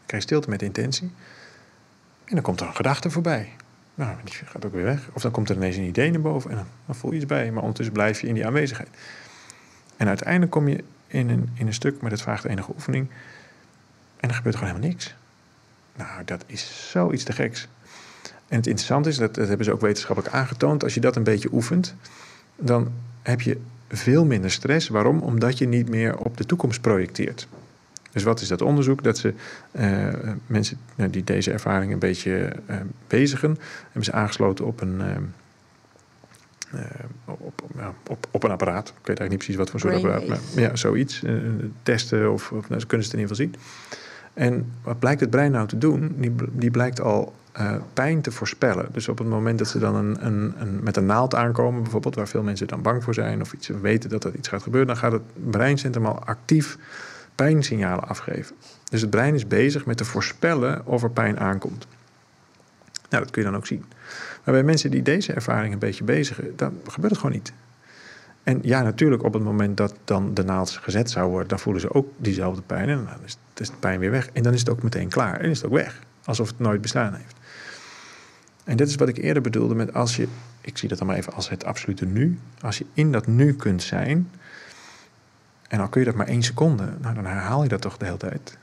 [0.07, 1.11] Krijg je stilte met intentie.
[2.25, 3.53] En dan komt er een gedachte voorbij.
[3.95, 5.09] Nou, die gaat ook weer weg.
[5.13, 7.51] Of dan komt er ineens een idee naar boven en dan, voel je iets bij.
[7.51, 8.89] Maar ondertussen blijf je in die aanwezigheid.
[9.97, 13.09] En uiteindelijk kom je in een, in een stuk, maar dat vraagt enige oefening.
[14.17, 15.15] En dan gebeurt er gewoon helemaal niks.
[15.97, 17.69] Nou, dat is zoiets te geks.
[18.49, 21.23] En het interessante is, dat, dat hebben ze ook wetenschappelijk aangetoond, als je dat een
[21.23, 21.95] beetje oefent,
[22.57, 22.93] dan
[23.23, 23.59] heb je
[23.89, 24.89] veel minder stress.
[24.89, 25.21] Waarom?
[25.21, 27.49] Omdat je niet meer op de toekomst projecteert.
[28.13, 29.03] Dus wat is dat onderzoek?
[29.03, 29.35] Dat ze
[29.73, 30.09] uh,
[30.47, 35.01] mensen nou, die deze ervaring een beetje uh, bezigen, hebben ze aangesloten op een,
[36.75, 36.81] uh,
[37.25, 37.63] op,
[38.09, 38.89] op, op, een apparaat.
[38.89, 40.29] Ik weet eigenlijk niet precies wat voor soort apparaat.
[40.29, 41.23] Maar, ja, zoiets.
[41.83, 43.55] testen of, of nou, ze kunnen het in ieder geval zien.
[44.35, 46.15] En wat blijkt het brein nou te doen?
[46.19, 48.89] Die, die blijkt al uh, pijn te voorspellen.
[48.93, 52.15] Dus op het moment dat ze dan een, een, een, met een naald aankomen, bijvoorbeeld,
[52.15, 54.89] waar veel mensen dan bang voor zijn of iets weten dat er iets gaat gebeuren,
[54.89, 56.79] dan gaat het breincentrum al actief
[57.35, 58.57] pijnsignalen afgeven.
[58.91, 61.87] Dus het brein is bezig met te voorspellen of er pijn aankomt.
[63.11, 63.85] Nou, dat kun je dan ook zien.
[64.45, 67.53] Maar bij mensen die deze ervaring een beetje bezigen, dan gebeurt het gewoon niet.
[68.43, 71.83] En ja, natuurlijk, op het moment dat dan de naald gezet zou worden, dan voelen
[71.83, 72.89] ze ook diezelfde pijn.
[72.89, 74.29] En dan is de pijn weer weg.
[74.33, 75.41] En dan is het ook meteen klaar.
[75.41, 76.01] En is het ook weg.
[76.25, 77.36] Alsof het nooit bestaan heeft.
[78.67, 80.29] En dit is wat ik eerder bedoelde met als je,
[80.61, 82.39] ik zie dat dan maar even als het absolute nu.
[82.61, 84.31] Als je in dat nu kunt zijn,
[85.69, 88.05] en al kun je dat maar één seconde, nou dan herhaal je dat toch de
[88.05, 88.59] hele tijd.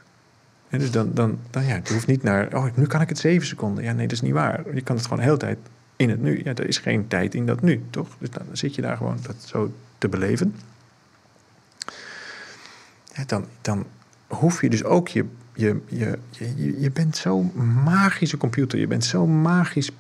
[0.70, 3.18] En dus dan, dan, dan ja, je hoeft niet naar, oh nu kan ik het
[3.18, 3.84] zeven seconden.
[3.84, 4.76] Ja, nee, dat is niet waar.
[4.76, 5.58] Je kan het gewoon de hele tijd
[5.96, 6.42] in het nu.
[6.44, 8.08] Ja, er is geen tijd in dat nu, toch?
[8.20, 10.56] Dus dan zit je daar gewoon dat zo te beleven.
[13.16, 13.86] Ja, dan, dan
[14.28, 17.52] hoef je dus ook je je, je, je, je bent zo'n
[17.84, 18.80] magische computer.
[18.80, 19.92] Je bent zo magisch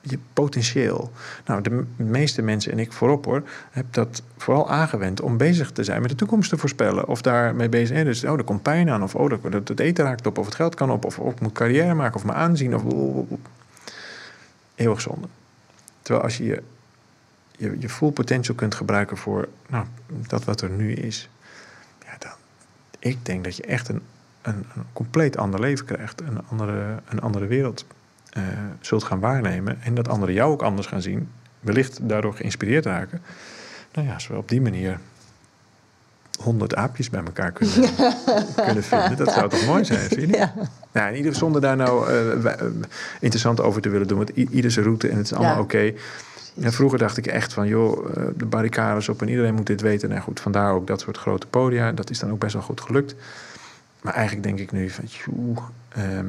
[0.00, 1.12] je potentieel.
[1.44, 5.84] Nou, de meeste mensen en ik voorop hoor, heb dat vooral aangewend om bezig te
[5.84, 7.08] zijn met de toekomst te voorspellen.
[7.08, 8.04] Of daarmee bezig zijn.
[8.04, 9.02] Dus, oh, er komt pijn aan.
[9.02, 10.38] Of oh, het eten raakt op.
[10.38, 11.04] Of het geld kan op.
[11.04, 12.16] Of, of ik moet carrière maken.
[12.16, 12.74] Of me aanzien.
[12.74, 12.82] Of,
[14.74, 15.28] eeuwig zonde.
[16.02, 16.62] Terwijl als je je,
[17.56, 19.86] je, je full potential kunt gebruiken voor nou,
[20.26, 21.28] dat wat er nu is.
[22.04, 22.32] Ja, dan,
[22.98, 24.02] ik denk dat je echt een
[24.42, 27.84] een, een compleet ander leven krijgt, een andere, een andere wereld
[28.36, 28.42] uh,
[28.80, 31.28] zult gaan waarnemen en dat anderen jou ook anders gaan zien,
[31.60, 33.20] wellicht daardoor geïnspireerd raken.
[33.92, 34.98] Nou ja, als we op die manier
[36.40, 37.76] honderd aapjes bij elkaar kunnen,
[38.66, 40.52] kunnen vinden, dat zou toch mooi zijn, vind je Ja.
[40.92, 42.52] Nou, in ieder zonder daar nou uh,
[43.20, 45.92] interessant over te willen doen, want ieder zijn route en het is allemaal oké.
[46.54, 50.08] Ja, vroeger dacht ik echt van, joh, de barricades op en iedereen moet dit weten.
[50.08, 51.92] Nou goed, vandaar ook dat soort grote podia.
[51.92, 53.14] Dat is dan ook best wel goed gelukt.
[54.02, 55.56] Maar eigenlijk denk ik nu van, joe,
[55.88, 56.26] ehm,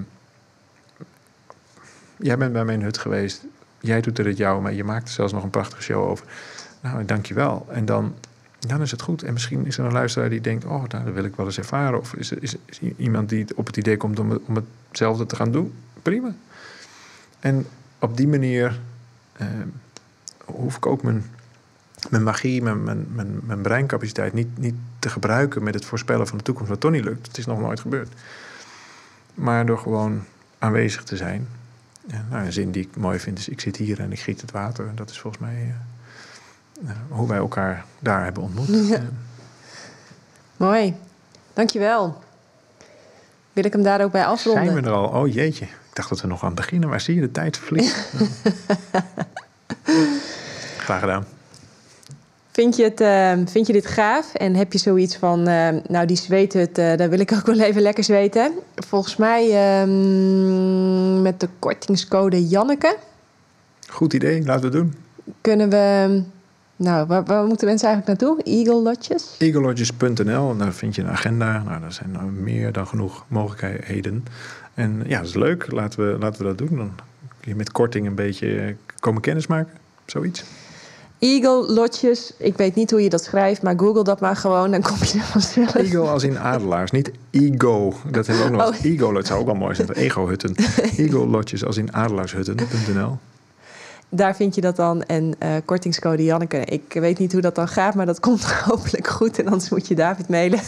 [2.18, 3.46] jij bent bij mijn hut geweest.
[3.80, 6.26] Jij doet er het jou, maar je maakt er zelfs nog een prachtige show over.
[6.82, 7.68] Nou, dank je wel.
[7.70, 8.16] En dan,
[8.60, 9.24] dan is het goed.
[9.24, 11.58] En misschien is er een luisteraar die denkt, oh, nou, dat wil ik wel eens
[11.58, 12.00] ervaren.
[12.00, 12.56] Of is er, is,
[12.98, 15.74] iemand die op het idee komt om, om hetzelfde te gaan doen.
[16.02, 16.36] Prima.
[17.40, 17.66] En
[18.00, 18.80] op die manier
[19.38, 19.68] ehm,
[20.46, 21.24] hoef ik ook mijn
[22.14, 26.38] mijn magie, mijn, mijn, mijn, mijn, breincapaciteit niet, niet te gebruiken met het voorspellen van
[26.38, 27.28] de toekomst, wat toch niet lukt.
[27.28, 28.10] Het is nog nooit gebeurd.
[29.34, 30.24] Maar door gewoon
[30.60, 31.48] aanwezig te zijn.
[32.06, 34.42] Ja, nou, een zin die ik mooi vind is: ik zit hier en ik giet
[34.42, 34.92] het water.
[34.96, 35.76] Dat is volgens mij
[36.84, 38.68] uh, hoe wij elkaar daar hebben ontmoet.
[38.90, 39.02] Ja.
[40.58, 40.96] Mooi,
[41.54, 42.24] dankjewel.
[43.54, 44.66] Wil ik hem daar ook bij afronden?
[44.66, 45.08] Zijn we er al?
[45.08, 47.58] Oh jeetje, ik dacht dat we nog aan het beginnen, maar zie je de tijd
[47.58, 48.14] vliegt.
[50.86, 51.26] Graag gedaan.
[52.54, 54.34] Vind je, het, uh, vind je dit gaaf?
[54.34, 57.60] En heb je zoiets van, uh, nou die zweethut, uh, daar wil ik ook wel
[57.60, 58.52] even lekker zweten.
[58.76, 62.98] Volgens mij ehm, met de kortingscode Janneke.
[63.90, 64.94] Goed idee, laten we het doen.
[65.42, 66.22] Kunnen we,
[66.76, 68.44] nou waar, waar moeten mensen eigenlijk naartoe?
[68.44, 69.36] Eagle Lodges?
[69.38, 71.64] EagleLodges.nl, daar vind je een agenda.
[71.64, 74.26] Nou, daar zijn meer dan genoeg mogelijkheden.
[74.74, 76.78] En ja, dat is leuk, laten we, laten we dat doen.
[76.78, 76.92] Dan
[77.40, 79.74] kun je met korting een beetje komen kennismaken,
[80.06, 80.44] zoiets.
[81.24, 82.34] Eagle Lotjes.
[82.38, 84.72] Ik weet niet hoe je dat schrijft, maar google dat maar gewoon.
[84.72, 85.76] Dan kom je er vanzelf.
[85.76, 87.94] Eagle als in adelaars, niet ego.
[88.12, 88.80] Dat hebben we ook nog.
[88.80, 88.86] Oh.
[88.86, 89.92] Ego, dat zou ook wel mooi zijn.
[89.92, 90.56] Ego-hutten.
[90.98, 93.18] Eagle Lotjes als in adelaarshutten.nl.
[94.16, 95.04] Daar vind je dat dan.
[95.04, 96.58] En uh, kortingscode Janneke.
[96.58, 99.40] Ik weet niet hoe dat dan gaat, maar dat komt hopelijk goed.
[99.40, 100.60] En anders moet je David mailen.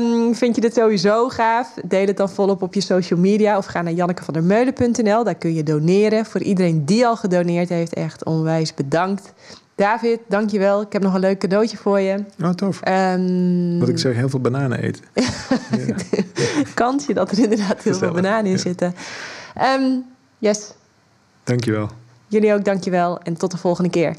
[0.00, 1.74] um, vind je dit sowieso gaaf?
[1.84, 3.56] Deel het dan volop op je social media.
[3.56, 5.24] Of ga naar jannekevandermeulen.nl.
[5.24, 6.26] Daar kun je doneren.
[6.26, 9.32] Voor iedereen die al gedoneerd heeft, echt onwijs bedankt.
[9.74, 10.80] David, dankjewel.
[10.80, 12.24] Ik heb nog een leuk cadeautje voor je.
[12.42, 12.80] Oh, tof.
[12.88, 15.04] Um, Wat ik zeg, heel veel bananen eten.
[16.74, 18.94] Kansje dat er inderdaad heel veel bananen in zitten.
[19.78, 20.04] Um,
[20.38, 20.72] yes.
[21.46, 21.88] Dankjewel.
[22.28, 24.16] Jullie ook dankjewel en tot de volgende keer.